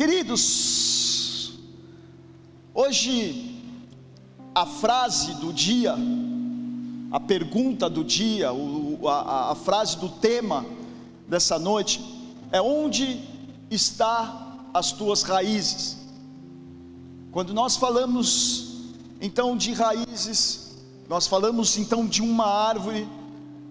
Queridos, 0.00 1.52
hoje 2.72 3.62
a 4.54 4.64
frase 4.64 5.34
do 5.34 5.52
dia, 5.52 5.94
a 7.12 7.20
pergunta 7.20 7.90
do 7.90 8.02
dia, 8.02 8.48
a, 9.06 9.50
a 9.50 9.54
frase 9.54 9.98
do 9.98 10.08
tema 10.08 10.64
dessa 11.28 11.58
noite 11.58 12.00
é: 12.50 12.62
onde 12.62 13.20
está 13.70 14.70
as 14.72 14.90
tuas 14.90 15.20
raízes? 15.22 15.98
Quando 17.30 17.52
nós 17.52 17.76
falamos 17.76 18.94
então 19.20 19.54
de 19.54 19.74
raízes, 19.74 20.78
nós 21.10 21.26
falamos 21.26 21.76
então 21.76 22.06
de 22.06 22.22
uma 22.22 22.46
árvore, 22.46 23.06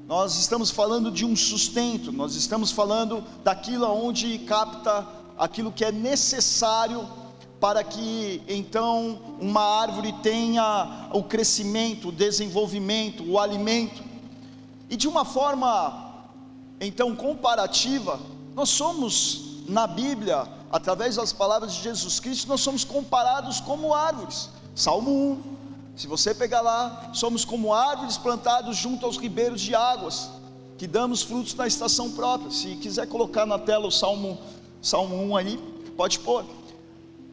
nós 0.07 0.37
estamos 0.37 0.69
falando 0.69 1.09
de 1.09 1.25
um 1.25 1.35
sustento, 1.35 2.11
nós 2.11 2.35
estamos 2.35 2.71
falando 2.71 3.23
daquilo 3.43 3.87
onde 3.87 4.37
capta 4.37 5.17
aquilo 5.39 5.71
que 5.71 5.85
é 5.85 5.91
necessário 5.91 7.07
para 7.59 7.83
que 7.83 8.43
então 8.47 9.19
uma 9.39 9.61
árvore 9.61 10.13
tenha 10.21 11.09
o 11.13 11.23
crescimento, 11.23 12.09
o 12.09 12.11
desenvolvimento, 12.11 13.23
o 13.23 13.39
alimento. 13.39 14.03
E 14.89 14.97
de 14.97 15.07
uma 15.07 15.23
forma 15.23 16.13
então 16.79 17.15
comparativa, 17.15 18.19
nós 18.53 18.69
somos 18.69 19.63
na 19.67 19.87
Bíblia, 19.87 20.47
através 20.71 21.15
das 21.15 21.31
palavras 21.31 21.73
de 21.73 21.83
Jesus 21.83 22.19
Cristo, 22.19 22.47
nós 22.47 22.61
somos 22.61 22.83
comparados 22.83 23.59
como 23.61 23.93
árvores. 23.93 24.49
Salmo 24.75 25.11
1. 25.11 25.59
Se 25.95 26.07
você 26.07 26.33
pegar 26.33 26.61
lá, 26.61 27.11
somos 27.13 27.43
como 27.43 27.73
árvores 27.73 28.17
plantados 28.17 28.77
junto 28.77 29.05
aos 29.05 29.17
ribeiros 29.17 29.59
de 29.61 29.75
águas, 29.75 30.29
que 30.77 30.87
damos 30.87 31.21
frutos 31.21 31.53
na 31.55 31.67
estação 31.67 32.11
própria. 32.11 32.49
Se 32.51 32.77
quiser 32.77 33.05
colocar 33.07 33.45
na 33.45 33.59
tela 33.59 33.85
o 33.85 33.91
Salmo 33.91 34.39
Salmo 34.81 35.15
1 35.15 35.37
ali, 35.37 35.57
pode 35.95 36.19
pôr. 36.19 36.45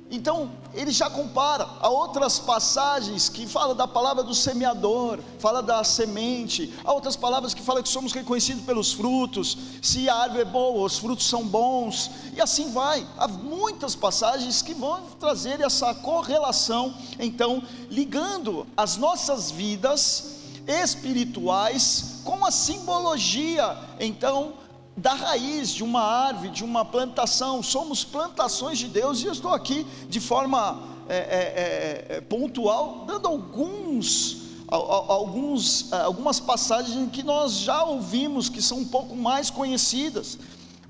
Então, 0.09 0.53
ele 0.73 0.93
já 0.93 1.11
compara 1.11 1.69
a 1.81 1.89
outras 1.89 2.39
passagens 2.39 3.29
que 3.29 3.45
fala 3.45 3.75
da 3.75 3.89
palavra 3.89 4.23
do 4.23 4.35
semeador, 4.37 5.19
fala 5.41 5.61
da 5.61 5.83
semente, 5.83 6.73
há 6.85 6.93
outras 6.93 7.17
palavras 7.17 7.53
que 7.53 7.61
falam 7.61 7.83
que 7.83 7.89
somos 7.89 8.13
reconhecidos 8.13 8.63
pelos 8.63 8.93
frutos, 8.93 9.59
se 9.83 10.09
a 10.09 10.15
árvore 10.15 10.43
é 10.43 10.45
boa, 10.45 10.87
os 10.87 10.99
frutos 10.99 11.27
são 11.27 11.45
bons, 11.45 12.09
e 12.37 12.41
assim 12.41 12.71
vai. 12.71 13.05
Há 13.19 13.27
muitas 13.27 13.97
passagens 13.97 14.63
que 14.63 14.75
vão 14.75 15.03
trazer 15.19 15.61
essa 15.61 15.93
correlação, 15.93 16.95
então, 17.19 17.61
ligando 17.91 18.65
as 18.77 18.97
nossas 18.97 19.51
vidas 19.51 20.37
espirituais 20.69 22.21
com 22.23 22.45
a 22.45 22.53
simbologia, 22.53 23.77
então, 23.99 24.55
da 24.97 25.13
raiz 25.13 25.71
de 25.71 25.85
uma 25.85 26.01
árvore, 26.01 26.49
de 26.49 26.65
uma 26.65 26.85
plantação, 26.85 27.63
somos 27.63 28.03
plantações 28.03 28.79
de 28.79 28.89
Deus, 28.89 29.23
e 29.23 29.27
eu 29.27 29.33
estou 29.33 29.53
aqui 29.53 29.87
de 30.09 30.19
forma 30.21 30.83
é, 31.07 31.17
é, 31.17 31.19
é, 31.19 32.17
é 32.17 32.21
pontual, 32.23 33.05
dando 33.07 33.29
alguns, 33.29 34.39
alguns, 34.67 35.93
é, 35.93 36.01
algumas 36.01 36.41
passagens 36.41 37.11
que 37.13 37.23
nós 37.23 37.59
já 37.59 37.85
ouvimos, 37.85 38.49
que 38.49 38.63
são 38.63 38.79
um 38.79 38.89
pouco 38.89 39.15
mais 39.15 39.51
conhecidas, 39.51 40.39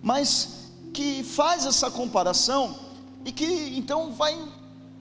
mas 0.01 0.71
que 0.95 1.25
faz 1.25 1.67
essa 1.67 1.91
comparação 1.91 2.77
e 3.25 3.33
que 3.33 3.75
então 3.77 4.13
vai 4.13 4.39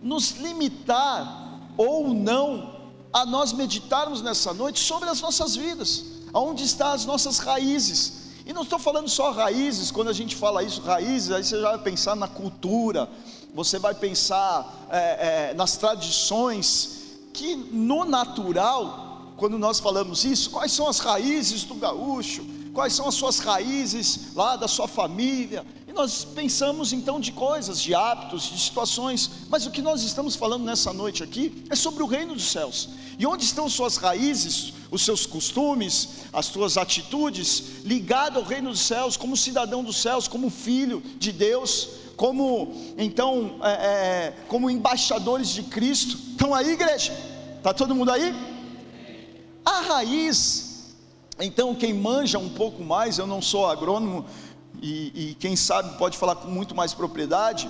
nos 0.01 0.31
limitar 0.31 1.59
ou 1.77 2.11
não 2.11 2.73
a 3.13 3.23
nós 3.23 3.53
meditarmos 3.53 4.21
nessa 4.23 4.51
noite 4.51 4.79
sobre 4.79 5.09
as 5.09 5.21
nossas 5.21 5.55
vidas, 5.55 6.05
aonde 6.33 6.63
estão 6.63 6.87
as 6.87 7.05
nossas 7.05 7.37
raízes 7.37 8.24
e 8.45 8.53
não 8.53 8.61
estou 8.61 8.77
falando 8.77 9.09
só 9.09 9.31
raízes, 9.31 9.89
quando 9.89 10.09
a 10.09 10.13
gente 10.13 10.35
fala 10.35 10.61
isso, 10.61 10.79
raízes, 10.81 11.31
aí 11.31 11.43
você 11.43 11.59
já 11.59 11.71
vai 11.71 11.79
pensar 11.79 12.15
na 12.15 12.27
cultura, 12.27 13.09
você 13.55 13.79
vai 13.79 13.95
pensar 13.95 14.87
é, 14.91 15.49
é, 15.49 15.53
nas 15.55 15.77
tradições, 15.77 17.17
que 17.33 17.55
no 17.55 18.05
natural, 18.05 19.33
quando 19.35 19.57
nós 19.57 19.79
falamos 19.79 20.23
isso, 20.23 20.51
quais 20.51 20.71
são 20.71 20.87
as 20.87 20.99
raízes 20.99 21.63
do 21.63 21.73
gaúcho, 21.73 22.45
quais 22.71 22.93
são 22.93 23.07
as 23.07 23.15
suas 23.15 23.39
raízes 23.39 24.35
lá 24.35 24.55
da 24.55 24.67
sua 24.67 24.87
família, 24.87 25.65
nós 25.95 26.25
pensamos 26.25 26.91
então 26.91 27.19
de 27.21 27.31
coisas, 27.31 27.81
de 27.81 27.95
hábitos, 27.95 28.43
de 28.43 28.59
situações, 28.59 29.31
mas 29.49 29.65
o 29.65 29.71
que 29.71 29.81
nós 29.81 30.03
estamos 30.03 30.35
falando 30.35 30.65
nessa 30.65 30.91
noite 30.91 31.23
aqui 31.23 31.63
é 31.69 31.75
sobre 31.75 32.03
o 32.03 32.05
reino 32.05 32.33
dos 32.33 32.51
céus, 32.51 32.89
e 33.17 33.25
onde 33.25 33.45
estão 33.45 33.69
suas 33.69 33.95
raízes, 33.95 34.73
os 34.91 35.03
seus 35.03 35.25
costumes, 35.25 36.25
as 36.33 36.47
suas 36.47 36.77
atitudes, 36.77 37.83
ligado 37.85 38.37
ao 38.37 38.43
reino 38.43 38.69
dos 38.71 38.81
céus, 38.81 39.15
como 39.15 39.37
cidadão 39.37 39.83
dos 39.83 39.95
céus, 39.95 40.27
como 40.27 40.49
filho 40.49 41.01
de 41.17 41.31
Deus, 41.31 41.87
como 42.17 42.73
então, 42.97 43.55
é, 43.63 43.71
é, 43.71 44.33
como 44.49 44.69
embaixadores 44.69 45.49
de 45.49 45.63
Cristo. 45.63 46.17
Estão 46.31 46.53
aí, 46.53 46.71
igreja? 46.71 47.13
Está 47.57 47.73
todo 47.73 47.95
mundo 47.95 48.11
aí? 48.11 48.35
A 49.63 49.81
raiz, 49.81 50.65
então, 51.39 51.75
quem 51.75 51.93
manja 51.93 52.39
um 52.39 52.49
pouco 52.49 52.81
mais, 52.81 53.17
eu 53.17 53.27
não 53.27 53.41
sou 53.41 53.67
agrônomo, 53.67 54.25
e, 54.81 55.29
e 55.31 55.35
quem 55.35 55.55
sabe 55.55 55.97
pode 55.97 56.17
falar 56.17 56.35
com 56.35 56.47
muito 56.47 56.75
mais 56.75 56.93
propriedade, 56.93 57.69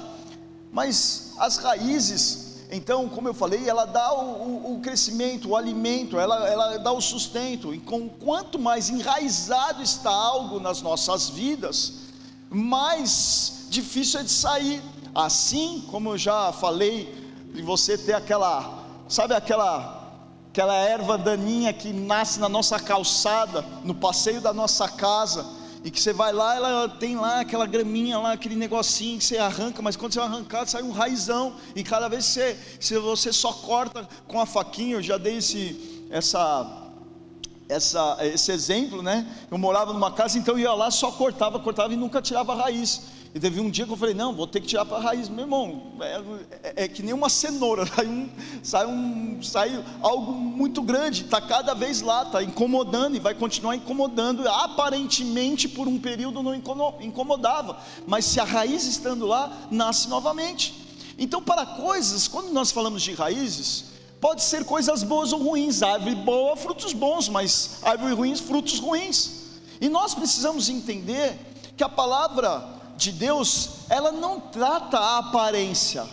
mas 0.72 1.34
as 1.38 1.58
raízes 1.58 2.46
então, 2.72 3.08
como 3.08 3.28
eu 3.28 3.34
falei, 3.34 3.70
ela 3.70 3.86
dá 3.86 4.14
o, 4.14 4.22
o, 4.22 4.76
o 4.76 4.80
crescimento, 4.82 5.50
o 5.50 5.56
alimento, 5.56 6.20
ela, 6.20 6.48
ela 6.48 6.78
dá 6.78 6.92
o 6.92 7.00
sustento. 7.00 7.74
E 7.74 7.80
com 7.80 8.10
quanto 8.10 8.58
mais 8.58 8.90
enraizado 8.90 9.82
está 9.82 10.10
algo 10.10 10.60
nas 10.60 10.82
nossas 10.82 11.30
vidas, 11.30 11.94
mais 12.50 13.68
difícil 13.70 14.20
é 14.20 14.24
de 14.24 14.32
sair. 14.32 14.82
Assim 15.14 15.86
como 15.90 16.10
eu 16.10 16.18
já 16.18 16.52
falei, 16.52 17.14
de 17.54 17.62
você 17.62 17.98
ter 17.98 18.14
aquela, 18.14 18.84
sabe 19.08 19.34
aquela 19.34 20.04
aquela 20.50 20.76
erva 20.76 21.18
daninha 21.18 21.74
que 21.74 21.92
nasce 21.92 22.40
na 22.40 22.48
nossa 22.48 22.80
calçada, 22.80 23.62
no 23.84 23.94
passeio 23.94 24.40
da 24.40 24.54
nossa 24.54 24.88
casa 24.88 25.46
e 25.86 25.92
que 25.92 26.02
você 26.02 26.12
vai 26.12 26.34
lá, 26.34 26.56
ela 26.56 26.90
tem 26.90 27.16
lá 27.16 27.42
aquela 27.42 27.68
graminha 27.68 28.18
lá, 28.18 28.32
aquele 28.32 28.56
negocinho 28.56 29.20
que 29.20 29.24
você 29.24 29.38
arranca, 29.38 29.84
mas 29.84 29.96
quando 29.96 30.14
você 30.14 30.20
vai 30.20 30.28
arrancar, 30.28 30.66
sai 30.66 30.82
um 30.82 30.90
raizão, 30.90 31.58
e 31.76 31.84
cada 31.84 32.08
vez 32.08 32.26
que 32.26 32.32
você, 32.34 32.60
se 32.80 32.98
você 32.98 33.32
só 33.32 33.54
corta 33.54 34.10
com 34.28 34.42
a 34.42 34.48
faquinha, 34.48 34.96
eu 34.96 35.04
já 35.04 35.16
dei 35.20 35.38
esse, 35.38 36.08
essa, 36.10 36.90
essa, 37.70 38.18
esse 38.22 38.52
exemplo, 38.52 39.04
né? 39.04 39.28
Eu 39.52 39.60
morava 39.60 39.94
numa 39.94 40.12
casa, 40.12 40.40
então 40.40 40.56
eu 40.56 40.62
ia 40.62 40.74
lá, 40.74 40.90
só 40.90 41.12
cortava, 41.12 41.60
cortava 41.60 41.94
e 41.94 41.96
nunca 41.96 42.20
tirava 42.20 42.54
a 42.54 42.64
raiz. 42.64 43.04
E 43.36 43.40
teve 43.40 43.60
um 43.60 43.70
dia 43.70 43.86
que 43.86 43.92
eu 43.92 43.98
falei, 43.98 44.14
não, 44.16 44.34
vou 44.34 44.48
ter 44.48 44.62
que 44.62 44.68
tirar 44.68 44.86
para 44.86 44.96
a 44.96 45.02
raiz, 45.02 45.28
meu 45.28 45.42
irmão, 45.42 45.92
é, 46.00 46.24
é, 46.64 46.84
é, 46.86 46.88
que 46.88 47.04
nem 47.04 47.14
uma 47.14 47.28
cenoura, 47.28 47.86
sai, 47.94 48.08
um, 48.08 48.30
sai, 48.64 48.86
um, 48.86 49.44
sai 49.44 49.86
algo 50.02 50.32
muito 50.32 50.82
grande, 50.82 51.24
está 51.24 51.42
cada 51.42 51.74
vez 51.74 52.00
lá, 52.00 52.24
está 52.24 52.42
incomodando 52.42 53.18
e 53.18 53.20
vai 53.20 53.36
continuar 53.36 53.76
incomodando, 53.76 54.48
aparentemente 54.48 55.68
por 55.68 55.86
um 55.86 56.00
período 56.00 56.42
não 56.42 56.56
incomodava, 57.02 57.78
mas 58.08 58.24
se 58.24 58.40
a 58.40 58.46
raiz 58.46 58.86
estando 58.86 59.28
lá, 59.28 59.68
nasce 59.70 60.08
novamente. 60.08 60.74
Então, 61.18 61.42
para 61.42 61.66
coisas, 61.66 62.30
quando 62.30 62.54
nós 62.54 62.72
falamos 62.72 63.04
de 63.04 63.14
raízes, 63.14 63.96
pode 64.22 64.44
ser 64.44 64.64
coisas 64.64 65.04
boas 65.04 65.34
ou 65.34 65.44
ruins, 65.44 65.84
árvore 65.84 66.16
boa, 66.16 66.56
frutos 66.56 66.94
bons, 66.94 67.28
mas 67.28 67.80
árvore 67.84 68.14
ruins, 68.14 68.40
frutos 68.40 68.80
ruins. 68.80 69.60
E 69.82 69.90
nós 69.90 70.16
precisamos 70.16 70.70
entender 70.70 71.38
que 71.76 71.84
a 71.84 71.90
palavra 71.90 72.75
de 72.98 73.12
Deus, 73.12 73.70
ela 73.90 74.12
não 74.12 74.40
trata 74.40 74.98
a 74.98 75.18
aparência. 75.20 76.06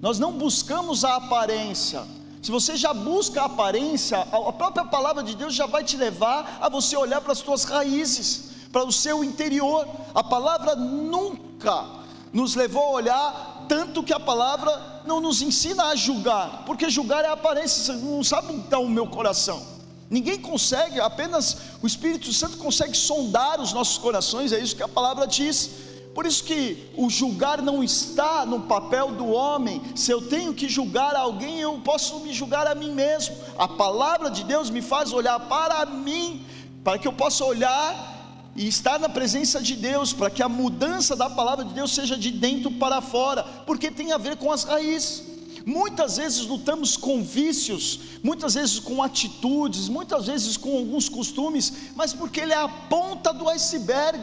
Nós 0.00 0.18
não 0.18 0.32
buscamos 0.32 1.04
a 1.04 1.16
aparência. 1.16 2.04
Se 2.42 2.50
você 2.50 2.76
já 2.76 2.92
busca 2.92 3.42
a 3.42 3.46
aparência, 3.46 4.18
a 4.18 4.52
própria 4.52 4.84
palavra 4.84 5.22
de 5.22 5.34
Deus 5.34 5.54
já 5.54 5.66
vai 5.66 5.82
te 5.82 5.96
levar 5.96 6.58
a 6.60 6.68
você 6.68 6.96
olhar 6.96 7.20
para 7.20 7.32
as 7.32 7.38
suas 7.38 7.64
raízes, 7.64 8.50
para 8.70 8.84
o 8.84 8.92
seu 8.92 9.24
interior. 9.24 9.88
A 10.14 10.22
palavra 10.22 10.76
nunca 10.76 11.86
nos 12.32 12.54
levou 12.54 12.82
a 12.82 12.90
olhar 12.90 13.54
tanto 13.68 14.02
que 14.02 14.12
a 14.12 14.20
palavra 14.20 15.02
não 15.06 15.20
nos 15.20 15.40
ensina 15.40 15.84
a 15.86 15.96
julgar, 15.96 16.64
porque 16.66 16.90
julgar 16.90 17.24
é 17.24 17.28
a 17.28 17.32
aparência, 17.32 17.94
você 17.94 18.04
não 18.04 18.24
sabe 18.24 18.52
então 18.52 18.84
o 18.84 18.90
meu 18.90 19.06
coração. 19.06 19.62
Ninguém 20.10 20.38
consegue, 20.38 21.00
apenas 21.00 21.56
o 21.82 21.86
Espírito 21.86 22.32
Santo 22.32 22.58
consegue 22.58 22.96
sondar 22.96 23.60
os 23.60 23.72
nossos 23.72 23.98
corações, 23.98 24.52
é 24.52 24.58
isso 24.58 24.76
que 24.76 24.82
a 24.82 24.88
palavra 24.88 25.26
diz. 25.26 25.70
Por 26.14 26.26
isso 26.26 26.44
que 26.44 26.88
o 26.96 27.10
julgar 27.10 27.60
não 27.60 27.82
está 27.82 28.46
no 28.46 28.60
papel 28.60 29.10
do 29.12 29.26
homem. 29.26 29.82
Se 29.96 30.12
eu 30.12 30.22
tenho 30.22 30.54
que 30.54 30.68
julgar 30.68 31.16
alguém, 31.16 31.60
eu 31.60 31.80
posso 31.80 32.20
me 32.20 32.32
julgar 32.32 32.68
a 32.68 32.74
mim 32.74 32.92
mesmo. 32.92 33.34
A 33.58 33.66
palavra 33.66 34.30
de 34.30 34.44
Deus 34.44 34.70
me 34.70 34.80
faz 34.80 35.12
olhar 35.12 35.40
para 35.40 35.84
mim, 35.86 36.46
para 36.84 36.98
que 36.98 37.08
eu 37.08 37.12
possa 37.12 37.44
olhar 37.44 38.12
e 38.54 38.68
estar 38.68 39.00
na 39.00 39.08
presença 39.08 39.60
de 39.60 39.74
Deus, 39.74 40.12
para 40.12 40.30
que 40.30 40.40
a 40.40 40.48
mudança 40.48 41.16
da 41.16 41.28
palavra 41.28 41.64
de 41.64 41.74
Deus 41.74 41.92
seja 41.92 42.16
de 42.16 42.30
dentro 42.30 42.70
para 42.70 43.00
fora, 43.00 43.42
porque 43.66 43.90
tem 43.90 44.12
a 44.12 44.18
ver 44.18 44.36
com 44.36 44.52
as 44.52 44.62
raízes. 44.62 45.24
Muitas 45.66 46.18
vezes 46.18 46.42
lutamos 46.42 46.96
com 46.96 47.24
vícios, 47.24 47.98
muitas 48.22 48.54
vezes 48.54 48.78
com 48.78 49.02
atitudes, 49.02 49.88
muitas 49.88 50.26
vezes 50.26 50.56
com 50.56 50.76
alguns 50.76 51.08
costumes, 51.08 51.72
mas 51.96 52.12
porque 52.12 52.38
ele 52.38 52.52
é 52.52 52.58
a 52.58 52.68
ponta 52.68 53.32
do 53.32 53.48
iceberg 53.48 54.20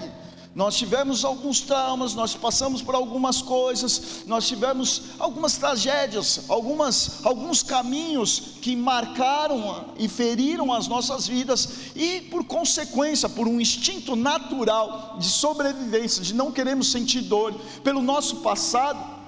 nós 0.53 0.75
tivemos 0.75 1.23
alguns 1.23 1.61
traumas, 1.61 2.13
nós 2.13 2.35
passamos 2.35 2.81
por 2.81 2.93
algumas 2.93 3.41
coisas, 3.41 4.23
nós 4.27 4.45
tivemos 4.45 5.03
algumas 5.17 5.55
tragédias, 5.55 6.41
algumas, 6.49 7.25
alguns 7.25 7.63
caminhos 7.63 8.57
que 8.61 8.75
marcaram 8.75 9.93
e 9.97 10.09
feriram 10.09 10.73
as 10.73 10.89
nossas 10.89 11.25
vidas, 11.25 11.69
e 11.95 12.19
por 12.29 12.43
consequência, 12.43 13.29
por 13.29 13.47
um 13.47 13.61
instinto 13.61 14.13
natural 14.13 15.15
de 15.17 15.29
sobrevivência, 15.29 16.21
de 16.21 16.33
não 16.33 16.51
queremos 16.51 16.91
sentir 16.91 17.21
dor, 17.21 17.53
pelo 17.81 18.01
nosso 18.01 18.37
passado, 18.37 19.21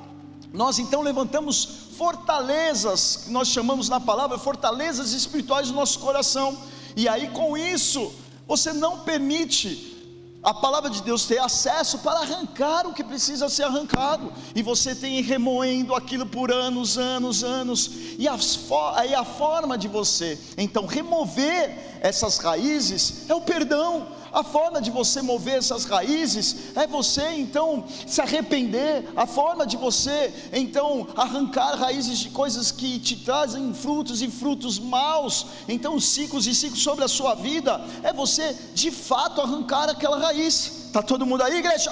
nós 0.52 0.78
então 0.78 1.02
levantamos 1.02 1.88
fortalezas, 1.98 3.22
que 3.24 3.32
nós 3.32 3.48
chamamos 3.48 3.88
na 3.88 4.00
palavra 4.00 4.38
fortalezas 4.38 5.14
espirituais 5.14 5.70
no 5.70 5.76
nosso 5.76 6.00
coração, 6.00 6.58
e 6.98 7.08
aí 7.08 7.30
com 7.30 7.58
isso, 7.58 8.12
você 8.46 8.74
não 8.74 9.00
permite 9.00 9.93
a 10.44 10.54
palavra 10.54 10.90
de 10.90 11.02
Deus 11.02 11.26
ter 11.26 11.40
acesso 11.40 12.00
para 12.00 12.20
arrancar 12.20 12.86
o 12.86 12.94
que 12.94 13.04
precisa 13.04 13.48
ser 13.48 13.64
arrancado, 13.64 14.32
e 14.54 14.62
você 14.62 14.94
tem 14.94 15.22
remoendo 15.22 15.96
aquilo 15.96 16.26
por 16.26 16.52
anos, 16.52 16.98
anos, 16.98 17.44
anos, 17.44 17.90
e 18.20 18.28
a, 18.28 18.38
e 19.08 19.16
a 19.16 19.24
forma 19.24 19.78
de 19.78 19.88
você 19.88 20.38
então 20.58 20.86
remover 20.86 21.93
essas 22.04 22.38
raízes 22.38 23.30
é 23.30 23.34
o 23.34 23.40
perdão, 23.40 24.10
a 24.34 24.44
forma 24.44 24.82
de 24.82 24.92
você 24.92 25.22
mover 25.22 25.60
essas 25.60 25.86
raízes 25.86 26.76
é 26.76 26.86
você 26.86 27.30
então 27.30 27.86
se 28.06 28.20
arrepender, 28.20 29.08
a 29.16 29.26
forma 29.26 29.66
de 29.66 29.78
você 29.78 30.34
então 30.52 31.08
arrancar 31.16 31.76
raízes 31.76 32.20
de 32.20 32.30
coisas 32.30 32.72
que 32.72 33.00
te 33.00 33.16
trazem 33.16 33.74
frutos 33.74 34.22
e 34.22 34.30
frutos 34.30 34.78
maus, 34.80 35.46
então 35.66 35.98
ciclos 35.98 36.46
e 36.46 36.54
ciclos 36.54 36.84
sobre 36.84 37.06
a 37.06 37.08
sua 37.08 37.36
vida, 37.36 37.80
é 38.04 38.12
você 38.12 38.54
de 38.74 38.92
fato 38.92 39.40
arrancar 39.40 39.90
aquela 39.90 40.20
raiz. 40.20 40.88
Está 40.88 41.02
todo 41.02 41.26
mundo 41.26 41.44
aí, 41.44 41.60
igreja? 41.60 41.92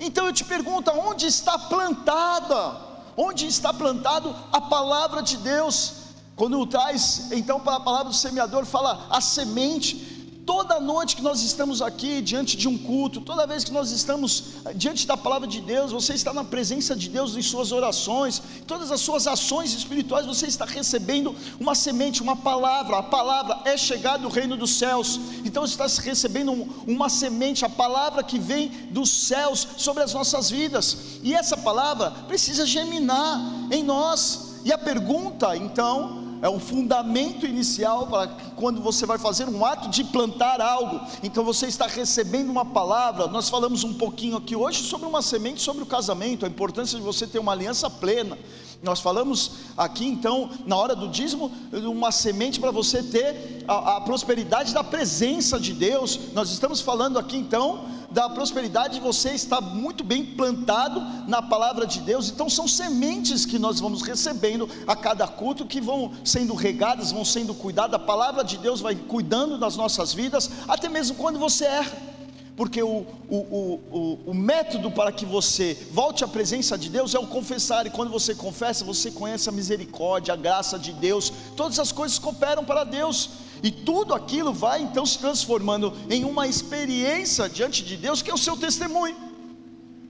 Então 0.00 0.26
eu 0.26 0.32
te 0.32 0.44
pergunto, 0.44 0.90
onde 0.90 1.26
está 1.26 1.56
plantada? 1.56 2.84
Onde 3.16 3.46
está 3.46 3.72
plantado 3.72 4.34
a 4.52 4.60
palavra 4.60 5.22
de 5.22 5.36
Deus? 5.36 6.05
Quando 6.36 6.66
traz 6.66 7.32
então 7.32 7.58
para 7.58 7.76
a 7.76 7.80
palavra 7.80 8.10
do 8.10 8.14
semeador, 8.14 8.66
fala 8.66 9.06
a 9.08 9.22
semente 9.22 10.16
toda 10.46 10.78
noite 10.78 11.16
que 11.16 11.22
nós 11.22 11.42
estamos 11.42 11.82
aqui 11.82 12.22
diante 12.22 12.56
de 12.56 12.68
um 12.68 12.78
culto, 12.78 13.20
toda 13.20 13.46
vez 13.48 13.64
que 13.64 13.72
nós 13.72 13.90
estamos 13.90 14.44
eh, 14.64 14.72
diante 14.74 15.04
da 15.04 15.16
palavra 15.16 15.48
de 15.48 15.60
Deus, 15.60 15.90
você 15.90 16.14
está 16.14 16.32
na 16.32 16.44
presença 16.44 16.94
de 16.94 17.08
Deus 17.08 17.36
em 17.36 17.42
suas 17.42 17.72
orações, 17.72 18.40
todas 18.64 18.92
as 18.92 19.00
suas 19.00 19.26
ações 19.26 19.74
espirituais, 19.74 20.24
você 20.24 20.46
está 20.46 20.64
recebendo 20.64 21.34
uma 21.58 21.74
semente, 21.74 22.22
uma 22.22 22.36
palavra. 22.36 22.98
A 22.98 23.02
palavra 23.02 23.62
é 23.64 23.76
chegar 23.76 24.18
do 24.18 24.28
reino 24.28 24.56
dos 24.56 24.70
céus. 24.78 25.18
Então 25.44 25.66
você 25.66 25.82
está 25.82 26.02
recebendo 26.02 26.52
uma 26.86 27.08
semente, 27.08 27.64
a 27.64 27.68
palavra 27.68 28.22
que 28.22 28.38
vem 28.38 28.68
dos 28.90 29.10
céus 29.10 29.66
sobre 29.76 30.04
as 30.04 30.14
nossas 30.14 30.48
vidas. 30.48 31.18
E 31.24 31.34
essa 31.34 31.56
palavra 31.56 32.10
precisa 32.28 32.64
germinar 32.64 33.40
em 33.72 33.82
nós. 33.82 34.60
E 34.64 34.72
a 34.72 34.78
pergunta, 34.78 35.56
então, 35.56 36.25
é 36.42 36.48
um 36.48 36.60
fundamento 36.60 37.46
inicial 37.46 38.06
para 38.06 38.28
quando 38.54 38.80
você 38.80 39.06
vai 39.06 39.18
fazer 39.18 39.48
um 39.48 39.64
ato 39.64 39.88
de 39.88 40.04
plantar 40.04 40.60
algo, 40.60 41.00
então 41.22 41.44
você 41.44 41.66
está 41.66 41.86
recebendo 41.86 42.50
uma 42.50 42.64
palavra. 42.64 43.26
Nós 43.26 43.48
falamos 43.48 43.84
um 43.84 43.94
pouquinho 43.94 44.36
aqui 44.36 44.56
hoje 44.56 44.82
sobre 44.82 45.06
uma 45.06 45.22
semente, 45.22 45.60
sobre 45.60 45.82
o 45.82 45.86
casamento, 45.86 46.44
a 46.44 46.48
importância 46.48 46.98
de 46.98 47.04
você 47.04 47.26
ter 47.26 47.38
uma 47.38 47.52
aliança 47.52 47.88
plena. 47.88 48.38
Nós 48.86 49.00
falamos 49.00 49.50
aqui 49.76 50.06
então, 50.06 50.48
na 50.64 50.76
hora 50.76 50.94
do 50.94 51.08
dízimo, 51.08 51.50
uma 51.72 52.12
semente 52.12 52.60
para 52.60 52.70
você 52.70 53.02
ter 53.02 53.64
a, 53.66 53.96
a 53.96 54.00
prosperidade 54.00 54.72
da 54.72 54.84
presença 54.84 55.58
de 55.58 55.72
Deus. 55.72 56.32
Nós 56.32 56.50
estamos 56.50 56.80
falando 56.80 57.18
aqui 57.18 57.36
então 57.36 57.84
da 58.12 58.28
prosperidade, 58.28 59.00
você 59.00 59.30
está 59.30 59.60
muito 59.60 60.04
bem 60.04 60.24
plantado 60.24 61.00
na 61.26 61.42
palavra 61.42 61.84
de 61.84 61.98
Deus. 61.98 62.30
Então 62.30 62.48
são 62.48 62.68
sementes 62.68 63.44
que 63.44 63.58
nós 63.58 63.80
vamos 63.80 64.02
recebendo 64.02 64.68
a 64.86 64.94
cada 64.94 65.26
culto 65.26 65.66
que 65.66 65.80
vão 65.80 66.12
sendo 66.22 66.54
regadas, 66.54 67.10
vão 67.10 67.24
sendo 67.24 67.54
cuidadas. 67.54 67.94
A 68.00 68.04
palavra 68.04 68.44
de 68.44 68.56
Deus 68.56 68.80
vai 68.80 68.94
cuidando 68.94 69.58
das 69.58 69.74
nossas 69.74 70.14
vidas, 70.14 70.48
até 70.68 70.88
mesmo 70.88 71.16
quando 71.16 71.40
você 71.40 71.64
erra 71.64 72.15
porque 72.56 72.82
o, 72.82 73.06
o, 73.28 73.36
o, 73.36 74.20
o, 74.26 74.34
método 74.34 74.90
para 74.90 75.12
que 75.12 75.26
você 75.26 75.76
volte 75.92 76.24
à 76.24 76.28
presença 76.28 76.78
de 76.78 76.88
Deus 76.88 77.14
é 77.14 77.18
o 77.18 77.26
confessar, 77.26 77.86
e 77.86 77.90
quando 77.90 78.10
você 78.10 78.34
confessa, 78.34 78.84
você 78.84 79.10
conhece 79.10 79.48
a 79.48 79.52
misericórdia, 79.52 80.32
a 80.32 80.36
graça 80.36 80.78
de 80.78 80.92
Deus, 80.92 81.30
todas 81.54 81.78
as 81.78 81.92
coisas 81.92 82.18
cooperam 82.18 82.64
para 82.64 82.82
Deus, 82.82 83.30
e 83.62 83.70
tudo 83.70 84.14
aquilo 84.14 84.52
vai 84.52 84.80
então 84.80 85.04
se 85.04 85.18
transformando 85.18 85.92
em 86.08 86.24
uma 86.24 86.46
experiência 86.46 87.48
diante 87.48 87.84
de 87.84 87.96
Deus, 87.96 88.22
que 88.22 88.30
é 88.30 88.34
o 88.34 88.38
seu 88.38 88.56
testemunho. 88.56 89.25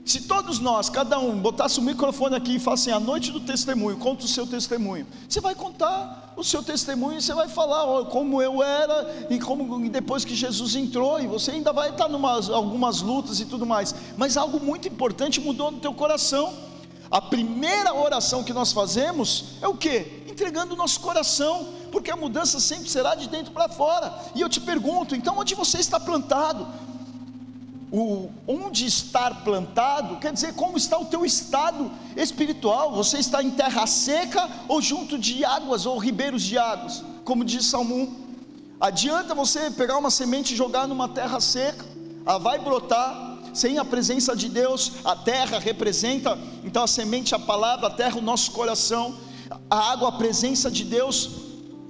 Se 0.06 0.20
todos 0.20 0.60
nós, 0.60 0.88
cada 0.88 1.18
um, 1.18 1.36
botasse 1.36 1.80
o 1.80 1.82
microfone 1.82 2.36
aqui 2.36 2.54
e 2.54 2.58
falasse 2.60 2.88
assim, 2.88 2.96
a 2.96 3.04
noite 3.04 3.32
do 3.32 3.40
testemunho, 3.40 3.96
conta 3.96 4.24
o 4.24 4.28
seu 4.28 4.46
testemunho. 4.46 5.04
Você 5.28 5.40
vai 5.40 5.52
contar 5.52 6.32
o 6.36 6.44
seu 6.44 6.62
testemunho, 6.62 7.20
você 7.20 7.34
vai 7.34 7.48
falar 7.48 7.84
ó, 7.84 8.04
como 8.04 8.40
eu 8.40 8.62
era 8.62 9.26
e 9.28 9.40
como 9.40 9.84
e 9.84 9.88
depois 9.88 10.24
que 10.24 10.32
Jesus 10.32 10.76
entrou, 10.76 11.20
e 11.20 11.26
você 11.26 11.50
ainda 11.50 11.72
vai 11.72 11.90
estar 11.90 12.08
em 12.08 12.54
algumas 12.54 13.02
lutas 13.02 13.40
e 13.40 13.46
tudo 13.46 13.66
mais. 13.66 13.96
Mas 14.16 14.36
algo 14.36 14.64
muito 14.64 14.86
importante 14.86 15.40
mudou 15.40 15.72
no 15.72 15.80
teu 15.80 15.92
coração. 15.92 16.54
A 17.10 17.20
primeira 17.20 17.92
oração 17.92 18.44
que 18.44 18.52
nós 18.52 18.70
fazemos 18.70 19.56
é 19.60 19.66
o 19.66 19.74
que? 19.74 20.22
Entregando 20.28 20.74
o 20.74 20.76
nosso 20.76 21.00
coração, 21.00 21.66
porque 21.90 22.12
a 22.12 22.16
mudança 22.16 22.60
sempre 22.60 22.88
será 22.88 23.16
de 23.16 23.28
dentro 23.28 23.52
para 23.52 23.68
fora. 23.68 24.16
E 24.36 24.40
eu 24.40 24.48
te 24.48 24.60
pergunto, 24.60 25.16
então 25.16 25.36
onde 25.36 25.56
você 25.56 25.78
está 25.78 25.98
plantado? 25.98 26.64
O 27.90 28.30
onde 28.46 28.84
estar 28.84 29.44
plantado 29.44 30.16
quer 30.16 30.32
dizer 30.32 30.54
como 30.54 30.76
está 30.76 30.98
o 30.98 31.04
teu 31.04 31.24
estado 31.24 31.90
espiritual. 32.16 32.92
Você 32.92 33.18
está 33.18 33.42
em 33.42 33.50
terra 33.50 33.86
seca 33.86 34.48
ou 34.68 34.82
junto 34.82 35.18
de 35.18 35.44
águas 35.44 35.86
ou 35.86 35.96
ribeiros 35.98 36.42
de 36.42 36.58
águas, 36.58 37.04
como 37.24 37.44
diz 37.44 37.66
Salmo 37.66 37.94
1. 37.94 38.26
Adianta 38.80 39.34
você 39.34 39.70
pegar 39.70 39.96
uma 39.96 40.10
semente 40.10 40.52
e 40.52 40.56
jogar 40.56 40.86
numa 40.86 41.08
terra 41.08 41.40
seca, 41.40 41.84
ela 42.26 42.38
vai 42.38 42.58
brotar 42.58 43.38
sem 43.54 43.78
a 43.78 43.84
presença 43.84 44.36
de 44.36 44.48
Deus. 44.48 44.92
A 45.04 45.16
terra 45.16 45.58
representa 45.58 46.38
então 46.62 46.82
a 46.82 46.86
semente, 46.86 47.34
a 47.34 47.38
palavra, 47.38 47.86
a 47.86 47.90
terra, 47.90 48.18
o 48.18 48.22
nosso 48.22 48.50
coração. 48.52 49.14
A 49.70 49.92
água, 49.92 50.08
a 50.08 50.12
presença 50.12 50.70
de 50.70 50.84
Deus 50.84 51.45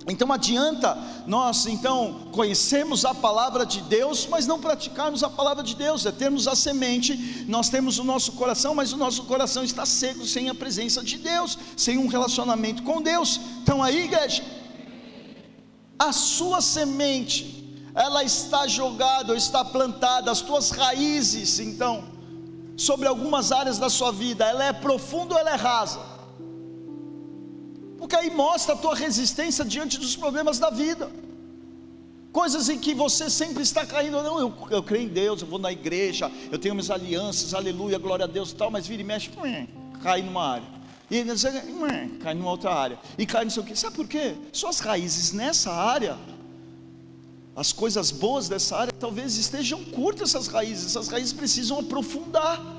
então 0.09 0.33
adianta 0.33 0.97
nós 1.27 1.67
então 1.67 2.29
conhecemos 2.31 3.05
a 3.05 3.13
palavra 3.13 3.67
de 3.67 3.81
Deus, 3.81 4.27
mas 4.31 4.47
não 4.47 4.61
praticarmos 4.61 5.25
a 5.25 5.29
palavra 5.29 5.65
de 5.65 5.75
Deus, 5.75 6.07
é 6.07 6.13
termos 6.13 6.47
a 6.47 6.55
semente, 6.55 7.45
nós 7.49 7.69
temos 7.69 7.99
o 7.99 8.05
nosso 8.05 8.33
coração, 8.33 8.75
mas 8.75 8.93
o 8.93 8.97
nosso 8.97 9.25
coração 9.25 9.65
está 9.65 9.85
seco 9.85 10.25
sem 10.25 10.49
a 10.49 10.55
presença 10.55 11.03
de 11.03 11.19
Deus, 11.19 11.59
sem 11.77 11.99
um 11.99 12.07
relacionamento 12.07 12.85
com 12.85 13.03
Deus. 13.03 13.41
Então 13.63 13.83
aí, 13.83 14.05
igreja, 14.05 14.45
a 15.99 16.13
sua 16.13 16.61
semente, 16.61 17.57
ela 17.95 18.23
está 18.23 18.69
jogada, 18.69 19.33
ou 19.33 19.37
está 19.37 19.65
plantada, 19.65 20.31
as 20.31 20.41
tuas 20.41 20.71
raízes, 20.71 21.59
então, 21.59 22.05
sobre 22.77 23.09
algumas 23.09 23.51
áreas 23.51 23.79
da 23.79 23.89
sua 23.89 24.13
vida, 24.13 24.45
ela 24.45 24.65
é 24.65 24.73
profunda 24.73 25.35
ou 25.35 25.41
ela 25.41 25.51
é 25.51 25.57
rasa? 25.57 26.16
Porque 28.07 28.15
aí 28.15 28.31
mostra 28.31 28.75
a 28.75 28.79
tua 28.79 28.95
resistência 28.95 29.65
diante 29.65 29.99
dos 29.99 30.15
problemas 30.15 30.61
da 30.61 30.71
vida. 30.71 31.11
Coisas 32.31 32.69
em 32.69 32.79
que 32.79 32.95
você 32.95 33.29
sempre 33.29 33.65
está 33.65 33.85
caindo, 33.85 34.23
não, 34.23 34.39
eu, 34.39 34.55
eu 34.71 34.81
creio 34.81 35.07
em 35.07 35.09
Deus, 35.09 35.43
eu 35.43 35.49
vou 35.49 35.59
na 35.59 35.73
igreja, 35.73 36.31
eu 36.53 36.57
tenho 36.57 36.73
minhas 36.73 36.89
alianças, 36.89 37.53
aleluia, 37.53 37.99
glória 37.99 38.25
a 38.25 38.29
Deus 38.29 38.53
e 38.53 38.55
tal, 38.55 38.71
mas 38.71 38.87
vira 38.87 39.03
e 39.03 39.05
mexe, 39.05 39.29
cai 40.05 40.23
numa 40.23 40.53
área. 40.53 40.69
E 41.11 41.25
cai 42.21 42.35
numa 42.35 42.51
outra 42.51 42.73
área. 42.73 42.97
E 43.19 43.27
cai 43.27 43.43
não 43.43 43.51
sei 43.51 43.63
o 43.65 43.67
que. 43.67 43.75
Sabe 43.75 43.97
por 43.97 44.07
quê? 44.07 44.37
Suas 44.53 44.79
raízes 44.79 45.33
nessa 45.33 45.73
área, 45.73 46.17
as 47.57 47.73
coisas 47.73 48.13
boas 48.13 48.49
dessa 48.49 48.77
área, 48.77 48.93
talvez 48.93 49.37
estejam 49.37 49.83
curtas 49.83 50.33
essas 50.33 50.47
raízes. 50.47 50.87
Essas 50.87 51.09
raízes 51.09 51.33
precisam 51.33 51.81
aprofundar. 51.81 52.76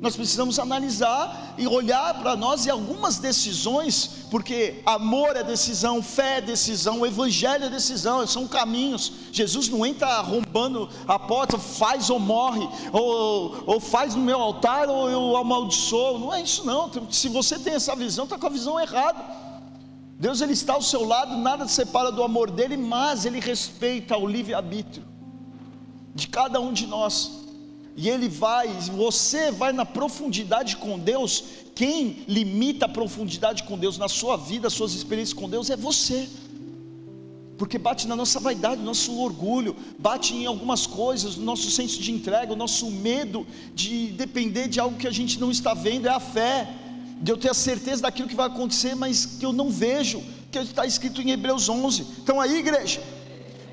Nós 0.00 0.16
precisamos 0.16 0.58
analisar 0.58 1.54
e 1.58 1.66
olhar 1.66 2.14
para 2.20 2.34
nós 2.34 2.64
e 2.64 2.70
algumas 2.70 3.18
decisões, 3.18 4.24
porque 4.30 4.80
amor 4.86 5.36
é 5.36 5.44
decisão, 5.44 6.02
fé 6.02 6.38
é 6.38 6.40
decisão, 6.40 7.00
o 7.00 7.06
evangelho 7.06 7.66
é 7.66 7.68
decisão, 7.68 8.26
são 8.26 8.48
caminhos. 8.48 9.12
Jesus 9.30 9.68
não 9.68 9.84
entra 9.84 10.08
arrombando 10.08 10.88
a 11.06 11.18
porta, 11.18 11.58
faz 11.58 12.08
ou 12.08 12.18
morre, 12.18 12.66
ou, 12.94 13.62
ou 13.66 13.78
faz 13.78 14.14
no 14.14 14.22
meu 14.22 14.40
altar 14.40 14.88
ou 14.88 15.10
eu 15.10 15.36
amaldiçoo. 15.36 16.18
Não 16.18 16.32
é 16.32 16.40
isso 16.40 16.64
não. 16.64 16.90
Se 17.10 17.28
você 17.28 17.58
tem 17.58 17.74
essa 17.74 17.94
visão, 17.94 18.24
está 18.24 18.38
com 18.38 18.46
a 18.46 18.50
visão 18.50 18.80
errada. 18.80 19.22
Deus 20.18 20.40
ele 20.40 20.54
está 20.54 20.74
ao 20.74 20.82
seu 20.82 21.06
lado, 21.06 21.36
nada 21.36 21.66
te 21.66 21.72
separa 21.72 22.10
do 22.10 22.22
amor 22.22 22.50
dele, 22.50 22.78
mas 22.78 23.26
ele 23.26 23.38
respeita 23.38 24.16
o 24.16 24.26
livre-arbítrio 24.26 25.04
de 26.14 26.26
cada 26.26 26.58
um 26.58 26.72
de 26.72 26.86
nós 26.86 27.39
e 27.96 28.08
ele 28.08 28.28
vai, 28.28 28.68
você 28.94 29.50
vai 29.50 29.72
na 29.72 29.84
profundidade 29.84 30.76
com 30.76 30.98
Deus. 30.98 31.44
Quem 31.74 32.24
limita 32.28 32.86
a 32.86 32.88
profundidade 32.88 33.62
com 33.64 33.76
Deus 33.78 33.98
na 33.98 34.08
sua 34.08 34.36
vida, 34.36 34.70
suas 34.70 34.92
experiências 34.94 35.38
com 35.38 35.48
Deus 35.48 35.70
é 35.70 35.76
você. 35.76 36.28
porque 37.60 37.76
bate 37.76 38.08
na 38.08 38.16
nossa 38.16 38.40
vaidade, 38.40 38.80
no 38.80 38.86
nosso 38.86 39.14
orgulho, 39.18 39.76
bate 39.98 40.34
em 40.34 40.46
algumas 40.46 40.86
coisas, 40.86 41.36
no 41.36 41.44
nosso 41.44 41.70
senso 41.70 42.00
de 42.00 42.10
entrega, 42.10 42.54
o 42.54 42.56
nosso 42.56 42.90
medo 42.90 43.46
de 43.74 44.12
depender 44.12 44.66
de 44.66 44.80
algo 44.80 44.96
que 44.96 45.06
a 45.06 45.10
gente 45.10 45.38
não 45.38 45.50
está 45.50 45.74
vendo, 45.74 46.06
é 46.06 46.10
a 46.10 46.18
fé, 46.18 46.74
de 47.20 47.30
eu 47.30 47.36
ter 47.36 47.50
a 47.50 47.54
certeza 47.54 48.00
daquilo 48.00 48.28
que 48.28 48.34
vai 48.34 48.46
acontecer, 48.46 48.94
mas 48.94 49.26
que 49.26 49.44
eu 49.44 49.52
não 49.52 49.68
vejo, 49.68 50.22
que 50.50 50.58
está 50.58 50.86
escrito 50.86 51.20
em 51.20 51.32
Hebreus 51.32 51.68
11. 51.68 52.06
Então 52.22 52.40
aí, 52.40 52.60
igreja, 52.60 53.02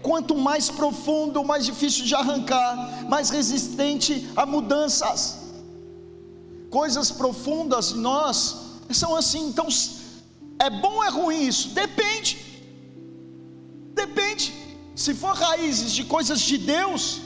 quanto 0.02 0.36
mais 0.36 0.70
profundo, 0.70 1.44
mais 1.44 1.66
difícil 1.66 2.06
de 2.06 2.16
arrancar, 2.16 3.06
mais 3.10 3.30
resistente 3.30 4.30
a 4.36 4.46
mudanças. 4.46 5.40
Coisas 6.70 7.12
profundas 7.12 7.92
em 7.92 7.98
nós 7.98 8.56
são 8.92 9.16
assim, 9.16 9.48
então 9.48 9.68
é 10.60 10.70
bom 10.70 10.96
ou 10.96 11.04
é 11.04 11.10
ruim 11.10 11.48
isso? 11.48 11.70
Depende. 11.70 12.38
Depende. 13.94 14.54
Se 14.96 15.14
for 15.14 15.36
raízes 15.36 15.92
de 15.92 16.04
coisas 16.04 16.40
de 16.42 16.58
Deus, 16.58 17.22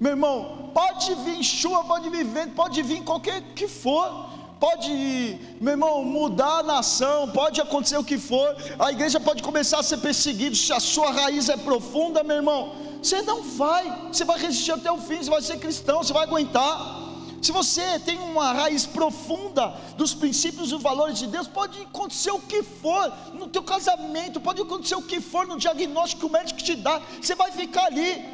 meu 0.00 0.12
irmão, 0.12 0.70
pode 0.74 1.14
vir 1.16 1.42
chuva, 1.42 1.84
pode 1.84 2.10
vir 2.10 2.24
vento, 2.24 2.54
pode 2.54 2.82
vir 2.82 3.02
qualquer 3.02 3.40
que 3.54 3.68
for. 3.68 4.25
Pode, 4.58 5.38
meu 5.60 5.72
irmão, 5.72 6.02
mudar 6.02 6.60
a 6.60 6.62
nação, 6.62 7.28
pode 7.28 7.60
acontecer 7.60 7.98
o 7.98 8.04
que 8.04 8.16
for, 8.16 8.56
a 8.78 8.90
igreja 8.90 9.20
pode 9.20 9.42
começar 9.42 9.80
a 9.80 9.82
ser 9.82 9.98
perseguida. 9.98 10.56
Se 10.56 10.72
a 10.72 10.80
sua 10.80 11.10
raiz 11.10 11.50
é 11.50 11.56
profunda, 11.58 12.22
meu 12.22 12.36
irmão, 12.36 12.74
você 13.02 13.20
não 13.20 13.42
vai, 13.42 14.08
você 14.10 14.24
vai 14.24 14.38
resistir 14.38 14.72
até 14.72 14.90
o 14.90 14.96
fim, 14.98 15.18
você 15.18 15.28
vai 15.28 15.42
ser 15.42 15.58
cristão, 15.58 16.02
você 16.02 16.12
vai 16.12 16.22
aguentar. 16.22 17.04
Se 17.42 17.52
você 17.52 17.98
tem 17.98 18.18
uma 18.18 18.52
raiz 18.54 18.86
profunda 18.86 19.74
dos 19.96 20.14
princípios 20.14 20.72
e 20.72 20.76
valores 20.78 21.18
de 21.18 21.26
Deus, 21.26 21.46
pode 21.46 21.82
acontecer 21.82 22.30
o 22.30 22.40
que 22.40 22.62
for 22.62 23.12
no 23.34 23.48
teu 23.48 23.62
casamento, 23.62 24.40
pode 24.40 24.62
acontecer 24.62 24.94
o 24.94 25.02
que 25.02 25.20
for 25.20 25.46
no 25.46 25.58
diagnóstico 25.58 26.20
que 26.20 26.26
o 26.26 26.30
médico 26.30 26.62
te 26.62 26.74
dá, 26.74 27.00
você 27.20 27.34
vai 27.34 27.52
ficar 27.52 27.84
ali. 27.84 28.24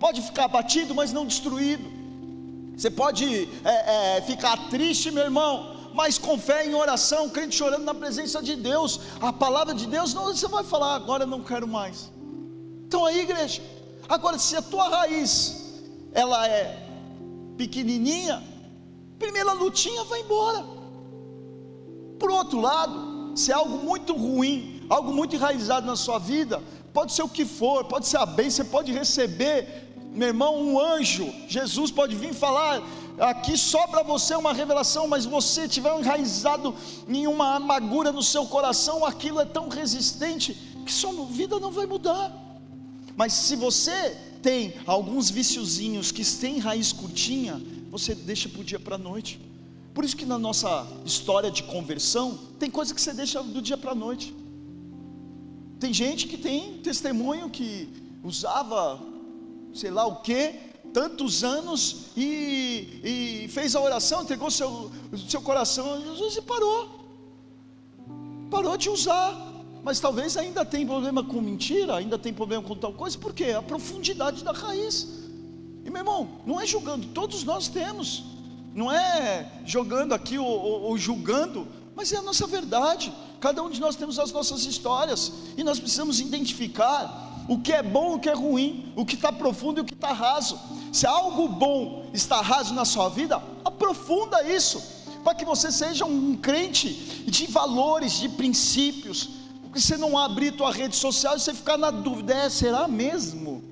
Pode 0.00 0.22
ficar 0.22 0.44
abatido, 0.44 0.94
mas 0.94 1.12
não 1.12 1.26
destruído. 1.26 2.05
Você 2.76 2.90
pode 2.90 3.48
é, 3.64 4.18
é, 4.18 4.22
ficar 4.22 4.68
triste, 4.68 5.10
meu 5.10 5.24
irmão, 5.24 5.76
mas 5.94 6.18
com 6.18 6.38
fé 6.38 6.66
em 6.66 6.74
oração, 6.74 7.30
crente 7.30 7.56
chorando 7.56 7.84
na 7.84 7.94
presença 7.94 8.42
de 8.42 8.54
Deus, 8.54 9.00
a 9.18 9.32
palavra 9.32 9.74
de 9.74 9.86
Deus, 9.86 10.12
não, 10.12 10.26
você 10.26 10.46
vai 10.46 10.62
falar, 10.62 10.94
agora 10.94 11.24
não 11.24 11.42
quero 11.42 11.66
mais. 11.66 12.12
Então 12.86 13.06
aí, 13.06 13.20
igreja, 13.20 13.62
agora 14.06 14.38
se 14.38 14.54
a 14.54 14.62
tua 14.62 14.88
raiz 14.88 15.80
ela 16.12 16.46
é 16.46 16.86
pequenininha, 17.56 18.42
primeira 19.18 19.52
lutinha 19.52 20.04
vai 20.04 20.20
embora. 20.20 20.64
Por 22.18 22.30
outro 22.30 22.60
lado, 22.60 23.32
se 23.34 23.50
é 23.50 23.54
algo 23.54 23.78
muito 23.78 24.14
ruim, 24.14 24.86
algo 24.90 25.12
muito 25.12 25.34
enraizado 25.34 25.86
na 25.86 25.96
sua 25.96 26.18
vida, 26.18 26.62
pode 26.92 27.12
ser 27.12 27.22
o 27.22 27.28
que 27.28 27.44
for, 27.44 27.84
pode 27.84 28.06
ser 28.06 28.18
a 28.18 28.26
bênção, 28.26 28.64
você 28.64 28.70
pode 28.70 28.92
receber, 28.92 29.85
meu 30.16 30.28
irmão, 30.28 30.58
um 30.58 30.80
anjo, 30.80 31.32
Jesus 31.46 31.90
pode 31.90 32.16
vir 32.16 32.32
falar 32.32 32.82
aqui 33.18 33.56
só 33.56 33.86
para 33.86 34.02
você 34.02 34.34
uma 34.34 34.52
revelação, 34.52 35.06
mas 35.06 35.26
você 35.26 35.68
tiver 35.68 35.96
enraizado 35.98 36.74
em 37.06 37.26
uma 37.26 37.56
amargura 37.56 38.10
no 38.10 38.22
seu 38.22 38.46
coração, 38.46 39.04
aquilo 39.04 39.40
é 39.40 39.44
tão 39.44 39.68
resistente 39.68 40.54
que 40.86 40.92
sua 40.92 41.26
vida 41.26 41.60
não 41.60 41.70
vai 41.70 41.84
mudar. 41.84 42.32
Mas 43.14 43.34
se 43.34 43.56
você 43.56 44.16
tem 44.42 44.74
alguns 44.86 45.28
viciozinhos 45.28 46.10
que 46.10 46.24
têm 46.24 46.58
raiz 46.58 46.92
curtinha, 46.92 47.60
você 47.90 48.14
deixa 48.14 48.48
para 48.48 48.60
o 48.60 48.64
dia 48.64 48.80
para 48.80 48.94
a 48.94 48.98
noite. 48.98 49.40
Por 49.92 50.04
isso 50.04 50.16
que 50.16 50.26
na 50.26 50.38
nossa 50.38 50.86
história 51.04 51.50
de 51.50 51.62
conversão, 51.62 52.38
tem 52.58 52.70
coisa 52.70 52.94
que 52.94 53.00
você 53.00 53.12
deixa 53.12 53.42
do 53.42 53.60
dia 53.60 53.76
para 53.76 53.92
a 53.92 53.94
noite. 53.94 54.34
Tem 55.78 55.92
gente 55.92 56.26
que 56.26 56.38
tem 56.38 56.78
testemunho 56.78 57.50
que 57.50 57.88
usava, 58.22 59.00
sei 59.76 59.90
lá 59.90 60.06
o 60.06 60.16
que, 60.16 60.54
tantos 60.92 61.44
anos 61.44 62.06
e, 62.16 63.44
e, 63.44 63.48
fez 63.48 63.76
a 63.76 63.80
oração, 63.80 64.22
entregou 64.22 64.50
seu, 64.50 64.90
seu 65.28 65.42
coração 65.42 65.94
a 65.94 66.00
Jesus 66.00 66.36
e 66.36 66.42
parou. 66.42 67.06
Parou 68.50 68.76
de 68.76 68.88
usar 68.88 69.54
mas 69.86 70.00
talvez 70.00 70.36
ainda 70.36 70.64
tem 70.64 70.84
problema 70.84 71.22
com 71.22 71.40
mentira, 71.40 71.94
ainda 71.94 72.18
tem 72.18 72.34
problema 72.34 72.60
com 72.60 72.74
tal 72.74 72.92
coisa, 72.92 73.16
porque 73.16 73.44
é 73.44 73.54
a 73.54 73.62
profundidade 73.62 74.42
da 74.42 74.50
raiz. 74.50 75.06
E 75.84 75.88
meu 75.88 75.98
irmão, 75.98 76.28
não 76.44 76.60
é 76.60 76.66
julgando, 76.66 77.06
todos 77.14 77.44
nós 77.44 77.68
temos, 77.68 78.24
não 78.74 78.90
é 78.90 79.48
jogando 79.64 80.12
aqui 80.12 80.38
ou, 80.38 80.44
ou, 80.44 80.82
ou 80.82 80.98
julgando, 80.98 81.68
mas 81.94 82.12
é 82.12 82.16
a 82.16 82.22
nossa 82.22 82.48
verdade. 82.48 83.12
Cada 83.38 83.62
um 83.62 83.70
de 83.70 83.80
nós 83.80 83.94
temos 83.94 84.18
as 84.18 84.32
nossas 84.32 84.64
histórias 84.64 85.32
e 85.56 85.62
nós 85.62 85.78
precisamos 85.78 86.18
identificar 86.18 87.25
o 87.48 87.58
que 87.58 87.72
é 87.72 87.82
bom, 87.82 88.14
o 88.14 88.18
que 88.18 88.28
é 88.28 88.34
ruim, 88.34 88.92
o 88.96 89.04
que 89.04 89.14
está 89.14 89.32
profundo 89.32 89.78
e 89.78 89.82
o 89.82 89.84
que 89.84 89.94
está 89.94 90.12
raso. 90.12 90.58
Se 90.92 91.06
algo 91.06 91.48
bom 91.48 92.06
está 92.12 92.40
raso 92.40 92.74
na 92.74 92.84
sua 92.84 93.08
vida, 93.08 93.40
aprofunda 93.64 94.42
isso, 94.42 94.82
para 95.22 95.34
que 95.34 95.44
você 95.44 95.70
seja 95.70 96.04
um 96.04 96.36
crente 96.36 96.92
de 97.26 97.46
valores, 97.46 98.12
de 98.14 98.28
princípios, 98.28 99.28
porque 99.62 99.80
você 99.80 99.96
não 99.96 100.16
abrir 100.16 100.52
tua 100.52 100.72
rede 100.72 100.96
social 100.96 101.36
e 101.36 101.40
você 101.40 101.52
ficar 101.52 101.76
na 101.76 101.90
dúvida, 101.90 102.34
é, 102.34 102.48
será 102.48 102.88
mesmo? 102.88 103.62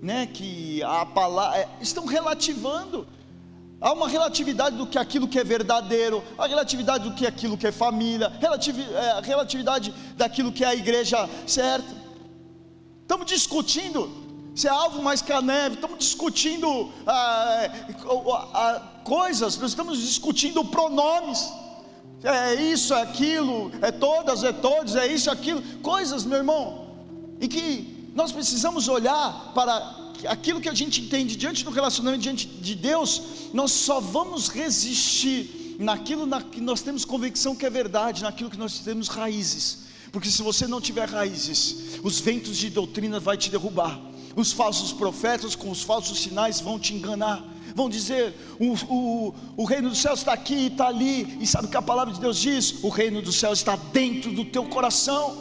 Né, 0.00 0.26
que 0.26 0.82
a 0.82 1.04
palavra 1.04 1.58
é, 1.58 1.68
estão 1.80 2.06
relativando. 2.06 3.06
Há 3.78 3.92
uma 3.92 4.08
relatividade 4.08 4.76
do 4.76 4.86
que 4.86 4.98
aquilo 4.98 5.28
que 5.28 5.38
é 5.38 5.44
verdadeiro, 5.44 6.22
a 6.38 6.46
relatividade 6.46 7.08
do 7.08 7.14
que 7.14 7.26
aquilo 7.26 7.56
que 7.58 7.66
é 7.66 7.72
família, 7.72 8.32
é, 8.40 9.20
relatividade 9.26 9.92
daquilo 10.16 10.52
que 10.52 10.64
é 10.64 10.68
a 10.68 10.74
igreja 10.74 11.28
certa. 11.46 12.09
Estamos 13.10 13.26
discutindo 13.26 14.08
se 14.54 14.68
é 14.68 14.70
alvo 14.70 15.02
mais 15.02 15.20
que 15.20 15.32
a 15.32 15.42
neve, 15.42 15.74
estamos 15.74 15.98
discutindo 15.98 16.92
ah, 17.04 17.68
ah, 18.54 18.82
coisas, 19.02 19.58
nós 19.58 19.72
estamos 19.72 19.98
discutindo 19.98 20.64
pronomes 20.64 21.52
é 22.22 22.54
isso, 22.54 22.94
é 22.94 23.02
aquilo, 23.02 23.72
é 23.82 23.90
todas, 23.90 24.44
é 24.44 24.52
todos, 24.52 24.94
é 24.94 25.12
isso, 25.12 25.28
é 25.28 25.32
aquilo, 25.32 25.60
coisas, 25.82 26.24
meu 26.24 26.38
irmão, 26.38 26.86
e 27.40 27.48
que 27.48 28.12
nós 28.14 28.30
precisamos 28.30 28.86
olhar 28.86 29.50
para 29.56 30.12
aquilo 30.28 30.60
que 30.60 30.68
a 30.68 30.74
gente 30.74 31.00
entende 31.00 31.34
diante 31.34 31.64
do 31.64 31.72
relacionamento 31.72 32.22
diante 32.22 32.46
de 32.46 32.76
Deus, 32.76 33.22
nós 33.52 33.72
só 33.72 33.98
vamos 33.98 34.46
resistir 34.46 35.76
naquilo 35.80 36.26
na 36.26 36.40
que 36.40 36.60
nós 36.60 36.80
temos 36.80 37.04
convicção 37.04 37.56
que 37.56 37.66
é 37.66 37.70
verdade, 37.70 38.22
naquilo 38.22 38.48
que 38.48 38.58
nós 38.58 38.78
temos 38.78 39.08
raízes. 39.08 39.89
Porque 40.12 40.30
se 40.30 40.42
você 40.42 40.66
não 40.66 40.80
tiver 40.80 41.08
raízes, 41.08 42.00
os 42.02 42.20
ventos 42.20 42.56
de 42.56 42.70
doutrina 42.70 43.20
vai 43.20 43.36
te 43.36 43.50
derrubar. 43.50 44.00
Os 44.34 44.52
falsos 44.52 44.92
profetas 44.92 45.54
com 45.54 45.70
os 45.70 45.82
falsos 45.82 46.20
sinais 46.20 46.60
vão 46.60 46.78
te 46.78 46.94
enganar 46.94 47.44
vão 47.74 47.88
dizer: 47.88 48.34
o, 48.58 48.74
o, 48.92 49.34
o 49.56 49.64
reino 49.64 49.88
dos 49.88 49.98
céus 49.98 50.20
está 50.20 50.32
aqui, 50.32 50.66
está 50.66 50.88
ali, 50.88 51.38
e 51.40 51.46
sabe 51.46 51.66
o 51.66 51.70
que 51.70 51.76
a 51.76 51.82
palavra 51.82 52.12
de 52.12 52.20
Deus 52.20 52.38
diz? 52.38 52.82
O 52.82 52.88
reino 52.88 53.22
dos 53.22 53.36
céus 53.36 53.58
está 53.58 53.76
dentro 53.76 54.32
do 54.32 54.44
teu 54.44 54.64
coração. 54.64 55.36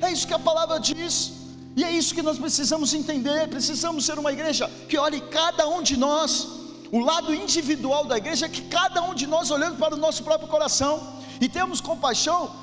É 0.00 0.10
isso 0.10 0.26
que 0.26 0.34
a 0.34 0.38
palavra 0.38 0.78
diz, 0.78 1.32
e 1.76 1.84
é 1.84 1.90
isso 1.90 2.14
que 2.14 2.22
nós 2.22 2.38
precisamos 2.38 2.92
entender. 2.92 3.48
Precisamos 3.48 4.04
ser 4.04 4.18
uma 4.18 4.32
igreja 4.32 4.70
que 4.88 4.98
olhe 4.98 5.20
cada 5.20 5.68
um 5.68 5.82
de 5.82 5.96
nós. 5.96 6.48
O 6.90 6.98
lado 6.98 7.34
individual 7.34 8.04
da 8.04 8.18
igreja 8.18 8.46
é 8.46 8.48
que 8.48 8.62
cada 8.62 9.02
um 9.02 9.14
de 9.14 9.26
nós 9.26 9.50
olhando 9.50 9.78
para 9.78 9.94
o 9.94 9.98
nosso 9.98 10.22
próprio 10.22 10.48
coração 10.48 11.22
e 11.40 11.48
temos 11.48 11.80
compaixão 11.80 12.61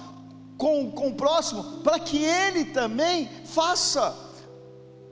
com, 0.60 0.92
com 0.92 1.08
o 1.08 1.14
próximo, 1.14 1.64
para 1.86 1.98
que 1.98 2.18
ele 2.22 2.66
também 2.66 3.30
faça 3.46 4.14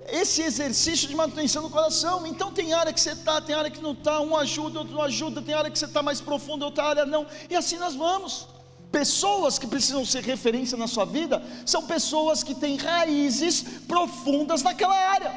esse 0.09 0.41
exercício 0.41 1.07
de 1.07 1.15
manutenção 1.15 1.63
do 1.63 1.69
coração. 1.69 2.27
Então 2.27 2.51
tem 2.51 2.73
área 2.73 2.91
que 2.91 2.99
você 2.99 3.11
está, 3.11 3.39
tem 3.39 3.55
área 3.55 3.71
que 3.71 3.81
não 3.81 3.93
está, 3.93 4.19
um 4.19 4.35
ajuda, 4.35 4.79
outro 4.79 4.93
não 4.93 5.01
ajuda, 5.01 5.41
tem 5.41 5.55
área 5.55 5.71
que 5.71 5.79
você 5.79 5.85
está 5.85 6.03
mais 6.03 6.19
profundo, 6.19 6.65
outra 6.65 6.83
área 6.83 7.05
não. 7.05 7.25
E 7.49 7.55
assim 7.55 7.77
nós 7.77 7.95
vamos. 7.95 8.49
Pessoas 8.91 9.57
que 9.57 9.65
precisam 9.65 10.05
ser 10.05 10.21
referência 10.21 10.77
na 10.77 10.87
sua 10.87 11.05
vida 11.05 11.41
são 11.65 11.87
pessoas 11.87 12.43
que 12.43 12.53
têm 12.53 12.75
raízes 12.75 13.61
profundas 13.87 14.61
naquela 14.61 14.95
área. 14.95 15.33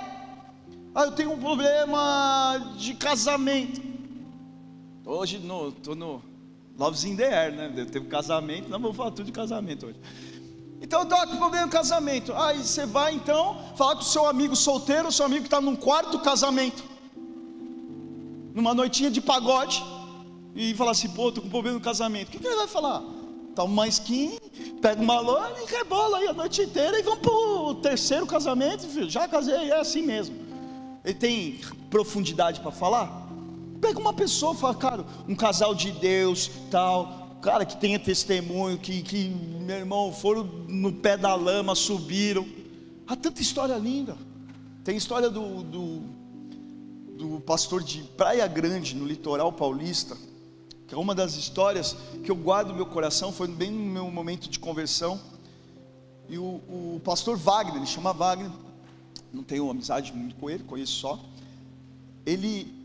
Ah, 0.93 1.05
eu 1.05 1.13
tenho 1.13 1.33
um 1.33 1.39
problema 1.39 2.75
de 2.77 2.95
casamento. 2.95 3.81
Hoje 5.05 5.37
estou 5.37 5.95
no 5.95 6.30
Loves 6.81 7.05
in 7.05 7.15
the 7.15 7.27
Air, 7.27 7.53
né? 7.53 7.71
Eu 7.77 7.85
tenho 7.85 8.07
casamento, 8.07 8.71
não 8.71 8.81
vou 8.81 8.95
falar 8.95 9.11
tudo 9.11 9.27
de 9.27 9.33
casamento 9.33 9.85
hoje. 9.85 10.01
Então 10.81 11.03
está 11.03 11.27
com 11.27 11.37
problema 11.37 11.67
no 11.67 11.71
casamento. 11.71 12.33
Aí 12.33 12.57
você 12.57 12.87
vai 12.87 13.13
então 13.13 13.63
falar 13.77 13.97
com 13.97 14.01
o 14.01 14.05
seu 14.05 14.25
amigo 14.25 14.57
solteiro, 14.57 15.13
seu 15.13 15.27
amigo 15.27 15.43
que 15.43 15.49
está 15.49 15.61
num 15.61 15.77
quarto 15.77 16.19
casamento, 16.21 16.83
numa 18.55 18.73
noitinha 18.73 19.11
de 19.11 19.21
pagode, 19.21 19.85
e 20.57 20.73
falar 20.73 20.93
assim, 20.93 21.11
pô, 21.11 21.29
estou 21.29 21.45
com 21.45 21.51
problema 21.51 21.77
no 21.77 21.85
casamento. 21.85 22.29
O 22.29 22.31
que, 22.31 22.39
que 22.39 22.47
ele 22.47 22.57
vai 22.57 22.67
falar? 22.67 23.03
Tá 23.55 23.63
uma 23.63 23.87
skin, 23.87 24.39
pega 24.81 25.03
uma 25.03 25.21
lona 25.21 25.53
e 25.61 25.71
rebola 25.71 26.17
aí 26.17 26.29
a 26.29 26.33
noite 26.33 26.63
inteira 26.63 26.99
e 26.99 27.03
vamos 27.03 27.19
para 27.19 27.31
o 27.31 27.75
terceiro 27.75 28.27
casamento, 28.27 28.89
filho. 28.89 29.11
Já 29.11 29.29
casei, 29.29 29.71
é 29.71 29.79
assim 29.79 30.01
mesmo. 30.01 30.35
Ele 31.05 31.15
tem 31.15 31.61
profundidade 31.91 32.61
para 32.61 32.71
falar? 32.71 33.30
Pega 33.91 33.99
uma 33.99 34.13
pessoa, 34.13 34.55
fala, 34.55 34.73
cara, 34.73 35.05
um 35.27 35.35
casal 35.35 35.75
de 35.75 35.91
Deus, 35.91 36.49
tal, 36.71 37.37
cara 37.43 37.65
que 37.65 37.77
tenha 37.77 37.99
testemunho, 37.99 38.79
que, 38.79 39.03
que 39.03 39.29
meu 39.29 39.79
irmão 39.79 40.13
foram 40.13 40.45
no 40.69 40.93
pé 40.93 41.17
da 41.17 41.35
lama, 41.35 41.75
subiram. 41.75 42.47
Há 43.05 43.17
tanta 43.17 43.43
história 43.43 43.75
linda. 43.75 44.17
Tem 44.85 44.97
história 44.97 45.29
do, 45.29 45.65
do, 45.65 46.03
do 47.19 47.41
pastor 47.41 47.83
de 47.83 48.05
Praia 48.17 48.47
Grande, 48.47 48.95
no 48.95 49.05
litoral 49.05 49.53
paulista, 49.53 50.17
que 50.87 50.95
é 50.95 50.97
uma 50.97 51.13
das 51.13 51.35
histórias 51.35 51.97
que 52.23 52.31
eu 52.31 52.37
guardo 52.37 52.69
no 52.69 52.77
meu 52.77 52.87
coração, 52.87 53.33
foi 53.33 53.49
bem 53.49 53.73
no 53.73 53.93
meu 53.93 54.09
momento 54.09 54.49
de 54.49 54.61
conversão. 54.61 55.21
E 56.29 56.39
o, 56.39 56.45
o 56.45 57.01
pastor 57.03 57.37
Wagner, 57.37 57.79
ele 57.79 57.87
chama 57.87 58.13
Wagner, 58.13 58.53
não 59.33 59.43
tenho 59.43 59.69
amizade 59.69 60.13
muito 60.13 60.37
com 60.37 60.49
ele, 60.49 60.63
conheço 60.63 60.93
só. 60.93 61.19
Ele, 62.25 62.80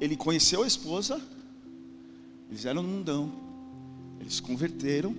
ele 0.00 0.16
conheceu 0.16 0.62
a 0.62 0.66
esposa, 0.66 1.20
eles 2.50 2.64
eram 2.64 2.82
mundão, 2.82 3.32
eles 4.20 4.34
se 4.34 4.42
converteram, 4.42 5.14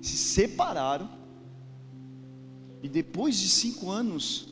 se 0.00 0.16
separaram, 0.16 1.08
e 2.82 2.88
depois 2.88 3.38
de 3.38 3.48
cinco 3.48 3.90
anos, 3.90 4.48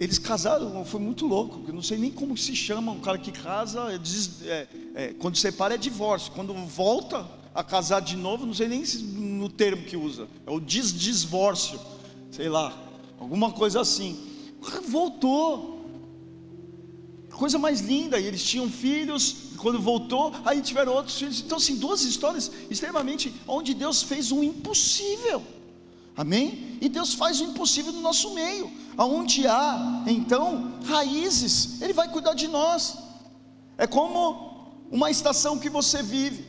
eles 0.00 0.18
casaram, 0.18 0.82
foi 0.84 0.98
muito 0.98 1.26
louco, 1.26 1.60
eu 1.68 1.74
não 1.74 1.82
sei 1.82 1.98
nem 1.98 2.10
como 2.10 2.36
se 2.36 2.56
chama 2.56 2.92
um 2.92 3.00
cara 3.00 3.18
que 3.18 3.30
casa, 3.30 3.92
é, 3.92 3.98
é, 4.46 4.68
é, 4.94 5.12
quando 5.14 5.36
separa 5.36 5.74
é 5.74 5.78
divórcio, 5.78 6.32
quando 6.32 6.54
volta 6.54 7.28
a 7.54 7.62
casar 7.62 8.00
de 8.00 8.16
novo, 8.16 8.46
não 8.46 8.54
sei 8.54 8.68
nem 8.68 8.82
no 8.82 9.48
termo 9.48 9.84
que 9.84 9.96
usa, 9.96 10.26
é 10.46 10.50
o 10.50 10.58
desdivórcio, 10.58 11.78
sei 12.30 12.48
lá, 12.48 12.74
alguma 13.18 13.52
coisa 13.52 13.80
assim. 13.80 14.18
Voltou, 14.88 15.79
coisa 17.40 17.58
mais 17.58 17.80
linda, 17.80 18.20
e 18.20 18.26
eles 18.26 18.44
tinham 18.44 18.68
filhos, 18.68 19.22
quando 19.56 19.80
voltou, 19.80 20.30
aí 20.44 20.60
tiveram 20.60 20.92
outros 20.92 21.16
filhos. 21.16 21.40
Então, 21.40 21.56
assim, 21.56 21.76
duas 21.76 22.02
histórias 22.02 22.50
extremamente 22.68 23.34
onde 23.48 23.72
Deus 23.72 24.02
fez 24.02 24.30
o 24.30 24.44
impossível. 24.44 25.42
Amém? 26.14 26.76
E 26.82 26.86
Deus 26.86 27.14
faz 27.14 27.40
o 27.40 27.44
impossível 27.44 27.92
no 27.94 28.02
nosso 28.02 28.34
meio. 28.34 28.70
Aonde 28.94 29.46
há, 29.46 30.04
então, 30.06 30.74
raízes, 30.84 31.80
Ele 31.80 31.94
vai 31.94 32.08
cuidar 32.12 32.34
de 32.34 32.46
nós. 32.46 32.98
É 33.78 33.86
como 33.86 34.68
uma 34.90 35.10
estação 35.10 35.58
que 35.58 35.70
você 35.70 36.02
vive. 36.02 36.44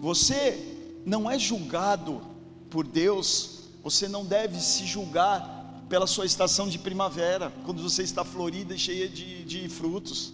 Você 0.00 1.02
não 1.04 1.28
é 1.28 1.36
julgado 1.36 2.22
por 2.70 2.86
Deus, 2.86 3.64
você 3.82 4.06
não 4.06 4.24
deve 4.24 4.60
se 4.60 4.86
julgar 4.86 5.53
pela 5.88 6.06
sua 6.06 6.26
estação 6.26 6.68
de 6.68 6.78
primavera, 6.78 7.52
quando 7.64 7.82
você 7.82 8.02
está 8.02 8.24
florida 8.24 8.74
e 8.74 8.78
cheia 8.78 9.08
de, 9.08 9.44
de 9.44 9.68
frutos, 9.68 10.32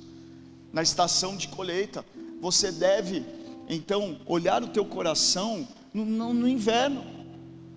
na 0.73 0.83
estação 0.83 1.37
de 1.37 1.49
colheita, 1.49 2.05
você 2.41 2.71
deve 2.71 3.25
então 3.69 4.19
olhar 4.27 4.63
o 4.63 4.69
teu 4.69 4.85
coração 4.85 5.67
no, 5.93 6.05
no, 6.05 6.35
no 6.35 6.49
inverno, 6.49 7.21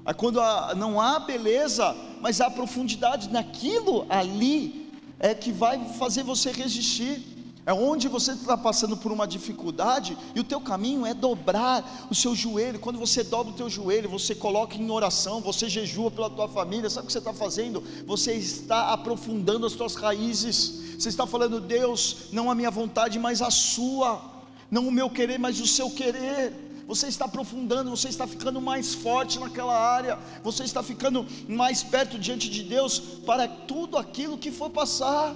Aí 0.06 0.14
quando 0.14 0.42
há, 0.42 0.76
não 0.76 1.00
há 1.00 1.20
beleza, 1.20 1.96
mas 2.20 2.42
há 2.42 2.50
profundidade 2.50 3.30
naquilo 3.30 4.06
ali, 4.10 4.92
é 5.18 5.34
que 5.34 5.52
vai 5.52 5.94
fazer 5.94 6.24
você 6.24 6.52
resistir. 6.52 7.22
É 7.66 7.74
onde 7.74 8.10
você 8.10 8.34
está 8.34 8.58
passando 8.58 8.98
por 8.98 9.12
uma 9.12 9.26
dificuldade 9.26 10.18
e 10.36 10.40
o 10.40 10.44
teu 10.44 10.60
caminho 10.60 11.06
é 11.06 11.14
dobrar 11.14 12.08
o 12.10 12.16
seu 12.16 12.36
joelho. 12.36 12.78
Quando 12.78 13.00
você 13.00 13.24
dobra 13.24 13.54
o 13.54 13.56
teu 13.56 13.70
joelho, 13.70 14.10
você 14.10 14.36
coloca 14.36 14.76
em 14.76 14.92
oração, 14.92 15.40
você 15.40 15.70
jejua 15.70 16.12
pela 16.12 16.30
tua 16.30 16.50
família. 16.50 16.90
Sabe 16.90 17.06
o 17.06 17.08
que 17.08 17.14
você 17.14 17.20
está 17.20 17.34
fazendo? 17.34 17.82
Você 18.06 18.34
está 18.34 18.92
aprofundando 18.92 19.66
as 19.66 19.74
tuas 19.74 19.96
raízes. 19.96 21.00
Você 21.00 21.08
está 21.08 21.26
falando, 21.26 21.62
Deus, 21.62 22.30
não 22.34 22.52
a 22.52 22.56
minha 22.56 22.70
vontade, 22.70 23.18
mas 23.18 23.42
a 23.42 23.50
sua. 23.50 24.22
Não 24.70 24.88
o 24.88 24.92
meu 24.92 25.10
querer, 25.10 25.40
mas 25.40 25.62
o 25.62 25.68
seu 25.68 25.90
querer 25.90 26.72
você 26.86 27.08
está 27.08 27.26
aprofundando, 27.26 27.90
você 27.90 28.10
está 28.10 28.28
ficando 28.28 28.60
mais 28.60 28.94
forte 28.94 29.40
naquela 29.40 29.74
área, 29.74 30.20
você 30.44 30.64
está 30.64 30.84
ficando 30.84 31.26
mais 31.48 31.82
perto 31.82 32.20
diante 32.20 32.50
de 32.50 32.62
Deus 32.62 33.00
para 33.26 33.48
tudo 33.48 33.98
aquilo 33.98 34.38
que 34.38 34.52
for 34.52 34.70
passar. 34.70 35.34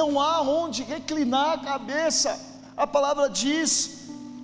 Não 0.00 0.20
há 0.20 0.34
onde 0.42 0.82
reclinar 0.94 1.50
a 1.54 1.58
cabeça. 1.72 2.30
A 2.76 2.86
palavra 2.86 3.26
diz: 3.42 3.70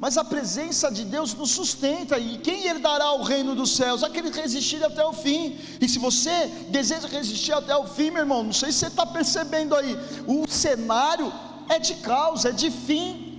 mas 0.03 0.17
a 0.23 0.25
presença 0.25 0.91
de 0.91 1.05
Deus 1.15 1.35
nos 1.41 1.51
sustenta, 1.59 2.19
e 2.19 2.39
quem 2.47 2.67
herdará 2.67 3.09
o 3.13 3.23
reino 3.23 3.55
dos 3.55 3.73
céus? 3.81 4.03
Aquele 4.03 4.31
que 4.31 4.41
resistir 4.41 4.83
até 4.91 5.05
o 5.05 5.13
fim. 5.25 5.43
E 5.81 5.89
se 5.89 5.99
você 5.99 6.37
deseja 6.77 7.07
resistir 7.07 7.53
até 7.53 7.77
o 7.77 7.87
fim, 7.97 8.11
meu 8.11 8.23
irmão, 8.27 8.43
não 8.43 8.57
sei 8.63 8.71
se 8.73 8.79
você 8.79 8.87
está 8.87 9.07
percebendo 9.19 9.75
aí, 9.77 9.93
o 10.27 10.39
cenário 10.49 11.33
é 11.69 11.79
de 11.79 11.95
causa, 11.97 12.49
é 12.49 12.53
de 12.53 12.71
fim 12.71 13.33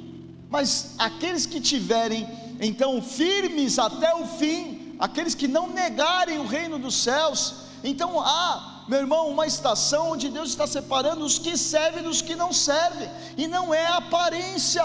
mas 0.54 0.94
aqueles 1.00 1.48
que 1.48 1.60
tiverem 1.60 2.30
então 2.60 3.02
firmes 3.02 3.80
até 3.80 4.14
o 4.14 4.28
fim, 4.28 4.96
aqueles 5.00 5.34
que 5.34 5.48
não 5.48 5.68
negarem 5.68 6.38
o 6.38 6.46
reino 6.46 6.78
dos 6.78 6.94
céus, 6.94 7.56
então 7.84 8.22
há, 8.22 8.73
meu 8.88 9.00
irmão, 9.00 9.30
uma 9.30 9.48
estação 9.48 10.12
onde 10.12 10.30
Deus 10.30 10.50
está 10.50 10.68
separando 10.68 11.24
os 11.24 11.40
que 11.40 11.58
servem 11.58 12.04
dos 12.04 12.22
que 12.22 12.36
não 12.36 12.52
servem, 12.52 13.10
e 13.38 13.48
não 13.48 13.74
é 13.74 13.86
a 13.86 13.98
aparência, 13.98 14.84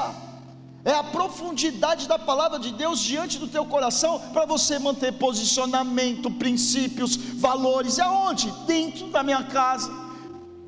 é 0.85 0.93
a 0.93 1.03
profundidade 1.03 2.07
da 2.07 2.19
palavra 2.19 2.59
de 2.59 2.73
Deus 2.73 3.01
diante 3.01 3.39
do 3.39 3.49
teu 3.49 3.65
coração 3.67 4.21
para 4.33 4.47
você 4.47 4.79
manter 4.79 5.13
posicionamento, 5.13 6.31
princípios, 6.31 7.17
valores. 7.17 7.99
E 7.99 8.01
aonde? 8.01 8.51
Dentro 8.67 9.09
da 9.09 9.23
minha 9.23 9.43
casa 9.43 10.09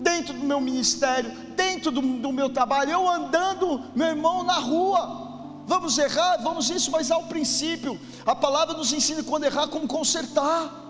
dentro 0.00 0.32
do 0.34 0.44
meu 0.44 0.60
ministério, 0.60 1.30
dentro 1.54 1.90
do, 1.90 2.00
do 2.00 2.32
meu 2.32 2.48
trabalho, 2.48 2.90
eu 2.90 3.08
andando, 3.08 3.84
meu 3.94 4.08
irmão, 4.08 4.42
na 4.42 4.58
rua. 4.58 5.28
Vamos 5.66 5.98
errar, 5.98 6.38
vamos 6.38 6.70
isso, 6.70 6.90
mas 6.90 7.10
um 7.10 7.24
princípio. 7.24 8.00
A 8.26 8.34
palavra 8.34 8.76
nos 8.76 8.92
ensina 8.92 9.22
quando 9.22 9.44
errar 9.44 9.68
como 9.68 9.86
consertar. 9.86 10.89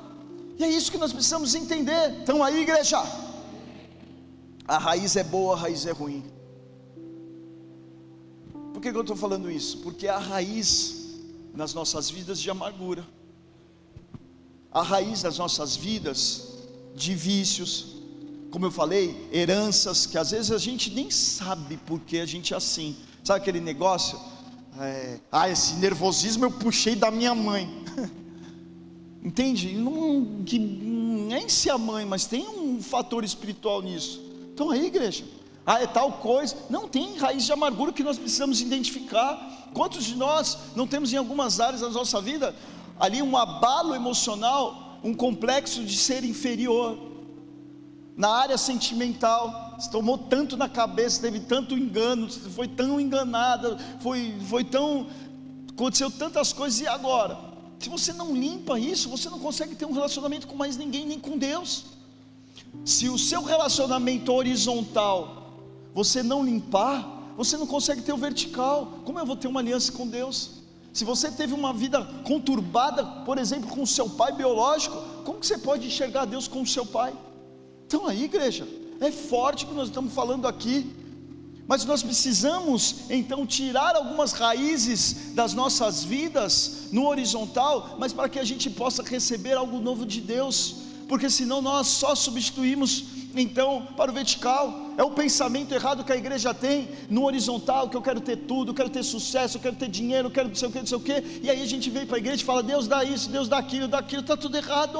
E 0.61 0.65
é 0.65 0.69
isso 0.69 0.93
que 0.93 0.99
nós 0.99 1.11
precisamos 1.11 1.55
entender. 1.55 2.19
Então 2.23 2.45
aí, 2.45 2.61
igreja, 2.61 3.03
a 4.69 4.77
raiz 4.77 5.17
é 5.17 5.25
boa, 5.25 5.55
a 5.55 5.59
raiz 5.59 5.87
é 5.87 5.91
ruim. 5.91 6.23
Por 8.71 8.83
que, 8.83 8.91
que 8.93 8.97
eu 8.97 9.01
estou 9.01 9.17
falando 9.17 9.51
isso? 9.51 9.79
Porque 9.79 10.07
a 10.07 10.19
raiz 10.19 11.17
nas 11.55 11.73
nossas 11.73 12.11
vidas 12.11 12.39
de 12.39 12.51
amargura, 12.51 13.09
a 14.71 14.83
raiz 14.83 15.23
das 15.23 15.39
nossas 15.39 15.77
vidas 15.77 16.49
de 16.95 17.15
vícios, 17.15 17.97
como 18.51 18.67
eu 18.67 18.71
falei, 18.71 19.31
heranças 19.33 20.05
que 20.05 20.19
às 20.19 20.31
vezes 20.31 20.53
a 20.53 20.59
gente 20.59 20.91
nem 20.91 21.11
sabe 21.11 21.79
porque 21.87 22.19
a 22.19 22.27
gente 22.27 22.53
é 22.53 22.59
assim. 22.59 22.99
Sabe 23.25 23.41
aquele 23.41 23.61
negócio? 23.61 24.21
É, 24.79 25.21
ah, 25.33 25.49
esse 25.49 25.77
nervosismo 25.77 26.45
eu 26.45 26.51
puxei 26.51 26.95
da 26.95 27.11
minha 27.11 27.35
mãe. 27.35 27.67
Entende? 29.23 29.75
Não, 29.75 30.43
que, 30.45 30.59
nem 30.59 31.49
se 31.49 31.69
a 31.69 31.77
mãe, 31.77 32.07
mas 32.07 32.27
tem 32.27 32.47
um 32.47 32.83
fator 32.83 33.23
espiritual 33.23 33.83
nisso. 33.83 34.23
Então 34.55 34.71
aí, 34.71 34.87
igreja, 34.87 35.25
ah, 35.67 35.81
é 35.81 35.87
tal 35.87 36.13
coisa. 36.13 36.57
Não, 36.71 36.89
tem 36.89 37.17
raiz 37.19 37.45
de 37.45 37.53
amargura 37.53 37.93
que 37.93 38.03
nós 38.03 38.19
precisamos 38.19 38.61
identificar. 38.61 39.69
Quantos 39.75 40.05
de 40.05 40.17
nós 40.17 40.57
não 40.75 40.87
temos 40.87 41.13
em 41.13 41.17
algumas 41.17 41.61
áreas 41.61 41.83
da 41.83 41.89
nossa 41.91 42.21
vida 42.21 42.55
ali 42.99 43.23
um 43.23 43.37
abalo 43.37 43.95
emocional, 43.95 44.99
um 45.03 45.15
complexo 45.15 45.85
de 45.85 45.97
ser 45.97 46.25
inferior? 46.25 47.11
na 48.21 48.29
área 48.29 48.59
sentimental, 48.59 49.77
se 49.79 49.91
tomou 49.91 50.19
tanto 50.19 50.55
na 50.55 50.69
cabeça, 50.69 51.23
teve 51.23 51.41
tanto 51.41 51.75
engano, 51.75 52.31
foi 52.31 52.69
tão 52.69 53.01
enganada, 53.01 53.79
foi, 54.01 54.35
foi 54.43 54.63
tão. 54.63 55.07
aconteceu 55.71 56.11
tantas 56.11 56.53
coisas, 56.53 56.83
e 56.83 56.87
agora? 56.87 57.50
Se 57.81 57.89
você 57.89 58.13
não 58.13 58.37
limpa 58.37 58.79
isso, 58.79 59.09
você 59.09 59.31
não 59.31 59.39
consegue 59.39 59.75
ter 59.75 59.87
um 59.87 59.93
relacionamento 59.93 60.47
com 60.47 60.55
mais 60.55 60.77
ninguém, 60.77 61.07
nem 61.07 61.19
com 61.19 61.39
Deus. 61.39 61.87
Se 62.85 63.09
o 63.09 63.19
seu 63.19 63.43
relacionamento 63.43 64.33
horizontal 64.33 65.55
você 65.95 66.23
não 66.23 66.45
limpar, 66.45 67.33
você 67.37 67.57
não 67.57 67.67
consegue 67.67 68.03
ter 68.03 68.13
o 68.13 68.19
vertical. 68.19 69.01
Como 69.05 69.19
eu 69.19 69.25
vou 69.25 69.35
ter 69.35 69.49
uma 69.49 69.61
aliança 69.61 69.91
com 69.93 70.07
Deus? 70.07 70.61
Se 70.93 71.05
você 71.05 71.31
teve 71.31 71.55
uma 71.55 71.73
vida 71.73 72.05
conturbada, 72.25 73.05
por 73.25 73.39
exemplo, 73.39 73.71
com 73.71 73.83
o 73.83 73.87
seu 73.87 74.11
pai 74.11 74.33
biológico, 74.33 74.97
como 75.25 75.41
que 75.41 75.47
você 75.47 75.57
pode 75.57 75.87
enxergar 75.87 76.27
Deus 76.27 76.47
com 76.47 76.61
o 76.61 76.67
seu 76.67 76.85
pai? 76.85 77.15
Então 77.87 78.07
aí, 78.07 78.25
igreja, 78.25 78.69
é 79.01 79.11
forte 79.11 79.65
que 79.65 79.73
nós 79.73 79.89
estamos 79.89 80.13
falando 80.13 80.47
aqui. 80.47 80.95
Mas 81.71 81.85
nós 81.85 82.03
precisamos 82.03 82.97
então 83.09 83.47
tirar 83.47 83.95
algumas 83.95 84.33
raízes 84.33 85.33
das 85.35 85.55
nossas 85.55 86.03
vidas 86.03 86.89
no 86.91 87.07
horizontal, 87.07 87.95
mas 87.97 88.13
para 88.13 88.29
que 88.29 88.41
a 88.41 88.45
gente 88.45 88.69
possa 88.69 89.05
receber 89.05 89.53
algo 89.53 89.79
novo 89.79 90.05
de 90.05 90.21
Deus, 90.21 90.79
porque 91.07 91.31
senão 91.31 91.63
nós 91.63 91.87
só 91.87 92.17
substituímos 92.17 93.05
então 93.37 93.87
para 93.97 94.11
o 94.11 94.15
vertical. 94.15 94.91
É 94.99 95.05
o 95.05 95.13
pensamento 95.13 95.73
errado 95.73 96.03
que 96.03 96.11
a 96.11 96.17
igreja 96.17 96.53
tem 96.53 96.89
no 97.09 97.23
horizontal, 97.23 97.89
que 97.89 97.97
eu 97.97 98.03
quero 98.03 98.21
ter 98.21 98.39
tudo, 98.39 98.73
eu 98.73 98.75
quero 98.75 98.91
ter 98.91 99.05
sucesso, 99.05 99.57
eu 99.57 99.63
quero 99.63 99.77
ter 99.77 99.87
dinheiro, 99.89 100.27
eu 100.27 100.33
quero 100.33 100.49
não 100.49 100.57
sei 100.57 100.69
o 100.69 100.73
que, 100.73 100.79
não 100.81 100.87
sei 100.89 100.99
o 100.99 101.01
que, 101.01 101.41
e 101.41 101.49
aí 101.49 101.63
a 101.63 101.67
gente 101.67 101.89
vem 101.89 102.05
para 102.05 102.17
a 102.17 102.19
igreja 102.19 102.43
e 102.43 102.45
fala: 102.45 102.65
Deus 102.65 102.89
dá 102.89 103.05
isso, 103.05 103.31
Deus 103.31 103.47
dá 103.47 103.59
aquilo, 103.59 103.87
dá 103.87 103.99
aquilo, 103.99 104.23
está 104.23 104.37
tudo 104.37 104.57
errado. 104.57 104.99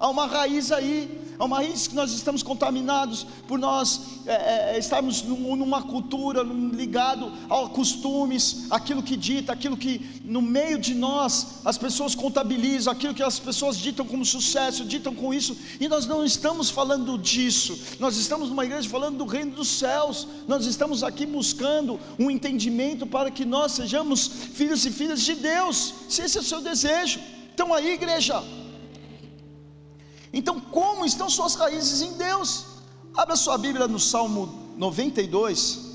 Há 0.00 0.08
uma 0.08 0.26
raiz 0.26 0.72
aí, 0.72 1.20
há 1.38 1.44
uma 1.44 1.58
raiz 1.58 1.86
que 1.86 1.94
nós 1.94 2.10
estamos 2.12 2.42
contaminados 2.42 3.26
por 3.46 3.58
nós 3.58 4.00
é, 4.26 4.74
é, 4.74 4.78
estarmos 4.78 5.22
numa 5.22 5.82
cultura 5.82 6.42
ligado 6.42 7.30
a 7.50 7.68
costumes, 7.68 8.66
aquilo 8.70 9.02
que 9.02 9.14
dita, 9.14 9.52
aquilo 9.52 9.76
que 9.76 10.22
no 10.24 10.40
meio 10.40 10.78
de 10.78 10.94
nós 10.94 11.58
as 11.66 11.76
pessoas 11.76 12.14
contabilizam, 12.14 12.90
aquilo 12.90 13.12
que 13.12 13.22
as 13.22 13.38
pessoas 13.38 13.76
ditam 13.76 14.06
como 14.06 14.24
sucesso, 14.24 14.86
ditam 14.86 15.14
com 15.14 15.34
isso, 15.34 15.54
e 15.78 15.86
nós 15.86 16.06
não 16.06 16.24
estamos 16.24 16.70
falando 16.70 17.18
disso, 17.18 17.78
nós 17.98 18.16
estamos 18.16 18.48
numa 18.48 18.64
igreja 18.64 18.88
falando 18.88 19.18
do 19.18 19.26
reino 19.26 19.52
dos 19.52 19.68
céus, 19.68 20.26
nós 20.48 20.64
estamos 20.64 21.04
aqui 21.04 21.26
buscando 21.26 22.00
um 22.18 22.30
entendimento 22.30 23.06
para 23.06 23.30
que 23.30 23.44
nós 23.44 23.72
sejamos 23.72 24.26
filhos 24.54 24.86
e 24.86 24.90
filhas 24.90 25.20
de 25.20 25.34
Deus, 25.34 25.92
se 26.08 26.22
esse 26.22 26.38
é 26.38 26.40
o 26.40 26.44
seu 26.44 26.62
desejo. 26.62 27.20
Então 27.52 27.74
aí, 27.74 27.92
igreja, 27.92 28.42
então, 30.32 30.60
como 30.60 31.04
estão 31.04 31.28
suas 31.28 31.54
raízes 31.54 32.02
em 32.02 32.12
Deus? 32.14 32.66
Abra 33.14 33.34
sua 33.34 33.58
Bíblia 33.58 33.88
no 33.88 33.98
Salmo 33.98 34.74
92. 34.76 35.90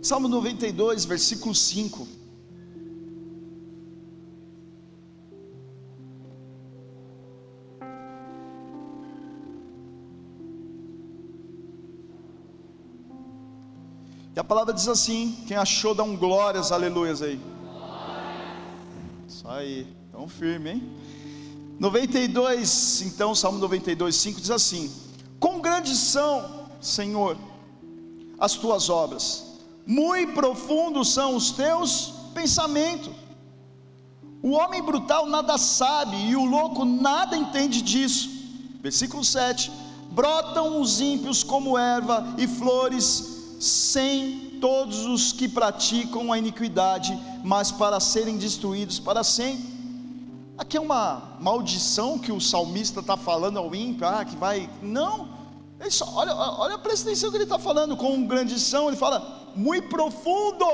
Salmo 0.00 0.28
92, 0.28 1.04
versículo 1.04 1.52
5. 1.52 2.25
Palavra 14.46 14.72
diz 14.72 14.88
assim: 14.88 15.44
quem 15.46 15.56
achou, 15.56 15.94
dá 15.94 16.02
um 16.02 16.16
glórias, 16.16 16.70
aleluias 16.70 17.20
aí. 17.20 17.40
Isso 19.28 19.46
aí, 19.48 19.86
tão 20.12 20.28
firme, 20.28 20.70
hein? 20.70 20.96
92, 21.78 23.02
então, 23.02 23.34
Salmo 23.34 23.58
92, 23.58 24.14
5 24.14 24.40
diz 24.40 24.50
assim: 24.50 24.90
Quão 25.38 25.60
grandes 25.60 25.98
são, 25.98 26.68
Senhor, 26.80 27.36
as 28.38 28.54
tuas 28.54 28.88
obras, 28.88 29.58
muito 29.84 30.32
profundos 30.32 31.12
são 31.12 31.36
os 31.36 31.50
teus 31.50 32.14
pensamentos. 32.32 33.10
O 34.42 34.52
homem 34.52 34.82
brutal 34.82 35.26
nada 35.26 35.58
sabe 35.58 36.16
e 36.16 36.36
o 36.36 36.44
louco 36.44 36.84
nada 36.84 37.36
entende 37.36 37.82
disso. 37.82 38.30
Versículo 38.80 39.24
7: 39.24 39.72
Brotam 40.12 40.80
os 40.80 41.00
ímpios 41.00 41.42
como 41.42 41.76
erva 41.76 42.34
e 42.38 42.46
flores 42.46 43.35
sem 43.58 44.58
todos 44.60 45.04
os 45.06 45.32
que 45.32 45.48
praticam 45.48 46.32
a 46.32 46.38
iniquidade, 46.38 47.18
mas 47.44 47.70
para 47.70 48.00
serem 48.00 48.36
destruídos 48.36 48.98
para 48.98 49.24
sempre. 49.24 49.76
Aqui 50.58 50.76
é 50.76 50.80
uma 50.80 51.36
maldição 51.40 52.18
que 52.18 52.32
o 52.32 52.40
salmista 52.40 53.00
está 53.00 53.16
falando 53.16 53.58
ao 53.58 53.74
ímpio, 53.74 54.06
ah, 54.06 54.24
que 54.24 54.36
vai. 54.36 54.70
Não, 54.82 55.28
ele 55.78 55.90
só, 55.90 56.10
olha, 56.14 56.34
olha 56.34 56.74
a 56.74 56.78
atenção 56.78 57.30
que 57.30 57.36
ele 57.36 57.44
está 57.44 57.58
falando, 57.58 57.96
com 57.96 58.26
grande 58.26 58.58
som, 58.58 58.88
ele 58.88 58.96
fala, 58.96 59.52
muito 59.54 59.88
profundo, 59.88 60.64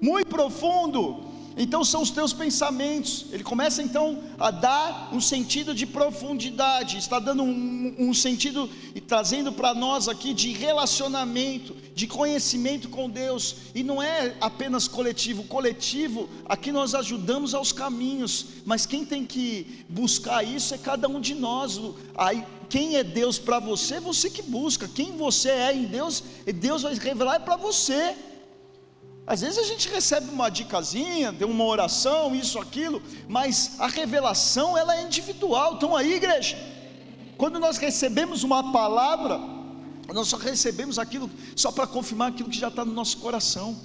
muito 0.00 0.28
profundo, 0.28 1.20
então 1.56 1.82
são 1.82 2.02
os 2.02 2.10
teus 2.10 2.34
pensamentos. 2.34 3.26
Ele 3.32 3.42
começa 3.42 3.82
então 3.82 4.22
a 4.38 4.50
dar 4.50 5.08
um 5.12 5.20
sentido 5.20 5.74
de 5.74 5.86
profundidade, 5.86 6.98
está 6.98 7.18
dando 7.18 7.42
um, 7.42 7.94
um 7.98 8.12
sentido 8.12 8.68
e 8.94 9.00
trazendo 9.00 9.50
para 9.50 9.74
nós 9.74 10.06
aqui 10.06 10.34
de 10.34 10.52
relacionamento, 10.52 11.74
de 11.94 12.06
conhecimento 12.06 12.90
com 12.90 13.08
Deus. 13.08 13.56
E 13.74 13.82
não 13.82 14.02
é 14.02 14.34
apenas 14.38 14.86
coletivo. 14.86 15.44
Coletivo, 15.44 16.28
aqui 16.44 16.70
nós 16.70 16.94
ajudamos 16.94 17.54
aos 17.54 17.72
caminhos, 17.72 18.46
mas 18.66 18.84
quem 18.84 19.06
tem 19.06 19.24
que 19.24 19.84
buscar 19.88 20.44
isso 20.44 20.74
é 20.74 20.78
cada 20.78 21.08
um 21.08 21.20
de 21.20 21.34
nós. 21.34 21.80
Aí, 22.14 22.44
quem 22.68 22.96
é 22.96 23.04
Deus 23.04 23.38
para 23.38 23.58
você, 23.58 23.98
você 24.00 24.28
que 24.28 24.42
busca. 24.42 24.88
Quem 24.88 25.16
você 25.16 25.48
é 25.48 25.74
em 25.74 25.84
Deus, 25.84 26.22
Deus 26.54 26.82
vai 26.82 26.94
revelar 26.94 27.36
é 27.36 27.38
para 27.38 27.56
você. 27.56 28.14
Às 29.26 29.40
vezes 29.40 29.58
a 29.58 29.64
gente 29.64 29.88
recebe 29.88 30.30
uma 30.30 30.48
dicasinha, 30.48 31.32
tem 31.32 31.46
uma 31.46 31.64
oração, 31.64 32.32
isso, 32.32 32.60
aquilo, 32.60 33.02
mas 33.28 33.72
a 33.80 33.88
revelação 33.88 34.78
ela 34.78 34.96
é 34.96 35.02
individual. 35.02 35.74
Então 35.74 35.96
aí, 35.96 36.14
igreja, 36.14 36.56
quando 37.36 37.58
nós 37.58 37.76
recebemos 37.76 38.44
uma 38.44 38.70
palavra, 38.70 39.40
nós 40.14 40.28
só 40.28 40.36
recebemos 40.36 40.96
aquilo 40.96 41.28
só 41.56 41.72
para 41.72 41.88
confirmar 41.88 42.28
aquilo 42.28 42.48
que 42.48 42.58
já 42.58 42.68
está 42.68 42.84
no 42.84 42.92
nosso 42.92 43.18
coração. 43.18 43.76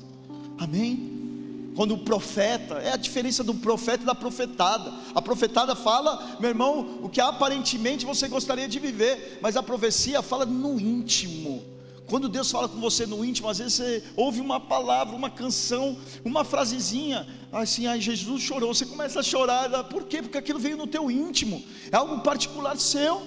Amém? 0.60 1.72
Quando 1.76 1.96
o 1.96 2.00
profeta, 2.00 2.76
é 2.76 2.92
a 2.92 2.98
diferença 2.98 3.44
do 3.44 3.56
profeta 3.56 4.04
e 4.04 4.06
da 4.06 4.14
profetada. 4.14 4.94
A 5.16 5.22
profetada 5.24 5.76
fala, 5.76 6.38
meu 6.40 6.50
irmão, 6.50 7.00
o 7.02 7.10
que 7.10 7.20
aparentemente 7.20 8.06
você 8.06 8.28
gostaria 8.28 8.68
de 8.68 8.78
viver, 8.78 9.40
mas 9.42 9.58
a 9.58 9.64
profecia 9.64 10.22
fala 10.22 10.46
no 10.46 10.80
íntimo 10.80 11.71
quando 12.12 12.28
Deus 12.28 12.52
fala 12.52 12.68
com 12.68 12.78
você 12.78 13.06
no 13.06 13.24
íntimo, 13.24 13.48
às 13.48 13.60
vezes 13.60 13.76
você 13.76 14.04
ouve 14.18 14.42
uma 14.42 14.60
palavra, 14.60 15.16
uma 15.16 15.30
canção, 15.30 15.98
uma 16.26 16.44
frasezinha, 16.44 17.26
assim, 17.54 17.88
ai, 17.88 18.02
Jesus 18.02 18.42
chorou, 18.42 18.74
você 18.74 18.86
começa 18.86 19.22
a 19.22 19.24
chorar, 19.24 19.86
por 19.86 20.04
quê? 20.04 20.22
Porque 20.22 20.38
aquilo 20.38 20.60
veio 20.60 20.76
no 20.76 20.86
teu 20.86 21.10
íntimo, 21.10 21.64
é 21.90 21.96
algo 21.96 22.20
particular 22.20 22.78
seu. 22.78 23.22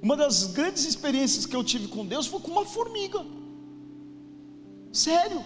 Uma 0.00 0.16
das 0.16 0.44
grandes 0.46 0.84
experiências 0.84 1.46
que 1.46 1.56
eu 1.56 1.64
tive 1.64 1.88
com 1.88 2.06
Deus 2.06 2.28
foi 2.28 2.38
com 2.38 2.52
uma 2.52 2.64
formiga. 2.64 3.26
Sério. 4.92 5.44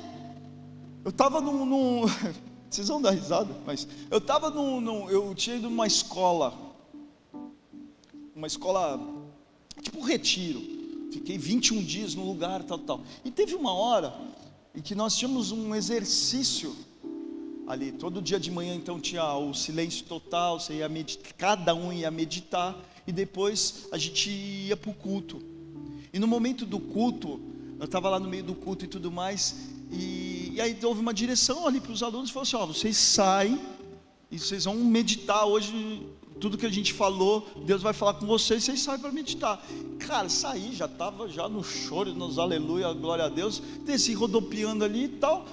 Eu 1.03 1.11
estava 1.11 1.41
num, 1.41 1.65
num, 1.65 2.03
Vocês 2.69 2.89
vão 2.89 3.01
dar 3.01 3.13
risada, 3.13 3.57
mas 3.65 3.89
eu 4.11 4.19
estava 4.19 4.51
num, 4.51 4.83
num. 4.83 5.09
Eu 5.09 5.35
tinha 5.35 5.57
ido 5.57 5.71
numa 5.71 5.87
escola. 5.87 6.53
Uma 8.37 8.47
escola. 8.47 9.01
Tipo 9.81 10.01
um 10.01 10.03
retiro. 10.03 10.78
Fiquei 11.19 11.37
21 11.37 11.83
dias 11.83 12.15
no 12.15 12.25
lugar, 12.25 12.63
tal, 12.63 12.79
tal. 12.79 13.03
E 13.25 13.31
teve 13.31 13.57
uma 13.57 13.73
hora 13.73 14.15
em 14.73 14.81
que 14.81 14.95
nós 14.95 15.17
tínhamos 15.17 15.51
um 15.51 15.75
exercício 15.75 16.77
ali. 17.67 17.91
Todo 17.91 18.23
dia 18.23 18.39
de 18.39 18.53
manhã, 18.53 18.73
então, 18.77 19.01
tinha 19.01 19.35
o 19.35 19.53
silêncio 19.53 20.07
total, 20.07 20.61
você 20.61 20.75
ia 20.75 20.89
meditar, 20.89 21.33
cada 21.37 21.75
um 21.75 21.93
ia 21.93 22.09
meditar, 22.09 22.79
e 23.05 23.11
depois 23.11 23.89
a 23.91 23.99
gente 23.99 24.31
ia 24.31 24.77
para 24.77 24.93
o 24.93 24.95
culto. 24.95 25.43
E 26.13 26.21
no 26.21 26.29
momento 26.29 26.65
do 26.65 26.79
culto, 26.79 27.41
eu 27.81 27.87
estava 27.87 28.09
lá 28.09 28.21
no 28.21 28.29
meio 28.29 28.45
do 28.45 28.55
culto 28.55 28.85
e 28.85 28.89
tudo 28.89 29.11
mais, 29.11 29.57
e, 29.91 30.53
e 30.55 30.61
aí 30.61 30.79
houve 30.85 31.01
uma 31.01 31.13
direção 31.13 31.67
ali 31.67 31.81
para 31.81 31.91
os 31.91 32.03
alunos, 32.03 32.31
falou 32.31 32.45
assim, 32.45 32.57
ó, 32.57 32.65
vocês 32.65 32.97
saem, 32.97 33.59
e 34.31 34.39
vocês 34.39 34.67
vão 34.67 34.77
meditar 34.77 35.45
hoje 35.47 36.07
tudo 36.41 36.59
que 36.59 36.67
a 36.67 36.71
gente 36.71 36.93
falou, 36.93 37.47
Deus 37.65 37.83
vai 37.83 37.93
falar 37.93 38.15
com 38.15 38.27
vocês, 38.27 38.65
vocês 38.65 38.81
saem 38.81 38.99
para 38.99 39.11
meditar. 39.13 39.63
Cara, 39.99 40.29
saí, 40.29 40.75
já 40.75 40.87
estava 40.87 41.29
já 41.29 41.49
no 41.49 41.63
choro, 41.63 42.15
nos 42.15 42.39
aleluia, 42.39 42.93
glória 42.93 43.25
a 43.25 43.29
Deus, 43.29 43.61
desci 43.85 44.15
rodopiando 44.15 44.85
ali 44.85 45.05
e 45.05 45.09
tal. 45.09 45.47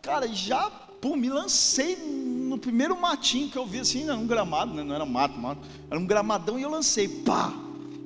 Cara, 0.00 0.26
já, 0.28 0.68
pum, 1.00 1.16
me 1.16 1.28
lancei 1.28 1.96
no 1.96 2.58
primeiro 2.58 3.00
matinho 3.00 3.48
que 3.48 3.56
eu 3.56 3.66
vi 3.66 3.80
assim, 3.80 4.04
era 4.04 4.16
um 4.16 4.26
gramado, 4.26 4.74
né? 4.74 4.82
não 4.82 4.94
era 4.94 5.06
mato, 5.06 5.38
mato, 5.38 5.60
era 5.90 5.98
um 5.98 6.06
gramadão 6.06 6.58
e 6.58 6.62
eu 6.62 6.70
lancei, 6.70 7.08
pá! 7.08 7.52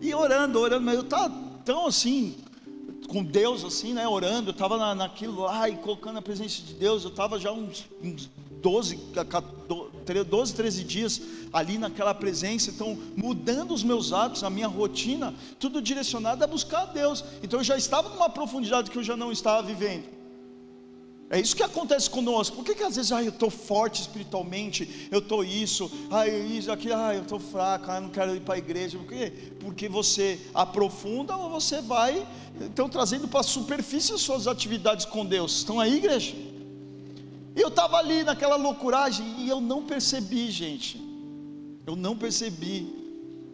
E 0.00 0.14
orando, 0.14 0.60
orando, 0.60 0.84
mas 0.84 0.94
eu 0.94 1.00
estava 1.00 1.34
tão 1.64 1.86
assim, 1.86 2.36
com 3.08 3.24
Deus 3.24 3.64
assim, 3.64 3.94
né, 3.94 4.06
orando, 4.06 4.50
eu 4.50 4.52
estava 4.52 4.76
na, 4.76 4.94
naquilo 4.94 5.42
lá 5.42 5.68
e 5.68 5.76
colocando 5.76 6.18
a 6.18 6.22
presença 6.22 6.62
de 6.62 6.74
Deus, 6.74 7.02
eu 7.02 7.10
estava 7.10 7.38
já 7.38 7.50
uns, 7.50 7.86
uns 8.02 8.30
12, 8.60 8.96
12, 10.24 10.54
13 10.54 10.84
dias 10.84 11.20
ali 11.52 11.78
naquela 11.78 12.14
presença, 12.14 12.70
então 12.70 12.98
mudando 13.16 13.72
os 13.72 13.82
meus 13.82 14.12
hábitos, 14.12 14.44
a 14.44 14.50
minha 14.50 14.68
rotina, 14.68 15.34
tudo 15.58 15.82
direcionado 15.82 16.42
a 16.42 16.46
buscar 16.46 16.82
a 16.82 16.86
Deus. 16.86 17.24
Então 17.42 17.60
eu 17.60 17.64
já 17.64 17.76
estava 17.76 18.08
numa 18.08 18.28
profundidade 18.28 18.90
que 18.90 18.98
eu 18.98 19.04
já 19.04 19.16
não 19.16 19.32
estava 19.32 19.66
vivendo. 19.66 20.16
É 21.28 21.40
isso 21.40 21.56
que 21.56 21.62
acontece 21.62 22.08
conosco. 22.08 22.54
Por 22.54 22.64
que, 22.64 22.74
que 22.74 22.84
às 22.84 22.94
vezes 22.94 23.10
ah, 23.10 23.20
eu 23.20 23.30
estou 23.30 23.50
forte 23.50 24.00
espiritualmente, 24.00 25.08
eu 25.10 25.18
estou 25.18 25.42
isso, 25.42 25.90
ah, 26.08 26.26
isso, 26.28 26.70
aquilo, 26.70 26.94
ah, 26.94 27.14
eu 27.14 27.22
estou 27.22 27.40
fraco, 27.40 27.90
ah, 27.90 27.96
eu 27.96 28.02
não 28.02 28.10
quero 28.10 28.36
ir 28.36 28.40
para 28.40 28.54
a 28.54 28.58
igreja. 28.58 28.96
Por 28.96 29.08
quê? 29.08 29.32
Porque 29.58 29.88
você 29.88 30.38
aprofunda 30.54 31.36
ou 31.36 31.50
você 31.50 31.82
vai 31.82 32.26
então 32.60 32.88
trazendo 32.88 33.28
para 33.28 33.40
a 33.40 33.42
superfície 33.42 34.12
as 34.12 34.20
suas 34.20 34.46
atividades 34.46 35.04
com 35.04 35.26
Deus. 35.26 35.58
Estão 35.58 35.78
aí, 35.78 35.96
igreja? 35.96 36.34
E 37.56 37.60
eu 37.62 37.68
estava 37.68 37.96
ali 37.96 38.22
naquela 38.22 38.56
loucuragem 38.56 39.26
e 39.38 39.48
eu 39.48 39.62
não 39.62 39.82
percebi, 39.82 40.50
gente. 40.50 41.00
Eu 41.86 41.96
não 41.96 42.14
percebi. 42.14 42.86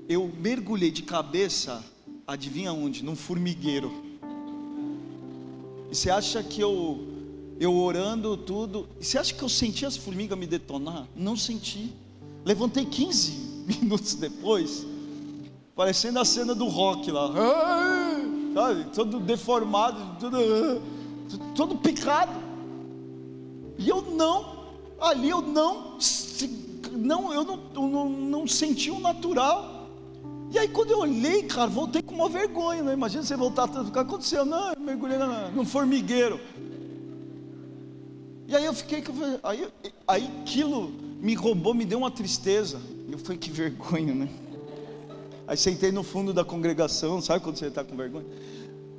Eu 0.09 0.29
mergulhei 0.41 0.91
de 0.91 1.05
cabeça, 1.05 1.85
adivinha 2.27 2.73
onde? 2.73 3.05
Num 3.05 3.15
formigueiro. 3.15 3.93
E 5.89 5.95
você 5.95 6.11
acha 6.11 6.43
que 6.43 6.61
eu, 6.61 6.99
eu 7.61 7.77
orando 7.77 8.37
tudo, 8.37 8.89
e 9.01 9.05
você 9.05 9.19
acha 9.19 9.33
que 9.33 9.43
eu 9.43 9.49
senti 9.49 9.87
as 9.87 9.97
formigas 9.97 10.37
me 10.37 10.47
detonar? 10.47 11.07
Não 11.15 11.37
senti. 11.37 11.93
Levantei 12.45 12.85
15 12.85 13.33
minutos 13.81 14.15
depois, 14.17 14.85
parecendo 15.77 16.19
a 16.19 16.25
cena 16.25 16.57
do 16.57 16.67
rock 16.67 17.09
lá. 17.09 17.29
sabe? 18.53 18.85
Todo 18.93 19.21
deformado, 19.21 20.19
todo, 20.19 20.83
todo 21.55 21.77
picado. 21.77 22.52
E 23.83 23.89
eu 23.89 24.01
não, 24.03 24.65
ali 25.01 25.29
eu 25.29 25.43
não, 25.43 25.99
não 26.93 27.35
eu 27.35 27.45
não, 27.45 27.89
não, 27.89 28.09
não 28.09 28.47
senti 28.47 28.91
o 28.91 29.01
natural. 29.01 29.89
E 30.53 30.59
aí 30.59 30.69
quando 30.69 30.93
eu 30.93 31.01
olhei, 31.01 31.43
cara, 31.43 31.69
voltei 31.69 32.01
com 32.01 32.15
uma 32.15 32.29
vergonha, 32.29 32.83
né? 32.83 32.93
Imagina 32.93 33.25
você 33.25 33.37
voltar, 33.37 33.65
o 33.65 33.91
que 33.91 33.99
aconteceu? 33.99 34.45
Não, 34.45 34.73
eu 34.73 34.81
mergulhei 34.81 35.19
num 35.53 35.65
formigueiro. 35.65 36.39
E 38.47 38.55
aí 38.55 38.65
eu 38.65 38.75
fiquei, 38.75 39.03
aí, 39.43 39.69
aí 40.07 40.31
aquilo 40.43 40.93
me 41.21 41.35
roubou, 41.35 41.75
me 41.75 41.85
deu 41.85 41.99
uma 41.99 42.11
tristeza. 42.11 42.81
Eu 43.11 43.19
falei, 43.19 43.39
que 43.39 43.51
vergonha, 43.51 44.15
né? 44.15 44.29
Aí 45.47 45.57
sentei 45.57 45.91
no 45.91 46.03
fundo 46.03 46.33
da 46.33 46.45
congregação, 46.45 47.21
sabe 47.21 47.43
quando 47.43 47.57
você 47.57 47.67
está 47.67 47.83
com 47.83 47.97
vergonha? 47.97 48.27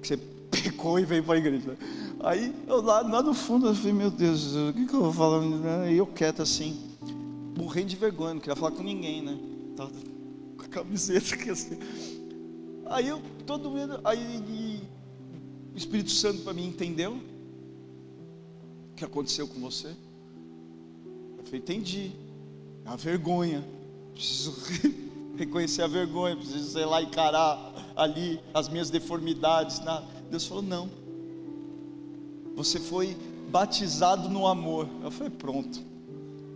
Que 0.02 0.08
você 0.08 0.17
pecou 0.52 1.00
e 1.00 1.06
veio 1.06 1.24
para 1.24 1.36
a 1.36 1.38
igreja. 1.38 1.78
Aí 2.23 2.55
eu 2.67 2.81
lá, 2.81 3.01
lá 3.01 3.21
no 3.21 3.33
fundo, 3.33 3.67
eu 3.67 3.75
falei, 3.75 3.91
meu 3.91 4.09
Deus, 4.09 4.55
o 4.55 4.71
que, 4.71 4.86
que 4.86 4.93
eu 4.93 5.01
vou 5.01 5.12
falar? 5.12 5.91
E 5.91 5.97
eu 5.97 6.07
quieto 6.07 6.41
assim, 6.41 6.79
morrendo 7.57 7.88
de 7.88 7.97
vergonha, 7.97 8.36
não 8.36 8.39
queria 8.39 8.55
falar 8.55 8.71
com 8.71 8.81
ninguém, 8.81 9.21
né? 9.21 9.38
Tava 9.75 9.91
com 10.57 10.63
a 10.63 10.67
camiseta 10.69 11.36
aqui 11.36 11.49
assim. 11.49 11.77
Aí 12.86 13.09
eu, 13.09 13.21
todo 13.45 13.69
mundo, 13.69 13.99
aí 14.05 14.81
o 15.73 15.77
Espírito 15.77 16.12
Santo 16.12 16.43
para 16.43 16.53
mim 16.53 16.65
entendeu 16.65 17.12
o 17.12 18.95
que 18.95 19.03
aconteceu 19.03 19.45
com 19.45 19.59
você. 19.59 19.89
Eu 21.38 21.43
falei, 21.43 21.59
entendi. 21.59 22.13
É 22.86 22.89
a 22.89 22.95
vergonha. 22.95 23.65
Preciso 24.13 24.55
reconhecer 25.36 25.81
a 25.81 25.88
vergonha, 25.88 26.38
preciso, 26.38 26.71
sei 26.71 26.86
lá, 26.86 27.01
encarar 27.01 27.93
ali 27.97 28.39
as 28.53 28.69
minhas 28.69 28.89
deformidades. 28.89 29.81
Deus 30.29 30.47
falou: 30.47 30.63
não. 30.63 31.02
Você 32.55 32.79
foi 32.79 33.17
batizado 33.49 34.29
no 34.29 34.47
amor. 34.47 34.87
Eu 35.03 35.11
falei: 35.11 35.29
pronto. 35.29 35.79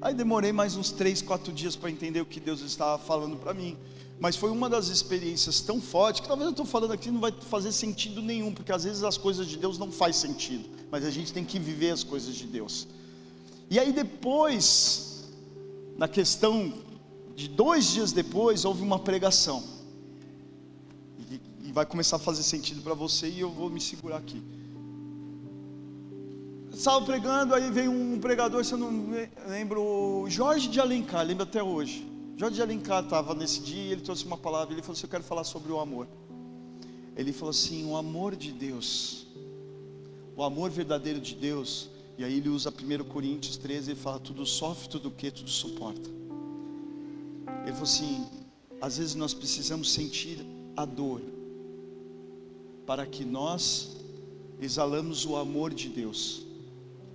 Aí 0.01 0.13
demorei 0.13 0.51
mais 0.51 0.75
uns 0.75 0.91
três, 0.91 1.21
quatro 1.21 1.51
dias 1.51 1.75
para 1.75 1.89
entender 1.89 2.21
o 2.21 2.25
que 2.25 2.39
Deus 2.39 2.61
estava 2.61 3.01
falando 3.01 3.35
para 3.37 3.53
mim. 3.53 3.75
Mas 4.19 4.35
foi 4.35 4.49
uma 4.49 4.69
das 4.69 4.87
experiências 4.87 5.61
tão 5.61 5.79
fortes 5.79 6.21
que 6.21 6.27
talvez 6.27 6.47
eu 6.47 6.51
estou 6.51 6.65
falando 6.65 6.91
aqui 6.91 7.11
não 7.11 7.19
vai 7.19 7.31
fazer 7.31 7.71
sentido 7.71 8.21
nenhum, 8.21 8.51
porque 8.51 8.71
às 8.71 8.83
vezes 8.83 9.03
as 9.03 9.17
coisas 9.17 9.47
de 9.47 9.57
Deus 9.57 9.77
não 9.77 9.91
faz 9.91 10.15
sentido, 10.15 10.67
mas 10.89 11.05
a 11.05 11.11
gente 11.11 11.31
tem 11.31 11.45
que 11.45 11.59
viver 11.59 11.91
as 11.91 12.03
coisas 12.03 12.35
de 12.35 12.47
Deus. 12.47 12.87
E 13.69 13.77
aí 13.77 13.91
depois, 13.91 15.25
na 15.97 16.07
questão 16.07 16.73
de 17.35 17.47
dois 17.47 17.91
dias 17.91 18.11
depois, 18.11 18.65
houve 18.65 18.81
uma 18.81 18.97
pregação. 18.97 19.63
E, 21.29 21.39
e 21.67 21.71
vai 21.71 21.85
começar 21.85 22.15
a 22.15 22.19
fazer 22.19 22.41
sentido 22.41 22.81
para 22.81 22.95
você 22.95 23.29
e 23.29 23.39
eu 23.39 23.51
vou 23.51 23.69
me 23.69 23.79
segurar 23.79 24.17
aqui. 24.17 24.41
Estava 26.77 27.03
pregando, 27.03 27.55
aí 27.55 27.71
veio 27.71 27.91
um 27.91 28.19
pregador, 28.19 28.63
se 28.63 28.71
eu 28.71 28.77
não 28.77 29.09
lembro, 29.47 30.25
Jorge 30.29 30.67
de 30.67 30.79
Alencar, 30.79 31.25
lembro 31.25 31.41
até 31.41 31.61
hoje. 31.63 32.07
Jorge 32.37 32.57
de 32.57 32.61
Alencar 32.61 33.03
estava 33.03 33.33
nesse 33.33 33.61
dia, 33.61 33.93
ele 33.93 34.01
trouxe 34.01 34.23
uma 34.25 34.37
palavra, 34.37 34.75
ele 34.75 34.83
falou 34.83 34.93
assim: 34.93 35.07
Eu 35.07 35.09
quero 35.09 35.23
falar 35.23 35.43
sobre 35.43 35.71
o 35.71 35.79
amor. 35.79 36.07
Ele 37.15 37.33
falou 37.33 37.49
assim: 37.49 37.83
O 37.89 37.97
amor 37.97 38.35
de 38.35 38.51
Deus, 38.51 39.25
o 40.35 40.43
amor 40.43 40.69
verdadeiro 40.69 41.19
de 41.19 41.33
Deus, 41.33 41.89
e 42.15 42.23
aí 42.23 42.37
ele 42.37 42.49
usa 42.49 42.69
1 42.69 43.05
Coríntios 43.05 43.57
13, 43.57 43.91
ele 43.91 43.99
fala: 43.99 44.19
Tudo 44.19 44.45
sofre, 44.45 44.87
tudo 44.87 45.09
que, 45.09 45.31
tudo 45.31 45.49
suporta. 45.49 46.07
Ele 47.63 47.71
falou 47.71 47.83
assim: 47.83 48.23
às 48.79 48.99
vezes 48.99 49.15
nós 49.15 49.33
precisamos 49.33 49.91
sentir 49.91 50.45
a 50.75 50.85
dor, 50.85 51.23
para 52.85 53.03
que 53.03 53.25
nós 53.25 53.97
exalamos 54.61 55.25
o 55.25 55.35
amor 55.35 55.73
de 55.73 55.89
Deus. 55.89 56.46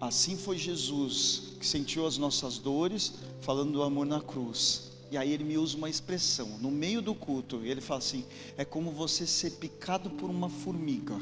Assim 0.02 0.36
foi 0.36 0.58
Jesus 0.58 1.54
que 1.60 1.64
sentiu 1.64 2.04
as 2.04 2.18
nossas 2.18 2.58
dores, 2.58 3.12
falando 3.40 3.70
do 3.70 3.84
amor 3.84 4.04
na 4.04 4.20
cruz. 4.20 4.90
E 5.12 5.16
aí 5.16 5.30
ele 5.30 5.44
me 5.44 5.56
usa 5.56 5.76
uma 5.76 5.88
expressão 5.88 6.58
no 6.60 6.72
meio 6.72 7.00
do 7.00 7.14
culto. 7.14 7.60
Ele 7.62 7.80
fala 7.80 7.98
assim: 7.98 8.24
é 8.56 8.64
como 8.64 8.90
você 8.90 9.24
ser 9.24 9.52
picado 9.52 10.10
por 10.10 10.28
uma 10.28 10.48
formiga. 10.48 11.14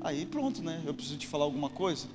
Aí 0.00 0.26
pronto, 0.26 0.60
né? 0.64 0.82
Eu 0.84 0.92
preciso 0.92 1.16
te 1.16 1.28
falar 1.28 1.44
alguma 1.44 1.70
coisa. 1.70 2.08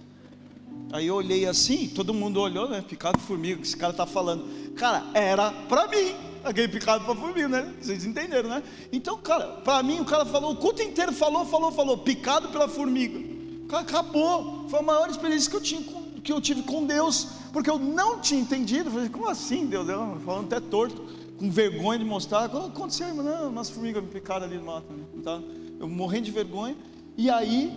Aí 0.91 1.08
eu 1.08 1.15
olhei 1.15 1.45
assim, 1.45 1.88
todo 1.88 2.13
mundo 2.13 2.41
olhou, 2.41 2.67
né? 2.67 2.82
Picado 2.82 3.17
por 3.17 3.27
formiga, 3.27 3.62
que 3.62 3.67
esse 3.67 3.77
cara 3.77 3.93
tá 3.93 4.06
falando. 4.06 4.73
Cara, 4.73 5.06
era 5.13 5.54
para 5.69 5.88
mim, 5.88 6.13
aquele 6.43 6.67
picado 6.67 7.06
por 7.06 7.15
formiga, 7.15 7.47
né? 7.47 7.73
Vocês 7.82 8.04
entenderam, 8.04 8.49
né? 8.49 8.62
Então, 8.91 9.17
cara, 9.19 9.62
para 9.63 9.82
mim 9.84 10.01
o 10.01 10.06
cara 10.06 10.25
falou, 10.25 10.51
o 10.51 10.58
culto 10.58 10.82
inteiro 10.82 11.13
falou, 11.13 11.45
falou, 11.45 11.71
falou, 11.71 11.97
picado 11.99 12.49
pela 12.49 12.67
formiga. 12.67 13.31
Acabou. 13.75 14.67
Foi 14.69 14.79
a 14.79 14.84
maior 14.84 15.10
experiência 15.10 15.49
que 15.49 15.55
eu 15.55 15.62
tinha 15.62 15.81
que 16.23 16.31
eu 16.31 16.39
tive 16.39 16.62
com 16.62 16.86
Deus, 16.86 17.27
porque 17.51 17.69
eu 17.69 17.79
não 17.79 18.19
tinha 18.19 18.39
entendido. 18.39 18.89
Eu 18.89 18.93
falei, 18.93 19.10
como 19.10 19.27
assim, 19.27 19.65
Deus? 19.65 19.89
Eu, 19.89 20.19
falando 20.23 20.45
até 20.45 20.60
torto, 20.60 21.01
com 21.38 21.49
vergonha 21.49 21.97
de 21.99 22.05
mostrar. 22.05 22.45
O 22.45 22.49
que 22.49 22.77
aconteceu, 22.77 23.07
irmão? 23.07 23.25
Não, 23.25 23.49
umas 23.49 23.69
formigas 23.69 24.03
me 24.03 24.10
picaram 24.10 24.45
ali 24.45 24.57
no 24.57 24.65
mato. 24.65 24.93
Né? 24.93 25.03
Tá? 25.23 25.41
Eu 25.79 25.89
morrendo 25.89 26.25
de 26.25 26.31
vergonha. 26.31 26.75
E 27.17 27.29
aí 27.29 27.75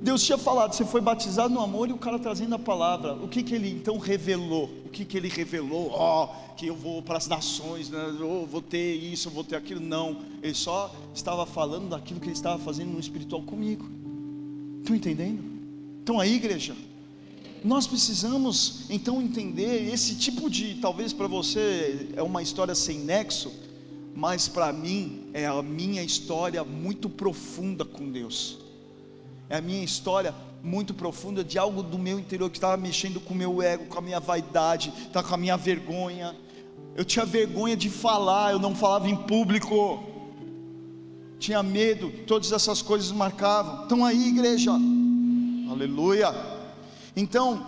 Deus 0.00 0.22
tinha 0.22 0.36
falado, 0.36 0.74
você 0.74 0.84
foi 0.84 1.00
batizado 1.00 1.54
no 1.54 1.60
amor 1.60 1.88
e 1.88 1.92
o 1.92 1.96
cara 1.96 2.18
trazendo 2.18 2.54
a 2.54 2.58
palavra. 2.58 3.14
O 3.14 3.28
que 3.28 3.42
que 3.42 3.54
ele 3.54 3.70
então 3.70 3.96
revelou? 3.98 4.68
O 4.84 4.88
que 4.90 5.04
que 5.04 5.16
ele 5.16 5.28
revelou? 5.28 5.90
Ó, 5.92 6.24
oh, 6.24 6.54
que 6.54 6.66
eu 6.66 6.74
vou 6.74 7.00
para 7.00 7.16
as 7.16 7.26
nações, 7.26 7.88
né? 7.88 8.12
oh, 8.20 8.44
vou 8.44 8.60
ter 8.60 8.94
isso, 8.94 9.30
vou 9.30 9.44
ter 9.44 9.56
aquilo. 9.56 9.80
Não, 9.80 10.18
ele 10.42 10.54
só 10.54 10.94
estava 11.14 11.46
falando 11.46 11.88
daquilo 11.88 12.20
que 12.20 12.26
ele 12.26 12.34
estava 12.34 12.58
fazendo 12.58 12.90
no 12.90 13.00
espiritual 13.00 13.42
comigo. 13.42 14.03
Estão 14.84 14.94
entendendo? 14.94 15.42
Então 16.02 16.20
aí, 16.20 16.34
igreja, 16.34 16.76
nós 17.64 17.86
precisamos 17.86 18.84
então 18.90 19.20
entender 19.20 19.90
esse 19.92 20.14
tipo 20.14 20.50
de, 20.50 20.74
talvez 20.74 21.12
para 21.12 21.26
você 21.26 22.10
é 22.14 22.22
uma 22.22 22.42
história 22.42 22.74
sem 22.74 22.98
nexo, 22.98 23.50
mas 24.14 24.46
para 24.46 24.72
mim 24.72 25.24
é 25.32 25.46
a 25.46 25.62
minha 25.62 26.02
história 26.02 26.62
muito 26.62 27.08
profunda 27.08 27.84
com 27.84 28.08
Deus 28.10 28.64
é 29.48 29.58
a 29.58 29.60
minha 29.60 29.84
história 29.84 30.34
muito 30.62 30.94
profunda 30.94 31.44
de 31.44 31.58
algo 31.58 31.82
do 31.82 31.98
meu 31.98 32.18
interior 32.18 32.50
que 32.50 32.56
estava 32.56 32.76
mexendo 32.76 33.20
com 33.20 33.34
o 33.34 33.36
meu 33.36 33.60
ego, 33.60 33.84
com 33.86 33.98
a 33.98 34.02
minha 34.02 34.18
vaidade, 34.18 34.92
tá 35.12 35.22
com 35.22 35.34
a 35.34 35.36
minha 35.36 35.56
vergonha. 35.56 36.34
Eu 36.96 37.04
tinha 37.04 37.24
vergonha 37.26 37.76
de 37.76 37.90
falar, 37.90 38.52
eu 38.52 38.58
não 38.58 38.74
falava 38.74 39.08
em 39.08 39.16
público. 39.16 40.02
Tinha 41.38 41.62
medo, 41.62 42.10
todas 42.26 42.52
essas 42.52 42.80
coisas 42.82 43.10
marcavam. 43.12 43.84
Então 43.84 44.04
aí, 44.04 44.28
igreja. 44.28 44.70
Aleluia. 45.70 46.34
Então, 47.16 47.66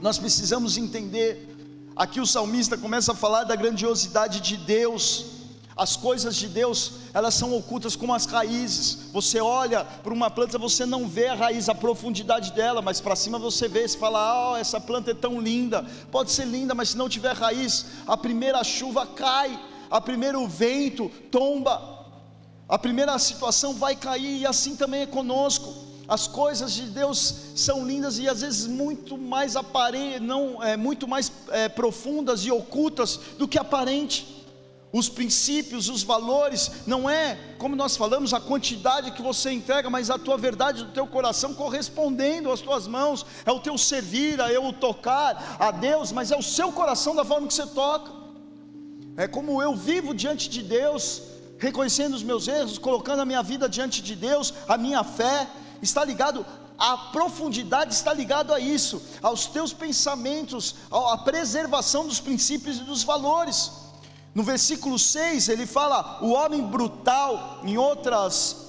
nós 0.00 0.18
precisamos 0.18 0.76
entender 0.76 1.46
aqui 1.94 2.20
o 2.20 2.26
salmista 2.26 2.76
começa 2.76 3.12
a 3.12 3.14
falar 3.14 3.44
da 3.44 3.56
grandiosidade 3.56 4.40
de 4.40 4.56
Deus 4.56 5.38
as 5.78 5.96
coisas 5.96 6.34
de 6.34 6.48
Deus, 6.48 6.94
elas 7.14 7.34
são 7.34 7.56
ocultas 7.56 7.94
como 7.94 8.12
as 8.12 8.26
raízes. 8.26 9.10
Você 9.12 9.40
olha 9.40 9.84
para 9.84 10.12
uma 10.12 10.28
planta, 10.28 10.58
você 10.58 10.84
não 10.84 11.06
vê 11.06 11.28
a 11.28 11.36
raiz, 11.36 11.68
a 11.68 11.74
profundidade 11.74 12.52
dela, 12.52 12.82
mas 12.82 13.00
para 13.00 13.14
cima 13.14 13.38
você 13.38 13.68
vê, 13.68 13.86
você 13.86 13.96
fala: 13.96 14.18
"Ah, 14.18 14.52
oh, 14.52 14.56
essa 14.56 14.80
planta 14.80 15.12
é 15.12 15.14
tão 15.14 15.40
linda". 15.40 15.86
Pode 16.10 16.32
ser 16.32 16.46
linda, 16.46 16.74
mas 16.74 16.90
se 16.90 16.98
não 16.98 17.08
tiver 17.08 17.32
raiz, 17.32 17.86
a 18.08 18.16
primeira 18.16 18.62
chuva 18.64 19.06
cai, 19.06 19.56
a 19.88 20.00
primeiro 20.00 20.44
vento 20.48 21.08
tomba. 21.30 21.96
A 22.68 22.78
primeira 22.78 23.18
situação 23.18 23.72
vai 23.72 23.96
cair 23.96 24.42
e 24.42 24.46
assim 24.46 24.76
também 24.76 25.02
é 25.02 25.06
conosco. 25.06 25.74
As 26.06 26.26
coisas 26.26 26.72
de 26.72 26.82
Deus 26.82 27.34
são 27.54 27.86
lindas 27.86 28.18
e 28.18 28.28
às 28.28 28.42
vezes 28.42 28.66
muito 28.66 29.16
mais 29.16 29.56
aparentes, 29.56 30.20
não 30.20 30.62
é 30.62 30.76
muito 30.76 31.08
mais 31.08 31.32
é, 31.48 31.68
profundas 31.68 32.44
e 32.44 32.50
ocultas 32.50 33.18
do 33.38 33.48
que 33.48 33.58
aparente. 33.58 34.36
Os 34.90 35.08
princípios, 35.08 35.88
os 35.88 36.02
valores, 36.02 36.70
não 36.86 37.08
é, 37.08 37.38
como 37.58 37.76
nós 37.76 37.94
falamos, 37.96 38.32
a 38.32 38.40
quantidade 38.40 39.12
que 39.12 39.20
você 39.20 39.50
entrega, 39.50 39.90
mas 39.90 40.08
a 40.10 40.18
tua 40.18 40.38
verdade 40.38 40.84
do 40.84 40.92
teu 40.92 41.06
coração 41.06 41.52
correspondendo 41.54 42.50
às 42.50 42.60
tuas 42.62 42.86
mãos, 42.86 43.24
é 43.44 43.52
o 43.52 43.60
teu 43.60 43.76
servir, 43.76 44.40
é 44.40 44.58
o 44.58 44.72
tocar 44.72 45.56
a 45.58 45.70
Deus, 45.70 46.10
mas 46.10 46.30
é 46.30 46.36
o 46.36 46.42
seu 46.42 46.72
coração 46.72 47.14
da 47.14 47.24
forma 47.24 47.46
que 47.46 47.52
você 47.52 47.66
toca, 47.66 48.10
é 49.16 49.28
como 49.28 49.62
eu 49.62 49.74
vivo 49.74 50.14
diante 50.14 50.48
de 50.48 50.62
Deus, 50.62 51.22
reconhecendo 51.58 52.14
os 52.14 52.22
meus 52.22 52.48
erros, 52.48 52.78
colocando 52.78 53.20
a 53.20 53.24
minha 53.24 53.42
vida 53.42 53.68
diante 53.68 54.00
de 54.00 54.14
Deus, 54.14 54.54
a 54.68 54.76
minha 54.76 55.02
fé, 55.04 55.48
está 55.82 56.04
ligado 56.04 56.44
a 56.78 56.96
profundidade 56.96 57.92
está 57.92 58.12
ligado 58.12 58.54
a 58.54 58.60
isso, 58.60 59.02
aos 59.20 59.46
teus 59.46 59.72
pensamentos, 59.72 60.76
à 60.92 61.18
preservação 61.18 62.06
dos 62.06 62.20
princípios 62.20 62.78
e 62.78 62.84
dos 62.84 63.02
valores. 63.02 63.72
No 64.32 64.44
versículo 64.44 64.96
6 64.96 65.48
ele 65.48 65.66
fala 65.66 66.20
o 66.22 66.30
homem 66.30 66.62
brutal, 66.62 67.62
em 67.64 67.76
outras 67.76 68.68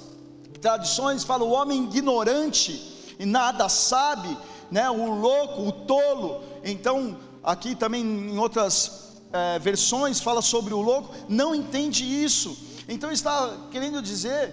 tradições 0.59 1.23
fala 1.23 1.43
o 1.43 1.51
homem 1.51 1.83
ignorante 1.83 3.13
e 3.19 3.25
nada 3.25 3.69
sabe, 3.69 4.35
né? 4.71 4.89
O 4.89 5.13
louco, 5.13 5.67
o 5.67 5.71
tolo. 5.71 6.41
Então 6.63 7.15
aqui 7.43 7.75
também 7.75 8.01
em 8.01 8.39
outras 8.39 9.19
é, 9.31 9.59
versões 9.59 10.19
fala 10.19 10.41
sobre 10.41 10.73
o 10.73 10.81
louco, 10.81 11.13
não 11.27 11.53
entende 11.53 12.03
isso. 12.03 12.68
Então 12.89 13.11
está 13.11 13.55
querendo 13.71 14.01
dizer 14.01 14.51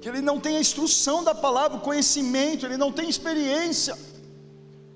que 0.00 0.08
ele 0.08 0.20
não 0.20 0.38
tem 0.38 0.56
a 0.56 0.60
instrução 0.60 1.24
da 1.24 1.34
palavra, 1.34 1.78
o 1.78 1.80
conhecimento, 1.80 2.64
ele 2.64 2.76
não 2.76 2.92
tem 2.92 3.08
experiência. 3.08 3.98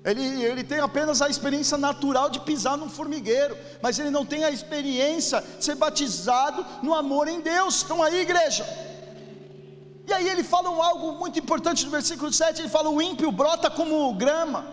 Ele, 0.05 0.41
ele 0.41 0.63
tem 0.63 0.79
apenas 0.79 1.21
a 1.21 1.27
experiência 1.27 1.77
natural 1.77 2.29
de 2.29 2.39
pisar 2.39 2.77
num 2.77 2.89
formigueiro, 2.89 3.57
mas 3.81 3.99
ele 3.99 4.09
não 4.09 4.25
tem 4.25 4.45
a 4.45 4.49
experiência 4.49 5.43
de 5.57 5.65
ser 5.65 5.75
batizado 5.75 6.65
no 6.81 6.93
amor 6.95 7.27
em 7.27 7.41
Deus. 7.41 7.75
Estão 7.75 8.01
aí, 8.01 8.21
igreja? 8.21 8.65
E 10.07 10.13
aí 10.13 10.29
ele 10.29 10.43
fala 10.43 10.69
algo 10.69 11.11
muito 11.19 11.37
importante 11.37 11.83
no 11.83 11.91
versículo 11.91 12.31
7, 12.31 12.61
ele 12.61 12.69
fala: 12.69 12.89
o 12.89 13.01
ímpio 13.01 13.29
brota 13.33 13.69
como 13.69 14.13
grama, 14.13 14.65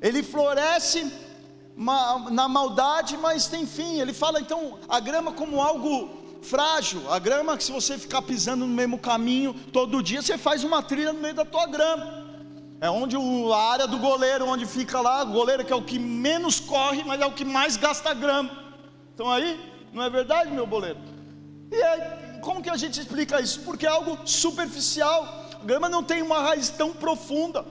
ele 0.00 0.22
floresce 0.22 1.12
na 2.30 2.48
maldade, 2.48 3.18
mas 3.18 3.46
tem 3.46 3.66
fim. 3.66 4.00
Ele 4.00 4.14
fala 4.14 4.40
então 4.40 4.78
a 4.88 4.98
grama 4.98 5.32
como 5.32 5.60
algo 5.60 6.18
frágil, 6.42 7.10
a 7.10 7.18
grama 7.18 7.56
que 7.56 7.64
se 7.64 7.72
você 7.72 7.98
ficar 7.98 8.22
pisando 8.22 8.66
no 8.66 8.72
mesmo 8.72 8.98
caminho 8.98 9.54
todo 9.72 10.02
dia, 10.02 10.22
você 10.22 10.38
faz 10.38 10.64
uma 10.64 10.82
trilha 10.82 11.12
no 11.12 11.20
meio 11.20 11.34
da 11.34 11.44
tua 11.44 11.66
grama. 11.66 12.26
É 12.80 12.88
onde 12.88 13.16
o, 13.16 13.52
a 13.52 13.72
área 13.72 13.86
do 13.86 13.98
goleiro, 13.98 14.46
onde 14.46 14.64
fica 14.64 15.00
lá, 15.00 15.24
o 15.24 15.32
goleiro 15.32 15.64
que 15.64 15.72
é 15.72 15.76
o 15.76 15.82
que 15.82 15.98
menos 15.98 16.60
corre, 16.60 17.02
mas 17.04 17.20
é 17.20 17.26
o 17.26 17.32
que 17.32 17.44
mais 17.44 17.76
gasta 17.76 18.14
grama. 18.14 18.50
Então 19.14 19.30
aí, 19.30 19.58
não 19.92 20.02
é 20.02 20.08
verdade, 20.08 20.50
meu 20.50 20.66
boleiro? 20.66 20.98
E 21.72 21.82
aí, 21.82 22.40
como 22.40 22.62
que 22.62 22.70
a 22.70 22.76
gente 22.76 23.00
explica 23.00 23.40
isso? 23.40 23.60
Porque 23.60 23.84
é 23.84 23.90
algo 23.90 24.18
superficial. 24.24 25.46
A 25.60 25.64
grama 25.64 25.88
não 25.88 26.04
tem 26.04 26.22
uma 26.22 26.40
raiz 26.40 26.68
tão 26.68 26.92
profunda. 26.92 27.64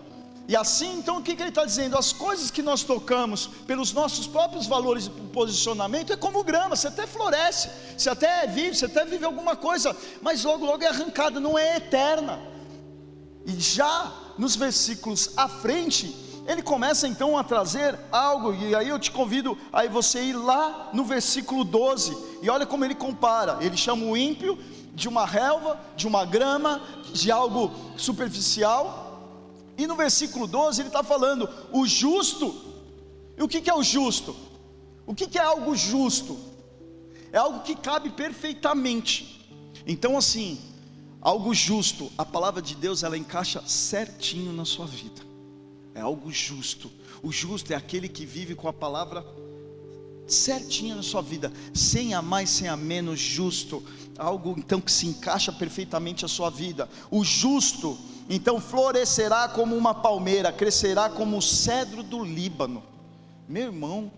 E 0.48 0.56
assim, 0.56 0.98
então, 0.98 1.18
o 1.18 1.22
que, 1.22 1.36
que 1.36 1.42
ele 1.42 1.50
está 1.50 1.66
dizendo? 1.66 1.98
As 1.98 2.14
coisas 2.14 2.50
que 2.50 2.62
nós 2.62 2.82
tocamos 2.82 3.48
pelos 3.68 3.92
nossos 3.92 4.26
próprios 4.26 4.66
valores 4.66 5.08
e 5.08 5.10
posicionamento 5.10 6.14
é 6.14 6.16
como 6.16 6.42
grama, 6.42 6.74
você 6.74 6.88
até 6.88 7.06
floresce, 7.06 7.70
você 7.98 8.10
até 8.10 8.48
vive, 8.48 8.74
você 8.74 8.86
até 8.86 9.04
vive 9.04 9.26
alguma 9.26 9.58
coisa, 9.58 9.96
mas 10.22 10.46
logo, 10.46 10.66
logo 10.66 10.82
é 10.82 10.88
arrancada, 10.88 11.40
não 11.42 11.60
é 11.60 11.76
eterna. 11.76 12.40
E 13.46 13.60
já 13.60 14.14
nos 14.38 14.56
versículos 14.56 15.32
à 15.36 15.50
frente, 15.50 16.16
ele 16.48 16.62
começa 16.62 17.10
então 17.10 17.38
a 17.38 17.44
trazer 17.44 18.00
algo, 18.10 18.54
e 18.54 18.74
aí 18.74 18.88
eu 18.88 18.98
te 18.98 19.12
convido 19.12 19.58
a 19.74 19.86
você 19.88 20.22
ir 20.22 20.34
lá 20.34 20.92
no 20.94 21.04
versículo 21.04 21.66
12, 21.66 22.18
e 22.42 22.50
olha 22.50 22.66
como 22.66 22.86
ele 22.86 22.96
compara: 22.96 23.58
ele 23.60 23.76
chama 23.76 24.06
o 24.06 24.16
ímpio 24.16 24.58
de 24.94 25.10
uma 25.10 25.26
relva, 25.26 25.78
de 25.98 26.08
uma 26.08 26.24
grama, 26.26 26.82
de 27.14 27.32
algo 27.32 27.72
superficial, 27.98 29.07
e 29.78 29.86
no 29.86 29.96
versículo 29.96 30.48
12 30.48 30.82
ele 30.82 30.90
está 30.90 31.04
falando: 31.04 31.48
o 31.72 31.86
justo. 31.86 32.66
E 33.38 33.44
o 33.44 33.48
que, 33.48 33.62
que 33.62 33.70
é 33.70 33.76
o 33.76 33.84
justo? 33.84 34.36
O 35.06 35.13
que, 35.13 35.28
que 35.28 35.38
é 35.38 35.44
algo 35.44 35.76
justo? 35.76 36.38
É 37.32 37.38
algo 37.38 37.62
que 37.62 37.76
cabe 37.76 38.10
perfeitamente. 38.10 39.48
Então, 39.86 40.18
assim, 40.18 40.60
algo 41.22 41.54
justo, 41.54 42.12
a 42.18 42.26
palavra 42.26 42.62
de 42.62 42.76
Deus 42.76 43.04
ela 43.04 43.18
encaixa 43.18 43.62
certinho 43.68 44.52
na 44.52 44.66
sua 44.66 44.86
vida. 44.86 45.22
É 45.94 46.02
algo 46.02 46.32
justo. 46.32 46.92
O 47.22 47.32
justo 47.32 47.72
é 47.72 47.76
aquele 47.76 48.10
que 48.10 48.26
vive 48.26 48.56
com 48.56 48.68
a 48.68 48.74
palavra 48.74 49.26
certinha 50.28 50.94
na 50.94 51.04
sua 51.04 51.22
vida, 51.22 51.54
sem 51.74 52.13
a 52.13 52.22
mais, 52.22 52.50
sem 52.50 52.68
a 52.68 52.76
menos, 52.76 53.20
justo. 53.20 53.84
Algo 54.18 54.56
então 54.58 54.82
que 54.82 54.92
se 54.92 55.08
encaixa 55.08 55.52
perfeitamente 55.52 56.26
a 56.26 56.28
sua 56.28 56.50
vida. 56.50 56.90
O 57.10 57.24
justo 57.24 57.98
então 58.30 58.60
florescerá 58.60 59.48
como 59.48 59.76
uma 59.76 59.94
palmeira, 59.94 60.52
crescerá 60.52 61.10
como 61.10 61.38
o 61.38 61.42
cedro 61.42 62.04
do 62.04 62.24
Líbano. 62.24 62.84
Meu 63.48 63.63
irmão, 63.63 64.12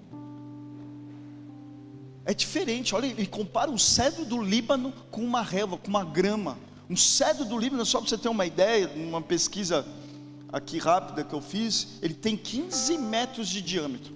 é 2.25 2.33
diferente, 2.33 2.95
olha, 2.95 3.05
ele 3.05 3.27
compara 3.27 3.69
o 3.69 3.77
cedro 3.77 4.25
do 4.25 4.41
Líbano 4.41 4.93
com 5.11 5.21
uma 5.21 5.41
relva, 5.41 5.77
com 5.77 5.87
uma 5.87 6.03
grama. 6.03 6.57
Um 6.89 6.95
cedro 6.95 7.45
do 7.45 7.57
Líbano, 7.57 7.85
só 7.85 7.99
para 7.99 8.09
você 8.09 8.17
ter 8.17 8.29
uma 8.29 8.45
ideia, 8.45 8.89
uma 8.95 9.21
pesquisa 9.21 9.85
aqui 10.51 10.79
rápida 10.79 11.23
que 11.23 11.33
eu 11.33 11.41
fiz, 11.41 11.99
ele 12.01 12.15
tem 12.15 12.35
15 12.35 12.97
metros 12.97 13.47
de 13.47 13.61
diâmetro, 13.61 14.13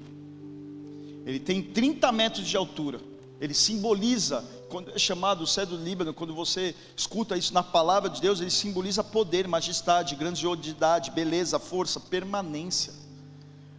ele 1.25 1.39
tem 1.39 1.61
30 1.61 2.11
metros 2.11 2.47
de 2.47 2.57
altura, 2.57 2.99
ele 3.39 3.53
simboliza 3.53 4.43
quando 4.73 4.89
é 4.89 4.97
chamado 4.97 5.45
cedro 5.45 5.77
do 5.77 5.83
Líbano, 5.83 6.15
quando 6.15 6.33
você 6.33 6.75
escuta 6.97 7.37
isso 7.37 7.53
na 7.53 7.61
palavra 7.61 8.09
de 8.09 8.19
Deus, 8.19 8.41
ele 8.41 8.49
simboliza 8.49 9.03
poder, 9.03 9.47
majestade, 9.47 10.15
grandiosidade, 10.15 11.11
beleza, 11.11 11.59
força, 11.59 11.99
permanência. 11.99 12.91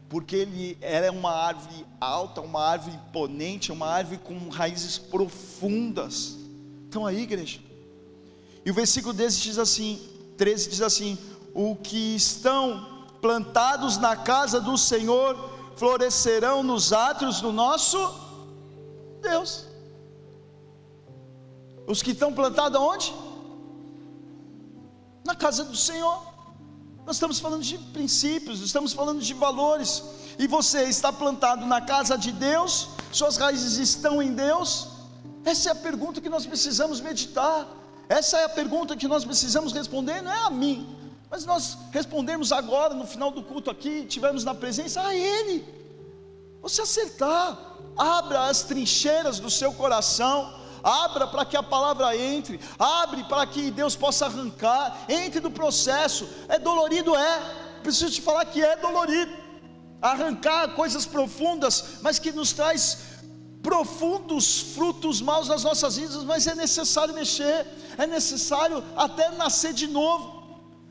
Porque 0.09 0.37
ele 0.37 0.78
é 0.80 1.11
uma 1.11 1.33
árvore 1.33 1.85
alta, 2.00 2.40
uma 2.40 2.64
árvore 2.64 2.94
imponente, 2.94 3.72
uma 3.72 3.88
árvore 3.88 4.18
com 4.18 4.48
raízes 4.48 4.96
profundas. 4.96 6.37
Então 6.88 7.04
aí, 7.04 7.22
igreja. 7.22 7.59
E 8.64 8.70
o 8.70 8.74
versículo 8.74 9.12
13 9.12 9.40
diz 9.40 9.59
assim, 9.59 10.00
13 10.37 10.70
diz 10.70 10.80
assim: 10.80 11.18
"O 11.52 11.74
que 11.74 12.14
estão 12.14 13.04
plantados 13.20 13.96
na 13.96 14.14
casa 14.14 14.61
do 14.61 14.78
Senhor 14.78 15.50
florescerão 15.74 16.62
nos 16.62 16.92
átrios 16.92 17.40
do 17.40 17.50
nosso 17.50 17.98
Deus." 19.20 19.73
Os 21.87 22.03
que 22.03 22.12
estão 22.12 22.33
plantados 22.33 22.77
aonde? 22.79 23.14
Na 25.25 25.35
casa 25.35 25.64
do 25.64 25.77
Senhor. 25.77 26.35
Nós 27.07 27.16
estamos 27.16 27.38
falando 27.38 27.62
de 27.62 27.77
princípios, 27.77 28.61
estamos 28.61 28.92
falando 28.92 29.20
de 29.20 29.35
valores. 29.35 30.03
E 30.38 30.47
você 30.47 30.85
está 30.85 31.12
plantado 31.12 31.66
na 31.66 31.81
casa 31.81 32.16
de 32.16 32.33
Deus? 32.33 32.88
Suas 33.12 33.37
raízes 33.37 33.77
estão 33.77 34.23
em 34.23 34.35
Deus? 34.35 34.88
Essa 35.44 35.68
é 35.68 35.73
a 35.73 35.77
pergunta 35.77 36.20
que 36.20 36.29
nós 36.29 36.47
precisamos 36.47 37.01
meditar. 37.01 37.68
Essa 38.09 38.38
é 38.38 38.44
a 38.44 38.49
pergunta 38.49 38.97
que 38.97 39.07
nós 39.07 39.25
precisamos 39.25 39.73
responder, 39.73 40.23
não 40.23 40.33
é 40.33 40.42
a 40.47 40.51
mim, 40.51 40.94
mas 41.31 41.44
nós 41.47 41.79
respondemos 41.90 42.53
agora, 42.53 42.94
no 42.94 43.07
final 43.07 43.31
do 43.31 43.42
culto 43.42 43.70
aqui, 43.70 44.05
tivemos 44.05 44.44
na 44.44 44.55
presença 44.55 45.01
a 45.01 45.14
Ele. 45.14 45.64
Você 46.61 46.83
acertar, 46.83 47.59
abra 47.97 48.44
as 48.44 48.62
trincheiras 48.62 49.38
do 49.38 49.51
seu 49.51 49.73
coração 49.73 50.63
abra 50.85 51.27
para 51.27 51.47
que 51.47 51.57
a 51.57 51.62
palavra 51.62 52.14
entre, 52.14 52.61
abre 52.79 53.25
para 53.25 53.47
que 53.47 53.70
Deus 53.70 53.97
possa 53.97 54.27
arrancar, 54.27 55.07
entre 55.09 55.40
no 55.40 55.51
processo. 55.51 56.29
É 56.49 56.59
dolorido, 56.59 57.16
é, 57.16 57.40
preciso 57.83 58.12
te 58.12 58.20
falar 58.20 58.44
que 58.44 58.62
é 58.62 58.77
dolorido. 58.77 59.33
Arrancar 60.03 60.75
coisas 60.75 61.07
profundas, 61.07 62.01
mas 62.03 62.18
que 62.18 62.31
nos 62.31 62.53
traz 62.53 62.99
profundos 63.62 64.61
frutos 64.75 65.23
maus 65.23 65.49
nas 65.49 65.64
nossas 65.64 65.97
vidas, 65.97 66.23
mas 66.23 66.47
é 66.47 66.55
necessário 66.55 67.14
mexer, 67.14 67.66
é 67.97 68.07
necessário 68.07 68.85
até 68.94 69.31
nascer 69.31 69.73
de 69.73 69.87
novo. 69.87 70.35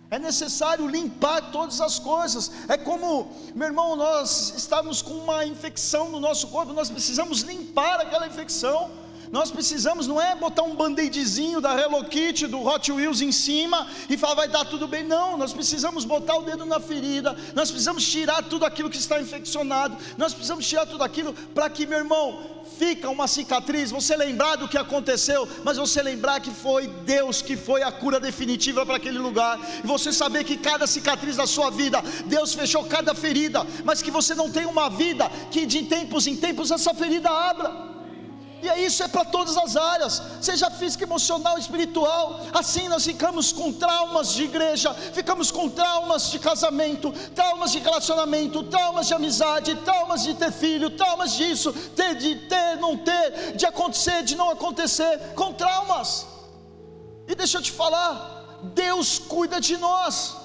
É 0.09 0.19
necessário 0.19 0.87
limpar 0.87 1.51
todas 1.51 1.81
as 1.81 1.97
coisas. 1.97 2.51
É 2.67 2.77
como, 2.77 3.31
meu 3.55 3.67
irmão, 3.67 3.95
nós 3.95 4.53
estamos 4.55 5.01
com 5.01 5.13
uma 5.13 5.43
infecção 5.43 6.09
no 6.09 6.19
nosso 6.19 6.49
corpo, 6.49 6.71
nós 6.71 6.89
precisamos 6.89 7.41
limpar 7.41 7.99
aquela 7.99 8.27
infecção. 8.27 9.02
Nós 9.33 9.49
precisamos, 9.49 10.05
não 10.05 10.21
é 10.21 10.35
botar 10.35 10.61
um 10.61 10.75
band-aidzinho 10.75 11.59
da 11.59 11.73
Hello 11.75 12.05
Kitty, 12.05 12.45
do 12.45 12.63
Hot 12.63 12.91
Wheels 12.91 13.19
em 13.19 13.31
cima 13.31 13.87
e 14.07 14.15
falar 14.15 14.35
vai 14.35 14.47
dar 14.47 14.63
tudo 14.63 14.87
bem. 14.87 15.03
Não, 15.03 15.35
nós 15.35 15.51
precisamos 15.51 16.05
botar 16.05 16.35
o 16.35 16.43
dedo 16.43 16.67
na 16.67 16.79
ferida, 16.79 17.35
nós 17.55 17.71
precisamos 17.71 18.07
tirar 18.07 18.43
tudo 18.43 18.63
aquilo 18.63 18.91
que 18.91 18.97
está 18.99 19.19
infeccionado, 19.19 19.97
nós 20.19 20.35
precisamos 20.35 20.67
tirar 20.67 20.85
tudo 20.85 21.03
aquilo 21.03 21.33
para 21.33 21.67
que, 21.67 21.87
meu 21.87 21.97
irmão, 21.97 22.43
fica 22.77 23.09
uma 23.09 23.27
cicatriz, 23.27 23.89
você 23.89 24.15
lembrar 24.15 24.57
do 24.57 24.67
que 24.67 24.77
aconteceu, 24.77 25.49
mas 25.63 25.77
você 25.77 26.03
lembrar 26.03 26.39
que 26.39 26.51
foi 26.51 26.85
Deus 26.85 27.41
que 27.41 27.57
foi 27.57 27.81
a 27.81 27.91
cura 27.91 28.19
definitiva 28.19 28.85
para 28.85 28.97
aquele 28.97 29.17
lugar, 29.17 29.59
e 29.83 29.87
você 29.87 30.13
saber 30.13 30.43
que 30.43 30.57
cada 30.57 30.85
cicatriz 30.85 31.37
da 31.37 31.47
sua 31.47 31.71
vida, 31.71 32.03
Deus 32.27 32.53
fechou 32.53 32.85
cada 32.85 33.15
ferida, 33.15 33.65
mas 33.83 33.99
que 33.99 34.11
você 34.11 34.35
não 34.35 34.51
tem 34.51 34.67
uma 34.67 34.91
vida 34.91 35.27
que 35.49 35.65
de 35.65 35.85
tempos 35.85 36.27
em 36.27 36.35
tempos 36.35 36.69
essa 36.69 36.93
ferida 36.93 37.31
abra. 37.31 37.92
E 38.63 38.85
isso 38.85 39.03
é 39.03 39.09
para 39.09 39.25
todas 39.25 39.57
as 39.57 39.75
áreas, 39.75 40.21
seja 40.39 40.71
física, 40.71 41.03
emocional, 41.03 41.57
espiritual. 41.57 42.39
Assim 42.53 42.87
nós 42.87 43.03
ficamos 43.03 43.51
com 43.51 43.73
traumas 43.73 44.31
de 44.31 44.43
igreja, 44.43 44.93
ficamos 44.93 45.51
com 45.51 45.69
traumas 45.69 46.31
de 46.31 46.39
casamento, 46.39 47.11
traumas 47.35 47.73
de 47.73 47.79
relacionamento, 47.79 48.63
traumas 48.63 49.07
de 49.07 49.13
amizade, 49.13 49.75
traumas 49.83 50.23
de 50.23 50.33
ter 50.35 50.51
filho, 50.53 50.91
traumas 50.91 51.33
disso, 51.33 51.73
ter 51.93 52.15
de 52.15 52.35
ter, 52.47 52.77
não 52.77 52.97
ter, 52.97 53.53
de 53.57 53.65
acontecer, 53.65 54.23
de 54.23 54.35
não 54.35 54.49
acontecer, 54.49 55.33
com 55.35 55.51
traumas. 55.51 56.25
E 57.27 57.35
deixa 57.35 57.57
eu 57.57 57.61
te 57.61 57.71
falar, 57.71 58.61
Deus 58.73 59.19
cuida 59.19 59.59
de 59.59 59.75
nós. 59.75 60.42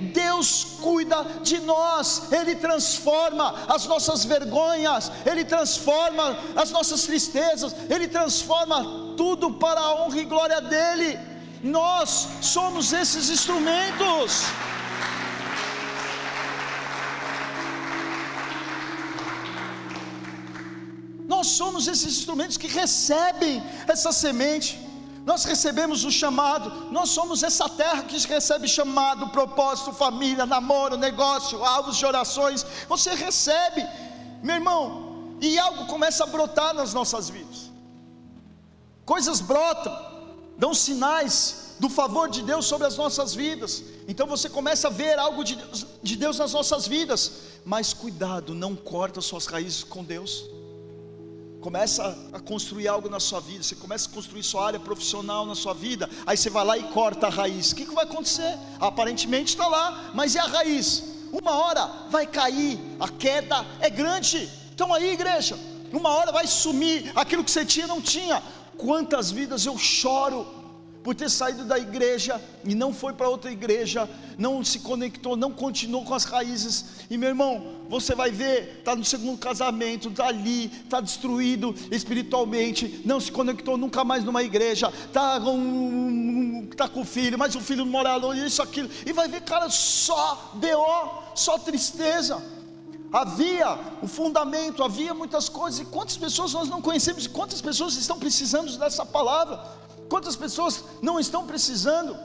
Deus 0.00 0.76
cuida 0.80 1.24
de 1.42 1.58
nós, 1.60 2.30
Ele 2.32 2.54
transforma 2.54 3.54
as 3.68 3.86
nossas 3.86 4.24
vergonhas, 4.24 5.10
Ele 5.24 5.44
transforma 5.44 6.38
as 6.54 6.70
nossas 6.70 7.02
tristezas, 7.02 7.74
Ele 7.88 8.08
transforma 8.08 9.14
tudo 9.16 9.54
para 9.54 9.80
a 9.80 9.94
honra 9.94 10.20
e 10.20 10.24
glória 10.24 10.60
dEle. 10.60 11.18
Nós 11.62 12.28
somos 12.42 12.92
esses 12.92 13.30
instrumentos. 13.30 14.44
Nós 21.26 21.48
somos 21.48 21.88
esses 21.88 22.18
instrumentos 22.18 22.56
que 22.56 22.68
recebem 22.68 23.62
essa 23.88 24.12
semente. 24.12 24.85
Nós 25.26 25.42
recebemos 25.42 26.04
o 26.04 26.10
chamado, 26.10 26.92
nós 26.92 27.10
somos 27.10 27.42
essa 27.42 27.68
terra 27.68 28.04
que 28.04 28.16
recebe 28.28 28.68
chamado, 28.68 29.30
propósito, 29.30 29.92
família, 29.92 30.46
namoro, 30.46 30.96
negócio, 30.96 31.64
alvos 31.64 31.96
de 31.96 32.06
orações. 32.06 32.64
Você 32.88 33.12
recebe, 33.12 33.84
meu 34.40 34.54
irmão, 34.54 35.36
e 35.40 35.58
algo 35.58 35.86
começa 35.86 36.22
a 36.22 36.28
brotar 36.28 36.72
nas 36.74 36.94
nossas 36.94 37.28
vidas. 37.28 37.72
Coisas 39.04 39.40
brotam, 39.40 39.92
dão 40.56 40.72
sinais 40.72 41.74
do 41.80 41.90
favor 41.90 42.28
de 42.30 42.42
Deus 42.42 42.64
sobre 42.64 42.86
as 42.86 42.96
nossas 42.96 43.34
vidas. 43.34 43.82
Então 44.06 44.28
você 44.28 44.48
começa 44.48 44.86
a 44.86 44.92
ver 44.92 45.18
algo 45.18 45.42
de 45.42 45.56
Deus, 45.56 45.86
de 46.04 46.14
Deus 46.14 46.38
nas 46.38 46.52
nossas 46.52 46.86
vidas. 46.86 47.32
Mas 47.64 47.92
cuidado, 47.92 48.54
não 48.54 48.76
corta 48.76 49.20
suas 49.20 49.46
raízes 49.46 49.82
com 49.82 50.04
Deus 50.04 50.44
começa 51.66 52.16
a 52.32 52.38
construir 52.38 52.86
algo 52.86 53.08
na 53.08 53.18
sua 53.18 53.40
vida, 53.40 53.60
você 53.60 53.74
começa 53.74 54.08
a 54.08 54.12
construir 54.12 54.44
sua 54.44 54.64
área 54.68 54.78
profissional 54.78 55.44
na 55.44 55.56
sua 55.56 55.74
vida, 55.74 56.08
aí 56.24 56.36
você 56.36 56.48
vai 56.48 56.64
lá 56.64 56.78
e 56.78 56.84
corta 56.92 57.26
a 57.26 57.28
raiz. 57.28 57.72
O 57.72 57.74
que, 57.74 57.84
que 57.84 57.92
vai 57.92 58.04
acontecer? 58.04 58.56
Aparentemente 58.78 59.48
está 59.48 59.66
lá, 59.66 60.12
mas 60.14 60.36
e 60.36 60.38
a 60.38 60.44
raiz? 60.44 61.02
Uma 61.32 61.50
hora 61.50 61.90
vai 62.08 62.24
cair, 62.24 62.78
a 63.00 63.08
queda 63.08 63.66
é 63.80 63.90
grande. 63.90 64.48
Então 64.72 64.94
aí, 64.94 65.10
igreja, 65.10 65.58
uma 65.92 66.10
hora 66.10 66.30
vai 66.30 66.46
sumir 66.46 67.10
aquilo 67.16 67.42
que 67.42 67.50
você 67.50 67.64
tinha 67.64 67.88
não 67.88 68.00
tinha. 68.00 68.40
Quantas 68.78 69.32
vidas 69.32 69.66
eu 69.66 69.76
choro 69.76 70.46
por 71.06 71.14
ter 71.14 71.30
saído 71.30 71.64
da 71.64 71.78
igreja 71.78 72.42
e 72.64 72.74
não 72.74 72.92
foi 72.92 73.12
para 73.12 73.28
outra 73.28 73.48
igreja, 73.48 74.10
não 74.36 74.64
se 74.64 74.80
conectou, 74.80 75.36
não 75.36 75.52
continuou 75.52 76.04
com 76.04 76.12
as 76.12 76.24
raízes. 76.24 76.84
E 77.08 77.16
meu 77.16 77.28
irmão, 77.28 77.76
você 77.88 78.12
vai 78.12 78.32
ver, 78.32 78.78
está 78.80 78.96
no 78.96 79.04
segundo 79.04 79.38
casamento, 79.38 80.08
está 80.08 80.26
ali, 80.26 80.64
está 80.64 81.00
destruído 81.00 81.72
espiritualmente, 81.92 83.02
não 83.04 83.20
se 83.20 83.30
conectou 83.30 83.78
nunca 83.78 84.02
mais 84.02 84.24
numa 84.24 84.42
igreja, 84.42 84.92
está 85.06 85.38
um, 85.38 86.68
tá 86.76 86.88
com 86.88 87.02
o 87.02 87.04
filho, 87.04 87.38
mas 87.38 87.54
o 87.54 87.60
filho 87.60 87.84
não 87.84 87.92
mora 87.92 88.16
longe, 88.16 88.44
isso, 88.44 88.60
aquilo, 88.60 88.90
e 89.06 89.12
vai 89.12 89.28
ver, 89.28 89.42
cara, 89.42 89.70
só 89.70 90.54
BO, 90.54 91.22
só 91.36 91.56
tristeza. 91.56 92.42
Havia 93.12 93.78
o 94.02 94.08
fundamento, 94.08 94.82
havia 94.82 95.14
muitas 95.14 95.48
coisas, 95.48 95.78
e 95.78 95.84
quantas 95.84 96.16
pessoas 96.16 96.52
nós 96.52 96.68
não 96.68 96.82
conhecemos, 96.82 97.26
e 97.26 97.28
quantas 97.28 97.60
pessoas 97.60 97.94
estão 97.94 98.18
precisando 98.18 98.76
dessa 98.76 99.06
palavra. 99.06 99.85
Quantas 100.08 100.36
pessoas 100.36 100.84
não 101.02 101.18
estão 101.18 101.46
precisando 101.46 102.16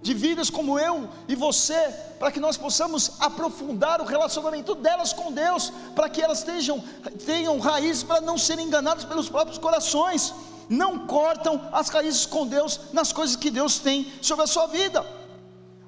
de 0.00 0.14
vidas 0.14 0.48
como 0.48 0.78
eu 0.78 1.08
e 1.26 1.34
você, 1.34 1.92
para 2.18 2.30
que 2.30 2.40
nós 2.40 2.56
possamos 2.56 3.12
aprofundar 3.20 4.00
o 4.00 4.04
relacionamento 4.04 4.74
delas 4.74 5.12
com 5.12 5.32
Deus, 5.32 5.72
para 5.94 6.08
que 6.08 6.22
elas 6.22 6.42
tenham, 6.42 6.82
tenham 7.26 7.58
raízes 7.58 8.02
para 8.02 8.20
não 8.20 8.38
serem 8.38 8.66
enganadas 8.66 9.04
pelos 9.04 9.28
próprios 9.28 9.58
corações. 9.58 10.32
Não 10.68 11.06
cortam 11.06 11.68
as 11.72 11.88
raízes 11.88 12.26
com 12.26 12.46
Deus 12.46 12.80
nas 12.92 13.12
coisas 13.12 13.34
que 13.36 13.50
Deus 13.50 13.78
tem 13.78 14.12
sobre 14.20 14.44
a 14.44 14.46
sua 14.48 14.66
vida. 14.66 15.04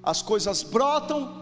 As 0.02 0.22
coisas 0.22 0.62
brotam, 0.62 1.40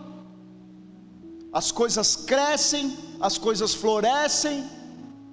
as 1.53 1.71
coisas 1.71 2.17
crescem, 2.17 2.97
as 3.21 3.39
coisas 3.39 3.73
florescem, 3.73 4.69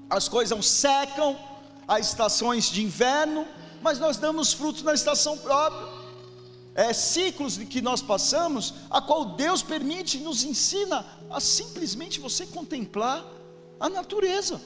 as 0.09 0.29
coisas 0.29 0.65
secam, 0.65 1.35
há 1.87 1.99
estações 1.99 2.69
de 2.69 2.83
inverno, 2.83 3.45
mas 3.85 3.99
nós 3.99 4.17
damos 4.17 4.51
frutos 4.51 4.81
na 4.81 4.95
estação 4.95 5.37
própria. 5.37 5.87
É 6.73 6.91
ciclos 6.91 7.55
que 7.59 7.81
nós 7.81 8.01
passamos, 8.01 8.73
a 8.89 8.99
qual 8.99 9.25
Deus 9.35 9.61
permite 9.61 10.17
nos 10.17 10.43
ensina 10.43 11.05
a 11.29 11.39
simplesmente 11.39 12.19
você 12.19 12.47
contemplar 12.47 13.23
a 13.79 13.87
natureza, 13.87 14.59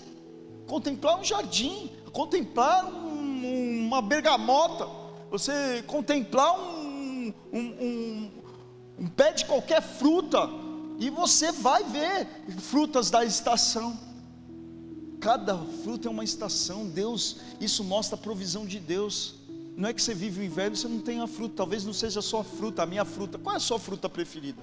contemplar 0.65 1.19
um 1.19 1.23
jardim, 1.23 1.91
contemplar 2.13 2.85
um, 2.85 3.87
uma 3.87 4.01
bergamota, 4.01 4.87
você 5.29 5.83
contemplar 5.85 6.57
um, 6.57 7.33
um, 7.51 8.31
um 8.99 9.07
pé 9.07 9.33
de 9.33 9.43
qualquer 9.43 9.81
fruta, 9.81 10.49
e 10.97 11.09
você 11.09 11.51
vai 11.51 11.83
ver 11.83 12.25
frutas 12.57 13.09
da 13.09 13.25
estação. 13.25 13.99
Cada 15.19 15.57
fruta 15.83 16.07
é 16.07 16.11
uma 16.11 16.23
estação. 16.23 16.87
Deus, 16.87 17.37
isso 17.59 17.83
mostra 17.83 18.15
a 18.15 18.21
provisão 18.21 18.65
de 18.65 18.79
Deus. 18.79 19.35
Não 19.75 19.87
é 19.87 19.93
que 19.93 20.01
você 20.01 20.13
vive 20.13 20.41
o 20.41 20.43
inverno 20.43 20.75
e 20.75 20.79
você 20.79 20.87
não 20.87 20.99
tem 20.99 21.19
a 21.19 21.27
fruta. 21.27 21.55
Talvez 21.57 21.83
não 21.85 21.93
seja 21.93 22.21
só 22.21 22.41
a 22.41 22.43
fruta, 22.43 22.83
a 22.83 22.85
minha 22.85 23.05
fruta. 23.05 23.37
Qual 23.37 23.53
é 23.53 23.57
a 23.57 23.59
sua 23.59 23.79
fruta 23.79 24.09
preferida? 24.09 24.61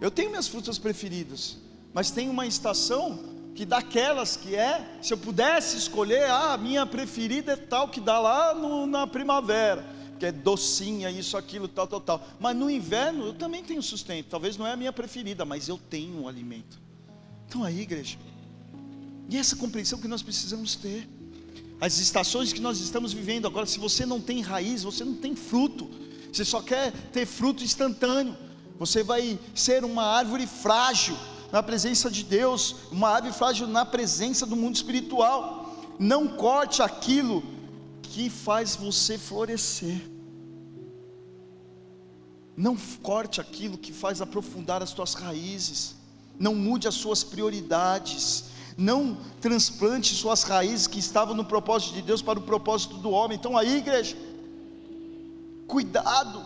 Eu 0.00 0.10
tenho 0.10 0.30
minhas 0.30 0.48
frutas 0.48 0.78
preferidas, 0.78 1.58
mas 1.94 2.10
tem 2.10 2.28
uma 2.28 2.44
estação 2.44 3.20
que 3.54 3.64
daquelas 3.64 4.36
que 4.36 4.56
é, 4.56 4.98
se 5.00 5.14
eu 5.14 5.18
pudesse 5.18 5.76
escolher, 5.76 6.24
ah, 6.24 6.54
a 6.54 6.58
minha 6.58 6.84
preferida 6.84 7.52
é 7.52 7.56
tal 7.56 7.88
que 7.88 8.00
dá 8.00 8.18
lá 8.18 8.52
no, 8.52 8.84
na 8.84 9.06
primavera, 9.06 9.86
que 10.18 10.26
é 10.26 10.32
docinha, 10.32 11.08
isso, 11.08 11.36
aquilo, 11.36 11.68
tal, 11.68 11.86
tal, 11.86 12.00
tal. 12.00 12.26
Mas 12.40 12.56
no 12.56 12.68
inverno 12.68 13.26
eu 13.26 13.34
também 13.34 13.62
tenho 13.62 13.80
sustento. 13.80 14.26
Talvez 14.28 14.56
não 14.56 14.66
é 14.66 14.72
a 14.72 14.76
minha 14.76 14.92
preferida, 14.92 15.44
mas 15.44 15.68
eu 15.68 15.78
tenho 15.88 16.22
um 16.22 16.26
alimento. 16.26 16.81
Estão 17.52 17.64
aí, 17.64 17.80
igreja. 17.80 18.16
E 19.28 19.36
essa 19.36 19.54
compreensão 19.54 19.98
que 19.98 20.08
nós 20.08 20.22
precisamos 20.22 20.74
ter. 20.74 21.06
As 21.78 21.98
estações 21.98 22.50
que 22.50 22.62
nós 22.62 22.80
estamos 22.80 23.12
vivendo 23.12 23.46
agora, 23.46 23.66
se 23.66 23.78
você 23.78 24.06
não 24.06 24.22
tem 24.22 24.40
raiz, 24.40 24.84
você 24.84 25.04
não 25.04 25.16
tem 25.16 25.36
fruto. 25.36 25.90
Você 26.32 26.46
só 26.46 26.62
quer 26.62 26.92
ter 27.12 27.26
fruto 27.26 27.62
instantâneo. 27.62 28.34
Você 28.78 29.02
vai 29.02 29.38
ser 29.54 29.84
uma 29.84 30.02
árvore 30.02 30.46
frágil 30.46 31.14
na 31.52 31.62
presença 31.62 32.10
de 32.10 32.24
Deus, 32.24 32.76
uma 32.90 33.10
árvore 33.10 33.34
frágil 33.34 33.66
na 33.66 33.84
presença 33.84 34.46
do 34.46 34.56
mundo 34.56 34.76
espiritual. 34.76 35.76
Não 35.98 36.28
corte 36.28 36.80
aquilo 36.80 37.44
que 38.00 38.30
faz 38.30 38.76
você 38.76 39.18
florescer. 39.18 40.00
Não 42.56 42.78
corte 43.02 43.42
aquilo 43.42 43.76
que 43.76 43.92
faz 43.92 44.22
aprofundar 44.22 44.82
as 44.82 44.94
tuas 44.94 45.12
raízes 45.12 46.00
não 46.42 46.56
mude 46.56 46.88
as 46.88 46.96
suas 46.96 47.22
prioridades, 47.22 48.46
não 48.76 49.16
transplante 49.40 50.12
suas 50.12 50.42
raízes 50.42 50.88
que 50.88 50.98
estavam 50.98 51.36
no 51.36 51.44
propósito 51.44 51.94
de 51.94 52.02
Deus 52.02 52.20
para 52.20 52.40
o 52.40 52.42
propósito 52.42 52.96
do 52.96 53.10
homem. 53.12 53.38
Então 53.38 53.56
aí, 53.56 53.76
igreja, 53.76 54.16
cuidado. 55.68 56.44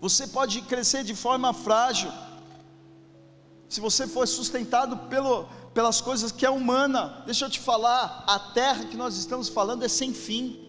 Você 0.00 0.26
pode 0.26 0.62
crescer 0.62 1.04
de 1.04 1.14
forma 1.14 1.52
frágil. 1.52 2.10
Se 3.68 3.78
você 3.78 4.06
for 4.06 4.26
sustentado 4.26 4.96
pelo, 5.10 5.44
pelas 5.74 6.00
coisas 6.00 6.32
que 6.32 6.46
é 6.46 6.50
humana, 6.50 7.22
deixa 7.26 7.44
eu 7.44 7.50
te 7.50 7.60
falar, 7.60 8.24
a 8.26 8.38
terra 8.38 8.86
que 8.86 8.96
nós 8.96 9.18
estamos 9.18 9.50
falando 9.50 9.84
é 9.84 9.88
sem 9.88 10.14
fim. 10.14 10.66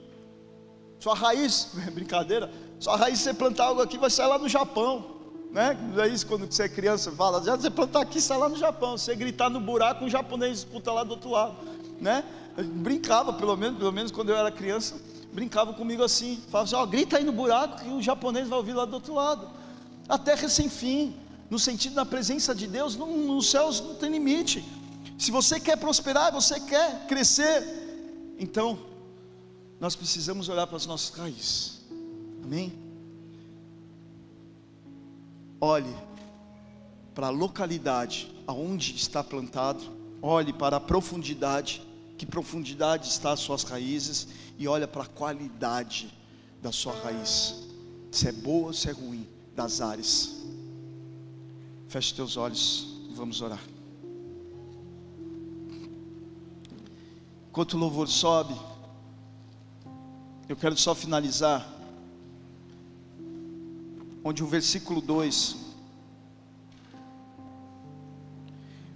Sua 1.00 1.16
raiz, 1.16 1.70
brincadeira, 1.94 2.52
sua 2.82 2.98
raiz 2.98 3.20
você 3.20 3.34
plantar 3.34 3.68
algo 3.68 3.82
aqui 3.82 3.98
vai 3.98 4.10
sair 4.10 4.28
lá 4.28 4.38
no 4.38 4.50
Japão 4.50 5.15
né? 5.56 5.78
É 6.00 6.08
isso 6.10 6.28
quando 6.28 6.52
você 6.52 6.64
é 6.64 6.70
criança, 6.70 7.10
fala, 7.14 7.42
já 7.42 7.56
você 7.56 7.70
plantar 7.70 8.02
aqui, 8.02 8.20
sai 8.20 8.38
lá 8.38 8.50
no 8.50 8.58
Japão. 8.58 8.98
Você 8.98 9.16
gritar 9.16 9.50
no 9.50 9.62
buraco, 9.62 10.04
um 10.04 10.10
japonês 10.10 10.56
disputa 10.56 10.92
lá 10.92 11.02
do 11.06 11.12
outro 11.12 11.30
lado, 11.30 11.56
né? 12.02 12.26
Eu 12.58 12.66
brincava, 12.66 13.32
pelo 13.32 13.56
menos, 13.56 13.80
pelo 13.80 13.94
menos 13.94 14.12
quando 14.12 14.32
eu 14.32 14.36
era 14.36 14.52
criança, 14.52 14.96
brincava 15.32 15.72
comigo 15.72 16.04
assim, 16.04 16.44
falava 16.50 16.68
assim, 16.68 16.76
ó, 16.76 16.86
grita 16.86 17.18
aí 17.18 17.24
no 17.24 17.32
buraco 17.32 17.82
que 17.82 17.90
o 17.90 18.02
japonês 18.02 18.50
vai 18.50 18.58
ouvir 18.58 18.74
lá 18.74 18.84
do 18.84 18.96
outro 18.96 19.14
lado. 19.14 19.48
A 20.10 20.18
terra 20.18 20.44
é 20.44 20.50
sem 20.50 20.68
fim, 20.68 21.16
no 21.50 21.58
sentido 21.58 21.96
da 21.96 22.06
presença 22.06 22.54
de 22.54 22.68
Deus, 22.68 22.98
não, 22.98 23.08
nos 23.16 23.50
céus 23.50 23.80
não 23.80 23.96
tem 23.96 24.12
limite. 24.12 24.62
Se 25.18 25.32
você 25.32 25.58
quer 25.58 25.78
prosperar, 25.78 26.34
você 26.34 26.60
quer 26.60 27.08
crescer, 27.08 28.36
então 28.38 28.78
nós 29.80 29.96
precisamos 29.96 30.50
olhar 30.50 30.68
para 30.68 30.76
as 30.76 30.86
nossas 30.86 31.18
raízes. 31.18 31.80
Amém? 32.44 32.85
Olhe 35.66 35.96
para 37.16 37.28
a 37.28 37.32
localidade 37.32 38.32
aonde 38.46 38.96
está 38.96 39.24
plantado, 39.24 39.84
olhe 40.22 40.54
para 40.54 40.78
a 40.78 40.80
profundidade, 40.80 41.82
que 42.18 42.26
profundidade 42.26 43.08
está 43.08 43.32
as 43.32 43.40
suas 43.40 43.64
raízes 43.64 44.28
e 44.58 44.68
olhe 44.68 44.86
para 44.86 45.04
a 45.04 45.08
qualidade 45.08 46.14
da 46.62 46.72
sua 46.72 46.94
raiz, 46.94 47.64
se 48.12 48.28
é 48.28 48.32
boa 48.32 48.68
ou 48.68 48.74
se 48.74 48.90
é 48.90 48.92
ruim 48.92 49.28
das 49.56 49.82
áreas. 49.82 50.36
Feche 51.88 52.14
teus 52.14 52.38
olhos 52.38 53.00
e 53.10 53.14
vamos 53.14 53.42
orar. 53.42 53.62
Enquanto 57.50 57.74
o 57.74 57.78
louvor 57.78 58.08
sobe, 58.08 58.56
eu 60.48 60.56
quero 60.56 60.78
só 60.78 60.94
finalizar 60.94 61.75
onde 64.28 64.44
o 64.44 64.48
versículo 64.48 65.02
2, 65.02 65.56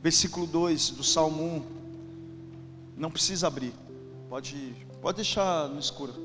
versículo 0.02 0.48
2 0.48 0.90
do 0.90 1.04
Salmo 1.04 1.44
1, 1.44 1.64
não 2.98 3.12
precisa 3.12 3.46
abrir, 3.46 3.72
pode, 4.28 4.76
pode 5.00 5.18
deixar 5.18 5.70
no 5.70 5.80
escuro, 5.80 6.16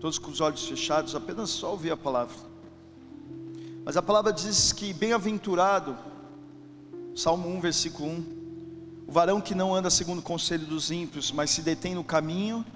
todos 0.00 0.18
com 0.18 0.28
os 0.28 0.40
olhos 0.40 0.66
fechados, 0.66 1.14
apenas 1.14 1.50
só 1.50 1.70
ouvir 1.70 1.92
a 1.92 1.96
palavra. 1.96 2.34
Mas 3.84 3.96
a 3.96 4.02
palavra 4.02 4.32
diz 4.32 4.72
que 4.72 4.92
bem-aventurado, 4.92 5.96
Salmo 7.14 7.48
1, 7.48 7.60
versículo 7.60 8.08
1, 8.08 9.04
O 9.06 9.12
varão 9.12 9.40
que 9.40 9.54
não 9.54 9.72
anda 9.72 9.88
segundo 9.88 10.18
o 10.18 10.22
conselho 10.22 10.66
dos 10.66 10.90
ímpios, 10.90 11.30
mas 11.30 11.50
se 11.50 11.62
detém 11.62 11.94
no 11.94 12.02
caminho 12.02 12.66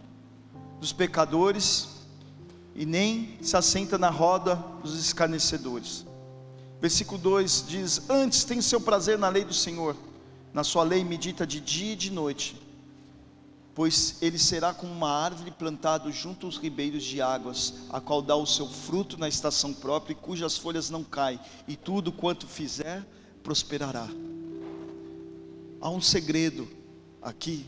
dos 0.78 0.92
pecadores 0.92 1.91
e 2.74 2.86
nem 2.86 3.38
se 3.42 3.56
assenta 3.56 3.98
na 3.98 4.10
roda 4.10 4.56
dos 4.82 4.98
escarnecedores. 4.98 6.06
Versículo 6.80 7.20
2 7.20 7.64
diz: 7.68 8.10
Antes 8.10 8.44
tem 8.44 8.60
seu 8.60 8.80
prazer 8.80 9.18
na 9.18 9.28
lei 9.28 9.44
do 9.44 9.54
Senhor, 9.54 9.96
na 10.52 10.64
sua 10.64 10.82
lei 10.82 11.04
medita 11.04 11.46
de 11.46 11.60
dia 11.60 11.92
e 11.92 11.96
de 11.96 12.10
noite, 12.10 12.60
pois 13.74 14.16
ele 14.20 14.38
será 14.38 14.74
como 14.74 14.92
uma 14.92 15.10
árvore 15.10 15.50
plantada 15.50 16.10
junto 16.10 16.46
aos 16.46 16.56
ribeiros 16.56 17.04
de 17.04 17.20
águas, 17.20 17.74
a 17.90 18.00
qual 18.00 18.20
dá 18.20 18.36
o 18.36 18.46
seu 18.46 18.68
fruto 18.68 19.18
na 19.18 19.28
estação 19.28 19.72
própria 19.72 20.12
e 20.12 20.16
cujas 20.16 20.56
folhas 20.58 20.90
não 20.90 21.04
caem, 21.04 21.38
e 21.68 21.76
tudo 21.76 22.10
quanto 22.10 22.46
fizer 22.46 23.06
prosperará. 23.42 24.08
Há 25.80 25.90
um 25.90 26.00
segredo 26.00 26.68
aqui, 27.20 27.66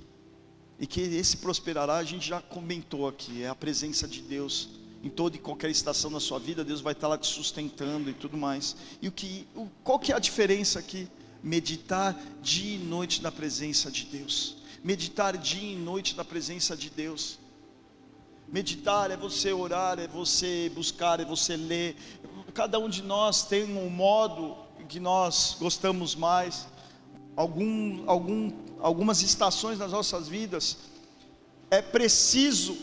e 0.79 0.87
que 0.87 1.01
esse 1.01 1.37
prosperará 1.37 1.97
a 1.97 2.05
gente 2.05 2.27
já 2.27 2.41
comentou 2.41 3.07
aqui, 3.07 3.43
é 3.43 3.49
a 3.49 3.55
presença 3.55 4.09
de 4.09 4.21
Deus 4.21 4.84
em 5.05 5.11
toda 5.11 5.37
e 5.37 5.39
qualquer 5.39 5.71
estação 5.71 6.11
da 6.11 6.19
sua 6.19 6.39
vida, 6.39 6.65
Deus 6.65 6.81
vai 6.81 6.95
estar 6.95 7.07
lá 7.07 7.17
te 7.17 7.27
sustentando 7.27 8.11
e 8.11 8.15
tudo 8.15 8.37
mais. 8.37 8.75
E 9.01 9.07
o 9.07 9.13
que, 9.13 9.47
o, 9.55 9.69
qual 9.85 9.99
que 9.99 10.11
é 10.11 10.17
a 10.17 10.19
diferença 10.19 10.79
aqui? 10.79 11.07
Meditar 11.43 12.19
dia 12.43 12.77
e 12.77 12.79
noite 12.79 13.23
na 13.23 13.31
presença 13.31 13.91
de 13.91 14.07
Deus 14.07 14.65
meditar 14.85 15.35
dia 15.39 15.73
e 15.73 15.77
noite 15.77 16.15
na 16.15 16.23
presença 16.23 16.77
de 16.77 16.91
Deus. 16.91 17.39
Meditar 18.47 19.11
é 19.11 19.17
você 19.17 19.51
orar, 19.51 19.99
é 19.99 20.07
você 20.07 20.71
buscar, 20.75 21.21
é 21.21 21.25
você 21.25 21.57
ler. 21.57 21.97
Cada 22.53 22.79
um 22.79 22.91
de 22.91 23.03
nós 23.03 23.45
tem 23.45 23.65
um 23.65 23.89
modo 23.89 24.55
que 24.87 25.01
nós 25.01 25.57
gostamos 25.59 26.15
mais. 26.15 26.69
Algum, 27.35 28.05
algum, 28.07 28.53
algumas 28.79 29.23
estações 29.23 29.79
nas 29.79 29.91
nossas 29.91 30.29
vidas 30.29 30.77
é 31.71 31.81
preciso 31.81 32.77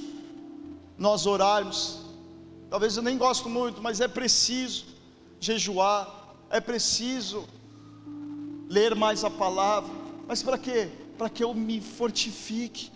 nós 0.97 1.28
orarmos. 1.28 1.99
Talvez 2.72 2.97
eu 2.97 3.03
nem 3.03 3.19
gosto 3.19 3.47
muito, 3.47 3.84
mas 3.84 4.01
é 4.01 4.07
preciso 4.07 4.86
jejuar, 5.39 6.36
é 6.49 6.59
preciso 6.59 7.47
ler 8.67 8.95
mais 8.95 9.24
a 9.24 9.30
palavra. 9.30 9.91
Mas 10.28 10.41
para 10.41 10.57
quê? 10.57 10.89
para 11.22 11.30
que 11.30 11.43
eu 11.43 11.53
me 11.53 11.80
fortifique. 11.80 12.91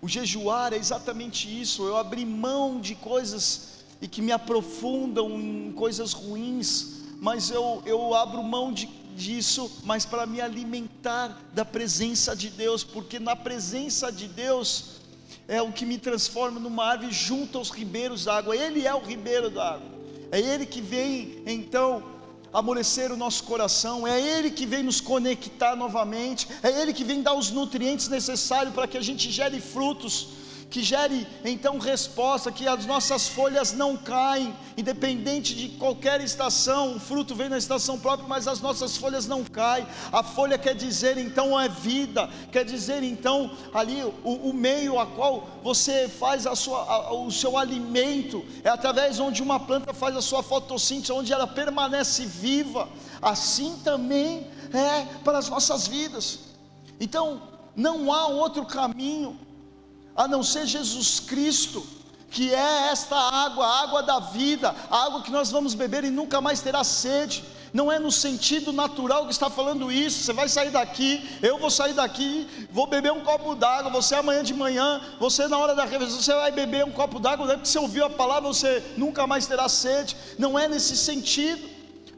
O 0.00 0.06
jejuar 0.06 0.72
é 0.72 0.76
exatamente 0.76 1.48
isso, 1.60 1.82
eu 1.82 1.96
abrir 1.96 2.24
mão 2.24 2.80
de 2.80 2.94
coisas 2.94 3.84
e 4.00 4.06
que 4.06 4.22
me 4.22 4.30
aprofundam 4.30 5.28
em 5.32 5.72
coisas 5.72 6.12
ruins, 6.12 7.02
mas 7.20 7.50
eu, 7.50 7.82
eu 7.84 8.14
abro 8.14 8.44
mão 8.44 8.72
de, 8.72 8.86
disso, 9.16 9.68
mas 9.82 10.06
para 10.06 10.24
me 10.24 10.40
alimentar 10.40 11.36
da 11.52 11.64
presença 11.64 12.36
de 12.36 12.48
Deus, 12.48 12.84
porque 12.84 13.18
na 13.18 13.34
presença 13.34 14.12
de 14.12 14.28
Deus 14.28 14.99
é 15.50 15.60
o 15.60 15.72
que 15.72 15.84
me 15.84 15.98
transforma 15.98 16.60
numa 16.60 16.84
árvore 16.84 17.10
junto 17.10 17.58
aos 17.58 17.70
ribeiros 17.70 18.24
d'água, 18.24 18.56
Ele 18.56 18.86
é 18.86 18.94
o 18.94 19.00
ribeiro 19.00 19.50
d'água, 19.50 19.90
é 20.30 20.38
Ele 20.38 20.64
que 20.64 20.80
vem 20.80 21.42
então 21.44 22.04
amolecer 22.52 23.10
o 23.10 23.16
nosso 23.16 23.42
coração, 23.42 24.06
é 24.06 24.20
Ele 24.20 24.52
que 24.52 24.64
vem 24.64 24.84
nos 24.84 25.00
conectar 25.00 25.74
novamente, 25.74 26.46
é 26.62 26.70
Ele 26.80 26.92
que 26.92 27.02
vem 27.02 27.20
dar 27.20 27.34
os 27.34 27.50
nutrientes 27.50 28.06
necessários 28.06 28.72
para 28.72 28.86
que 28.86 28.96
a 28.96 29.00
gente 29.00 29.28
gere 29.28 29.60
frutos 29.60 30.28
que 30.70 30.82
gere 30.82 31.26
então 31.44 31.78
resposta, 31.78 32.52
que 32.52 32.66
as 32.68 32.86
nossas 32.86 33.26
folhas 33.26 33.72
não 33.72 33.96
caem, 33.96 34.54
independente 34.76 35.54
de 35.54 35.70
qualquer 35.70 36.20
estação, 36.20 36.94
o 36.94 37.00
fruto 37.00 37.34
vem 37.34 37.48
na 37.48 37.58
estação 37.58 37.98
própria, 37.98 38.28
mas 38.28 38.46
as 38.46 38.60
nossas 38.60 38.96
folhas 38.96 39.26
não 39.26 39.42
caem. 39.44 39.84
A 40.12 40.22
folha 40.22 40.56
quer 40.56 40.74
dizer 40.74 41.18
então 41.18 41.60
é 41.60 41.68
vida, 41.68 42.30
quer 42.52 42.64
dizer 42.64 43.02
então 43.02 43.50
ali 43.74 44.02
o, 44.22 44.50
o 44.50 44.54
meio 44.54 44.98
a 45.00 45.06
qual 45.06 45.48
você 45.62 46.08
faz 46.08 46.46
a 46.46 46.54
sua, 46.54 46.78
a, 46.78 47.12
o 47.14 47.32
seu 47.32 47.58
alimento, 47.58 48.44
é 48.62 48.68
através 48.68 49.18
onde 49.18 49.42
uma 49.42 49.58
planta 49.58 49.92
faz 49.92 50.16
a 50.16 50.22
sua 50.22 50.42
fotossíntese, 50.42 51.12
onde 51.12 51.32
ela 51.32 51.48
permanece 51.48 52.24
viva, 52.24 52.88
assim 53.20 53.76
também 53.82 54.46
é 54.72 55.04
para 55.24 55.38
as 55.38 55.48
nossas 55.48 55.88
vidas. 55.88 56.38
Então, 57.00 57.42
não 57.74 58.12
há 58.12 58.28
outro 58.28 58.64
caminho 58.64 59.49
a 60.16 60.28
não 60.28 60.42
ser 60.42 60.66
Jesus 60.66 61.20
Cristo, 61.20 61.86
que 62.30 62.54
é 62.54 62.88
esta 62.90 63.16
água, 63.16 63.66
a 63.66 63.82
água 63.82 64.02
da 64.02 64.20
vida, 64.20 64.74
a 64.90 65.04
água 65.04 65.22
que 65.22 65.30
nós 65.30 65.50
vamos 65.50 65.74
beber 65.74 66.04
e 66.04 66.10
nunca 66.10 66.40
mais 66.40 66.60
terá 66.60 66.84
sede. 66.84 67.44
Não 67.72 67.90
é 67.90 67.98
no 67.98 68.10
sentido 68.10 68.72
natural 68.72 69.26
que 69.26 69.32
está 69.32 69.48
falando 69.48 69.92
isso. 69.92 70.24
Você 70.24 70.32
vai 70.32 70.48
sair 70.48 70.70
daqui, 70.70 71.24
eu 71.40 71.58
vou 71.58 71.70
sair 71.70 71.92
daqui, 71.92 72.48
vou 72.72 72.86
beber 72.86 73.12
um 73.12 73.20
copo 73.20 73.54
d'água. 73.54 73.90
Você 73.92 74.14
amanhã 74.14 74.42
de 74.42 74.52
manhã, 74.52 75.00
você 75.20 75.46
na 75.46 75.56
hora 75.56 75.74
da 75.74 75.84
refeição, 75.84 76.20
você 76.20 76.34
vai 76.34 76.50
beber 76.50 76.84
um 76.84 76.90
copo 76.90 77.20
d'água. 77.20 77.46
Porque 77.46 77.68
você 77.68 77.78
ouviu 77.78 78.04
a 78.04 78.10
palavra, 78.10 78.48
você 78.48 78.82
nunca 78.96 79.26
mais 79.26 79.46
terá 79.46 79.68
sede. 79.68 80.16
Não 80.38 80.58
é 80.58 80.66
nesse 80.66 80.96
sentido, 80.96 81.68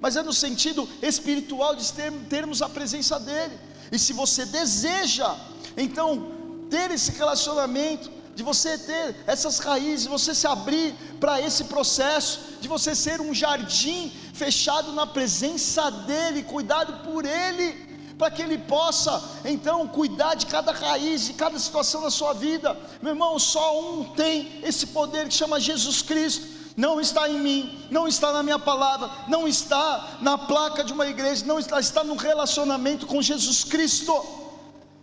mas 0.01 0.16
é 0.16 0.22
no 0.22 0.32
sentido 0.32 0.88
espiritual 1.03 1.74
de 1.74 1.90
termos 2.30 2.62
a 2.62 2.68
presença 2.68 3.20
dEle. 3.20 3.59
E 3.90 3.99
se 3.99 4.14
você 4.14 4.47
deseja, 4.47 5.36
então 5.76 6.41
ter 6.73 6.91
esse 6.91 7.11
relacionamento, 7.12 8.11
de 8.35 8.43
você 8.43 8.79
ter 8.79 9.14
essas 9.27 9.59
raízes, 9.59 10.05
de 10.05 10.09
você 10.09 10.35
se 10.35 10.47
abrir 10.47 10.95
para 11.20 11.39
esse 11.39 11.64
processo, 11.64 12.41
de 12.62 12.66
você 12.66 12.95
ser 12.95 13.20
um 13.20 13.35
jardim 13.35 14.11
fechado 14.33 14.91
na 14.93 15.07
presença 15.07 15.91
dEle, 15.91 16.43
cuidado 16.45 17.05
por 17.05 17.27
Ele, 17.27 18.14
para 18.16 18.31
que 18.31 18.41
Ele 18.41 18.57
possa 18.57 19.23
então 19.45 19.87
cuidar 19.87 20.35
de 20.35 20.47
cada 20.47 20.73
raiz, 20.73 21.27
de 21.27 21.35
cada 21.35 21.59
situação 21.59 22.01
da 22.01 22.11
sua 22.11 22.33
vida. 22.33 22.75
Meu 23.03 23.12
irmão, 23.12 23.39
só 23.39 23.79
um 23.79 24.05
tem 24.14 24.61
esse 24.62 24.87
poder 24.87 25.29
que 25.29 25.35
chama 25.35 25.61
Jesus 25.61 26.01
Cristo. 26.01 26.62
Não 26.75 26.99
está 26.99 27.29
em 27.29 27.39
mim, 27.39 27.87
não 27.91 28.09
está 28.09 28.33
na 28.33 28.43
minha 28.43 28.59
palavra, 28.59 29.11
não 29.29 29.47
está 29.47 30.16
na 30.23 30.39
placa 30.39 30.83
de 30.83 30.95
uma 30.95 31.07
igreja, 31.07 31.45
não 31.45 31.59
está, 31.59 31.79
está 31.79 32.03
no 32.03 32.16
relacionamento 32.16 33.07
com 33.07 33.20
Jesus 33.20 33.62
Cristo. 33.62 34.41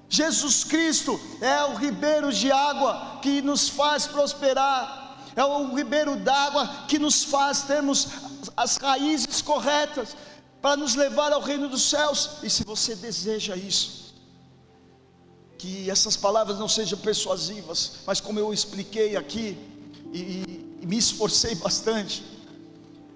Jesus 0.10 0.64
Cristo 0.64 1.20
é 1.40 1.64
o 1.66 1.76
ribeiro 1.76 2.34
de 2.34 2.52
água 2.52 3.20
que 3.22 3.44
nos 3.44 3.70
faz 3.70 4.08
prosperar, 4.08 5.32
é 5.36 5.46
o 5.46 5.76
ribeiro 5.76 6.16
d'água 6.16 6.86
que 6.88 6.98
nos 6.98 7.24
faz 7.24 7.62
termos 7.62 8.08
as 8.58 8.78
raízes 8.78 9.42
corretas 9.44 10.18
para 10.60 10.76
nos 10.76 10.96
levar 10.96 11.32
ao 11.32 11.42
reino 11.42 11.70
dos 11.70 11.84
céus. 11.84 12.32
E 12.42 12.50
se 12.50 12.64
você 12.64 12.96
deseja 12.96 13.56
isso, 13.56 14.16
que 15.60 15.90
essas 15.92 16.18
palavras 16.18 16.58
não 16.58 16.68
sejam 16.68 16.98
persuasivas, 16.98 18.00
mas 18.08 18.20
como 18.20 18.40
eu 18.40 18.52
expliquei 18.52 19.16
aqui 19.16 19.58
e, 20.12 20.80
e 20.82 20.88
me 20.88 20.98
esforcei 20.98 21.54
bastante, 21.54 22.24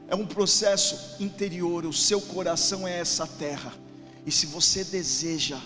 é 0.08 0.16
um 0.16 0.28
processo 0.28 1.16
interior, 1.20 1.86
o 1.86 1.94
seu 1.94 2.22
coração 2.22 2.88
é 2.88 3.00
essa 3.00 3.26
terra. 3.26 3.74
E 4.26 4.32
se 4.32 4.46
você 4.46 4.84
deseja 4.84 5.60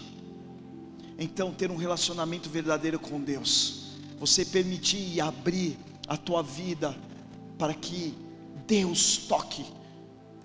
então 1.18 1.52
ter 1.54 1.72
um 1.72 1.76
relacionamento 1.76 2.50
verdadeiro 2.50 3.00
com 3.00 3.20
Deus, 3.20 3.96
você 4.20 4.46
permitir 4.46 5.16
e 5.16 5.22
abrir 5.22 5.78
a 6.08 6.16
tua 6.16 6.44
vida 6.44 6.96
para 7.58 7.74
que 7.74 8.14
Deus 8.68 9.18
toque 9.18 9.66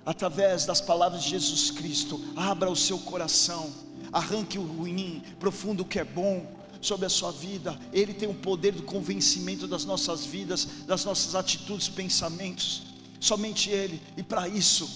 através 0.05 0.65
das 0.65 0.81
palavras 0.81 1.23
de 1.23 1.31
Jesus 1.31 1.71
Cristo, 1.71 2.21
abra 2.35 2.71
o 2.71 2.77
seu 2.77 2.99
coração, 2.99 3.71
arranque 4.13 4.59
o 4.59 4.63
ruim, 4.63 5.23
profundo 5.39 5.83
o 5.83 5.87
que 5.87 5.99
é 5.99 6.05
bom 6.05 6.45
sobre 6.81 7.07
a 7.07 7.11
sua 7.11 7.31
vida. 7.31 7.79
Ele 7.93 8.13
tem 8.13 8.29
o 8.29 8.35
poder 8.35 8.73
do 8.73 8.83
convencimento 8.83 9.69
das 9.69 9.85
nossas 9.85 10.25
vidas, 10.25 10.67
das 10.87 11.05
nossas 11.05 11.35
atitudes, 11.35 11.89
pensamentos. 11.89 12.83
Somente 13.21 13.71
ele, 13.71 14.03
e 14.17 14.23
para 14.23 14.49
isso 14.49 14.91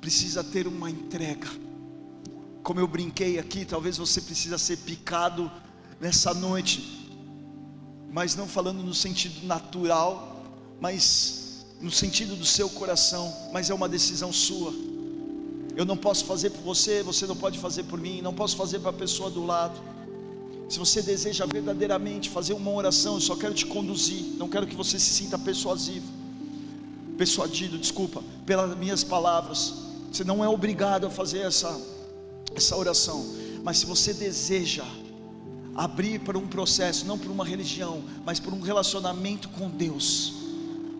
precisa 0.00 0.42
ter 0.42 0.66
uma 0.66 0.90
entrega 0.90 1.48
como 2.68 2.80
eu 2.80 2.86
brinquei 2.86 3.38
aqui, 3.38 3.64
talvez 3.64 3.96
você 3.96 4.20
precisa 4.20 4.58
ser 4.58 4.76
picado 4.76 5.50
nessa 5.98 6.34
noite, 6.34 7.08
mas 8.12 8.36
não 8.36 8.46
falando 8.46 8.82
no 8.82 8.92
sentido 8.92 9.46
natural, 9.46 10.44
mas 10.78 11.64
no 11.80 11.90
sentido 11.90 12.36
do 12.36 12.44
seu 12.44 12.68
coração, 12.68 13.34
mas 13.54 13.70
é 13.70 13.74
uma 13.74 13.88
decisão 13.88 14.30
sua. 14.30 14.74
Eu 15.74 15.86
não 15.86 15.96
posso 15.96 16.26
fazer 16.26 16.50
por 16.50 16.60
você, 16.60 17.02
você 17.02 17.26
não 17.26 17.34
pode 17.34 17.58
fazer 17.58 17.84
por 17.84 17.98
mim, 17.98 18.20
não 18.20 18.34
posso 18.34 18.54
fazer 18.54 18.80
para 18.80 18.90
a 18.90 19.00
pessoa 19.04 19.30
do 19.30 19.46
lado. 19.46 19.80
Se 20.68 20.78
você 20.78 21.00
deseja 21.00 21.46
verdadeiramente 21.46 22.28
fazer 22.28 22.52
uma 22.52 22.70
oração, 22.70 23.14
eu 23.14 23.22
só 23.22 23.34
quero 23.34 23.54
te 23.54 23.64
conduzir, 23.64 24.36
não 24.36 24.46
quero 24.46 24.66
que 24.66 24.76
você 24.76 24.98
se 24.98 25.14
sinta 25.14 25.38
persuasivo, 25.38 26.06
persuadido, 27.16 27.78
desculpa, 27.78 28.22
pelas 28.44 28.76
minhas 28.76 29.02
palavras. 29.02 29.72
Você 30.12 30.22
não 30.22 30.44
é 30.44 30.48
obrigado 30.50 31.06
a 31.06 31.10
fazer 31.10 31.38
essa 31.38 31.96
essa 32.58 32.76
oração. 32.76 33.24
Mas 33.64 33.78
se 33.78 33.86
você 33.86 34.12
deseja 34.12 34.84
abrir 35.74 36.18
para 36.20 36.36
um 36.36 36.46
processo, 36.46 37.06
não 37.06 37.18
para 37.18 37.30
uma 37.30 37.44
religião, 37.44 38.02
mas 38.24 38.38
para 38.38 38.54
um 38.54 38.60
relacionamento 38.60 39.48
com 39.50 39.70
Deus, 39.70 40.34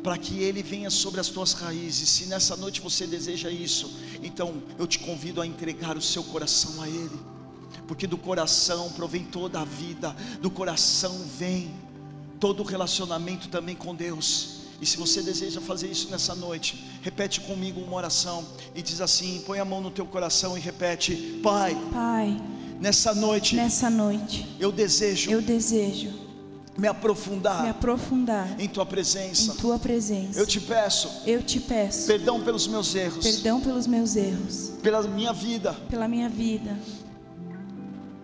para 0.02 0.16
que 0.16 0.38
Ele 0.38 0.62
venha 0.62 0.88
sobre 0.88 1.20
as 1.20 1.28
tuas 1.28 1.52
raízes. 1.52 2.08
Se 2.08 2.26
nessa 2.26 2.56
noite 2.56 2.80
você 2.80 3.06
deseja 3.06 3.50
isso, 3.50 3.92
então 4.22 4.62
eu 4.78 4.86
te 4.86 5.00
convido 5.00 5.40
a 5.40 5.46
entregar 5.46 5.96
o 5.96 6.02
seu 6.02 6.22
coração 6.22 6.80
a 6.80 6.88
Ele, 6.88 7.18
porque 7.86 8.06
do 8.06 8.16
coração 8.16 8.90
provém 8.92 9.24
toda 9.24 9.60
a 9.60 9.64
vida, 9.64 10.14
do 10.40 10.50
coração 10.50 11.14
vem 11.36 11.74
todo 12.38 12.62
relacionamento 12.62 13.48
também 13.48 13.74
com 13.74 13.94
Deus. 13.94 14.57
E 14.80 14.86
se 14.86 14.96
você 14.96 15.22
deseja 15.22 15.60
fazer 15.60 15.88
isso 15.88 16.08
nessa 16.10 16.34
noite, 16.34 16.84
repete 17.02 17.40
comigo 17.40 17.80
uma 17.80 17.96
oração 17.96 18.44
e 18.74 18.82
diz 18.82 19.00
assim: 19.00 19.42
põe 19.44 19.58
a 19.58 19.64
mão 19.64 19.80
no 19.80 19.90
teu 19.90 20.06
coração 20.06 20.56
e 20.56 20.60
repete: 20.60 21.40
Pai, 21.42 21.76
Pai, 21.92 22.40
nessa 22.78 23.14
noite, 23.14 23.56
nessa 23.56 23.90
noite, 23.90 24.46
eu 24.60 24.70
desejo 24.70 25.30
eu 25.30 25.42
desejo 25.42 26.28
me 26.76 26.86
aprofundar 26.86 27.64
me 27.64 27.70
aprofundar 27.70 28.48
em 28.60 28.68
tua 28.68 28.84
em 28.84 28.86
presença. 28.86 29.54
tua 29.54 29.80
presença. 29.80 30.38
Eu 30.38 30.46
te 30.46 30.60
peço 30.60 31.10
Eu 31.26 31.42
te 31.42 31.58
peço 31.58 32.06
perdão 32.06 32.40
pelos 32.40 32.68
meus 32.68 32.94
erros, 32.94 33.26
perdão 33.26 33.60
pelos 33.60 33.88
meus 33.88 34.14
erros, 34.14 34.72
pela 34.80 35.02
minha 35.02 35.32
vida, 35.32 35.72
pela 35.90 36.06
minha 36.06 36.28
vida, 36.28 36.78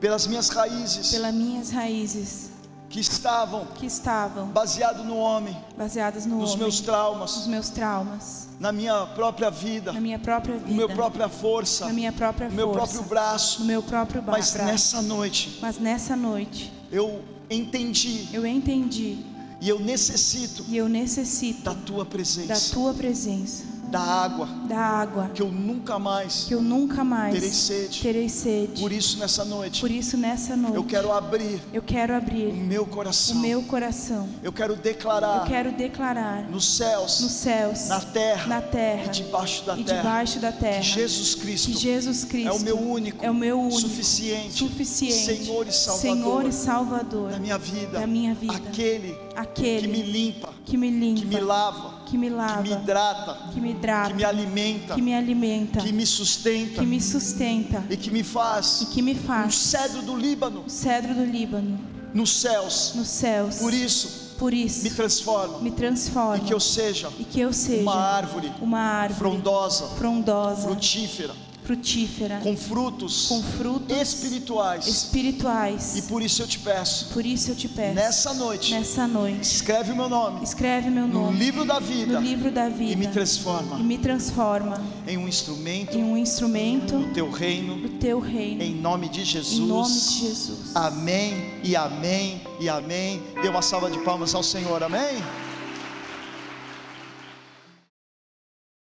pelas 0.01 0.29
minhas 0.29 0.51
raízes 0.51 1.11
pelas 1.11 1.35
minhas 1.35 1.71
raízes 1.71 2.54
que 2.95 3.01
estavam 3.01 3.67
que 3.75 3.87
estavam 3.87 4.47
baseado 4.47 5.03
no 5.03 5.17
homem, 5.17 5.57
baseadas 5.77 6.25
no 6.27 6.37
nos 6.39 6.51
homem, 6.51 6.59
meus 6.61 6.77
nos 6.77 6.81
traumas, 6.87 7.47
meus 7.49 7.69
traumas, 7.69 8.49
na 8.61 8.71
minha 8.71 9.05
própria 9.07 9.51
vida, 9.51 9.93
na 9.93 10.01
minha 10.01 10.17
própria 10.19 10.55
no 10.55 10.61
vida, 10.61 10.75
meu 10.77 10.89
própria 10.89 11.29
força, 11.29 11.87
na 11.87 11.93
minha 11.93 12.13
própria 12.13 12.49
no 12.49 12.55
meu 12.55 12.69
força, 12.73 12.81
próprio 12.93 13.03
braço. 13.09 13.61
no 13.61 13.67
meu 13.67 13.83
próprio 13.83 14.23
ba- 14.23 14.31
Mas 14.33 14.53
braço. 14.53 14.71
nessa 14.71 15.03
noite 15.03 15.59
Mas 15.61 15.79
nessa 15.79 16.15
noite 16.15 16.73
eu 16.93 17.21
entendi 17.51 18.29
eu 18.33 18.47
entendi 18.47 19.27
e 19.61 19.69
eu 19.69 19.81
necessito 19.81 20.65
e 20.69 20.77
eu 20.77 20.89
necessito 20.89 21.63
da 21.65 21.75
tua 21.75 22.05
da 22.05 22.11
presença, 22.11 22.73
tua 22.75 22.95
presença, 22.95 23.65
da 23.95 24.01
água 24.01 24.49
da 24.69 24.79
água 24.79 25.31
que 25.33 25.41
eu 25.41 25.51
nunca 25.53 25.99
mais 25.99 26.45
que 26.49 26.55
eu 26.55 26.61
nunca 26.63 27.05
mais 27.05 27.35
terei 27.35 27.53
sede. 27.53 28.03
terei 28.03 28.29
sede. 28.29 28.81
Por 28.81 28.91
isso 28.91 29.19
nessa 29.19 29.45
noite 29.45 29.81
Por 29.81 29.91
isso 29.91 30.17
nessa 30.17 30.57
noite 30.57 30.77
eu 30.77 30.85
quero 30.85 31.13
abrir 31.13 31.61
eu 31.73 31.83
quero 31.83 32.13
o 32.13 32.17
abrir 32.17 32.53
meu 32.53 32.83
o 32.83 32.87
coração. 32.87 33.37
meu 33.37 33.63
coração. 33.63 34.29
Eu 34.43 34.53
quero 34.53 34.73
Eu 34.75 34.79
declarar 34.79 35.47
quero 35.47 35.73
declarar 35.73 36.51
nos 36.51 36.77
céus, 36.77 37.21
nos 37.21 37.33
céus, 37.33 37.89
na 37.89 38.01
terra, 38.01 38.47
na 38.49 38.61
terra 38.61 39.05
e 39.07 39.09
debaixo 39.11 39.65
da 39.65 39.79
e 39.79 39.85
terra 39.85 39.99
debaixo 39.99 40.39
da 40.41 40.53
terra 40.53 40.81
que 40.81 40.87
Jesus 40.89 41.35
Cristo 41.35 41.71
que 41.71 41.79
Jesus 41.79 42.25
Cristo 42.25 42.49
é 42.49 42.53
o 42.53 42.61
meu 42.61 42.79
único, 42.79 43.25
é 43.25 43.31
o 43.31 43.35
meu 43.35 43.61
único, 43.61 43.81
suficiente, 43.81 44.55
suficiente, 44.55 45.45
Senhor 45.45 45.67
e 45.69 45.73
Salvador 45.73 46.01
Senhor 46.01 46.47
e 46.47 46.53
Salvador 46.53 47.31
da 47.31 47.39
minha 47.39 47.59
vida, 47.59 48.01
da 48.01 48.07
minha 48.07 48.35
vida. 48.35 48.55
aquele 48.55 49.17
aquele 49.37 49.83
que 49.83 49.89
me 49.89 50.03
limpa, 50.03 50.49
que 50.65 50.77
me 50.77 50.91
limpa, 50.91 51.21
que 51.21 51.27
me 51.27 51.41
lava, 51.41 51.94
que 52.15 52.19
me 52.19 52.29
lava, 52.31 52.63
que 52.63 52.69
me 52.69 52.75
hidrata, 52.77 53.39
que 53.53 53.61
me 53.61 53.71
hidrata, 53.73 54.09
que 54.09 54.15
me 54.15 54.25
alimenta, 54.25 54.95
que 54.95 55.03
me 55.03 55.15
alimenta, 55.17 55.81
que 55.81 55.93
me 55.93 56.07
sustenta 56.07 56.81
que 56.81 56.87
me 56.87 57.01
sustenta 57.01 57.85
e 57.91 57.97
que 57.97 58.11
me 58.11 58.21
e 58.21 58.23
faz 58.23 58.87
que 58.93 59.03
me 59.03 59.15
um 59.15 59.17
faz 59.17 59.57
cedro 59.57 60.01
do 60.03 60.17
Líbano 60.17 60.63
o 60.65 60.71
cedro 60.71 61.13
do 61.13 61.25
Líbano 61.25 61.77
nos 62.15 62.31
céus. 62.31 62.93
nos 62.95 63.09
céus. 63.09 63.57
Por 63.57 63.75
isso, 63.75 64.37
Por 64.39 64.55
isso, 64.55 64.85
me 64.85 64.91
transforma 64.91 65.59
me 65.59 65.73
transforma 65.73 66.37
e 66.37 66.41
que 66.47 66.55
eu 66.55 66.61
seja 66.61 67.11
e 67.19 67.25
que 67.25 67.41
eu 67.41 67.53
seja 67.53 67.83
uma 67.83 67.97
árvore 67.97 68.53
uma 68.61 68.79
árvore 68.79 69.19
frondosa, 69.19 69.87
frondosa, 69.97 70.69
frutífera, 70.69 71.35
frutífera, 71.65 72.41
com 72.43 72.57
frutos 72.57 73.27
com 73.29 73.43
frutos 73.43 73.97
espirituais. 73.97 74.87
espirituais. 74.87 75.97
E 75.97 76.03
por 76.03 76.23
isso 76.23 76.43
eu 76.43 76.47
te 76.47 76.59
peço, 76.59 77.07
Por 77.07 77.25
isso 77.25 77.51
eu 77.51 77.57
te 77.57 77.69
peço, 77.69 77.95
nessa 77.95 78.35
noite, 78.35 78.73
nessa 78.73 79.07
noite, 79.09 79.43
escreve 79.43 79.93
o 79.93 79.97
meu 79.97 80.09
nome 80.09 80.43
escreve 80.45 80.91
meu 80.91 81.07
no 81.07 81.25
nome 81.25 81.39
livro 81.39 81.65
da 81.65 81.81
no 81.81 81.87
vida 81.87 82.19
livro 82.21 82.51
da 82.51 82.69
e 82.69 82.73
vida 82.73 82.97
me 82.97 83.07
transforma 83.09 83.79
e 83.79 83.83
me 83.83 83.99
transforma 83.99 84.81
em 85.07 85.17
um 85.17 85.27
instrumento 85.27 85.97
em 85.97 86.05
um 86.05 86.17
instrumento 86.17 86.99
do 86.99 87.13
teu 87.13 87.31
reino, 87.31 87.77
do 87.77 87.89
teu 87.99 88.21
reino. 88.21 88.63
em 88.63 88.75
nome 88.75 89.09
de 89.09 89.25
Jesus. 89.25 89.59
Em 89.59 89.67
nome 89.67 89.93
de 89.95 90.21
Jesus. 90.21 90.59
Amém 90.75 91.61
e 91.63 91.75
amém 91.75 92.43
e 92.61 92.69
amém. 92.69 93.23
Dê 93.41 93.49
uma 93.49 93.63
salva 93.63 93.91
de 93.91 93.99
palmas 94.01 94.35
ao 94.35 94.43
Senhor, 94.43 94.83
amém? 94.83 95.23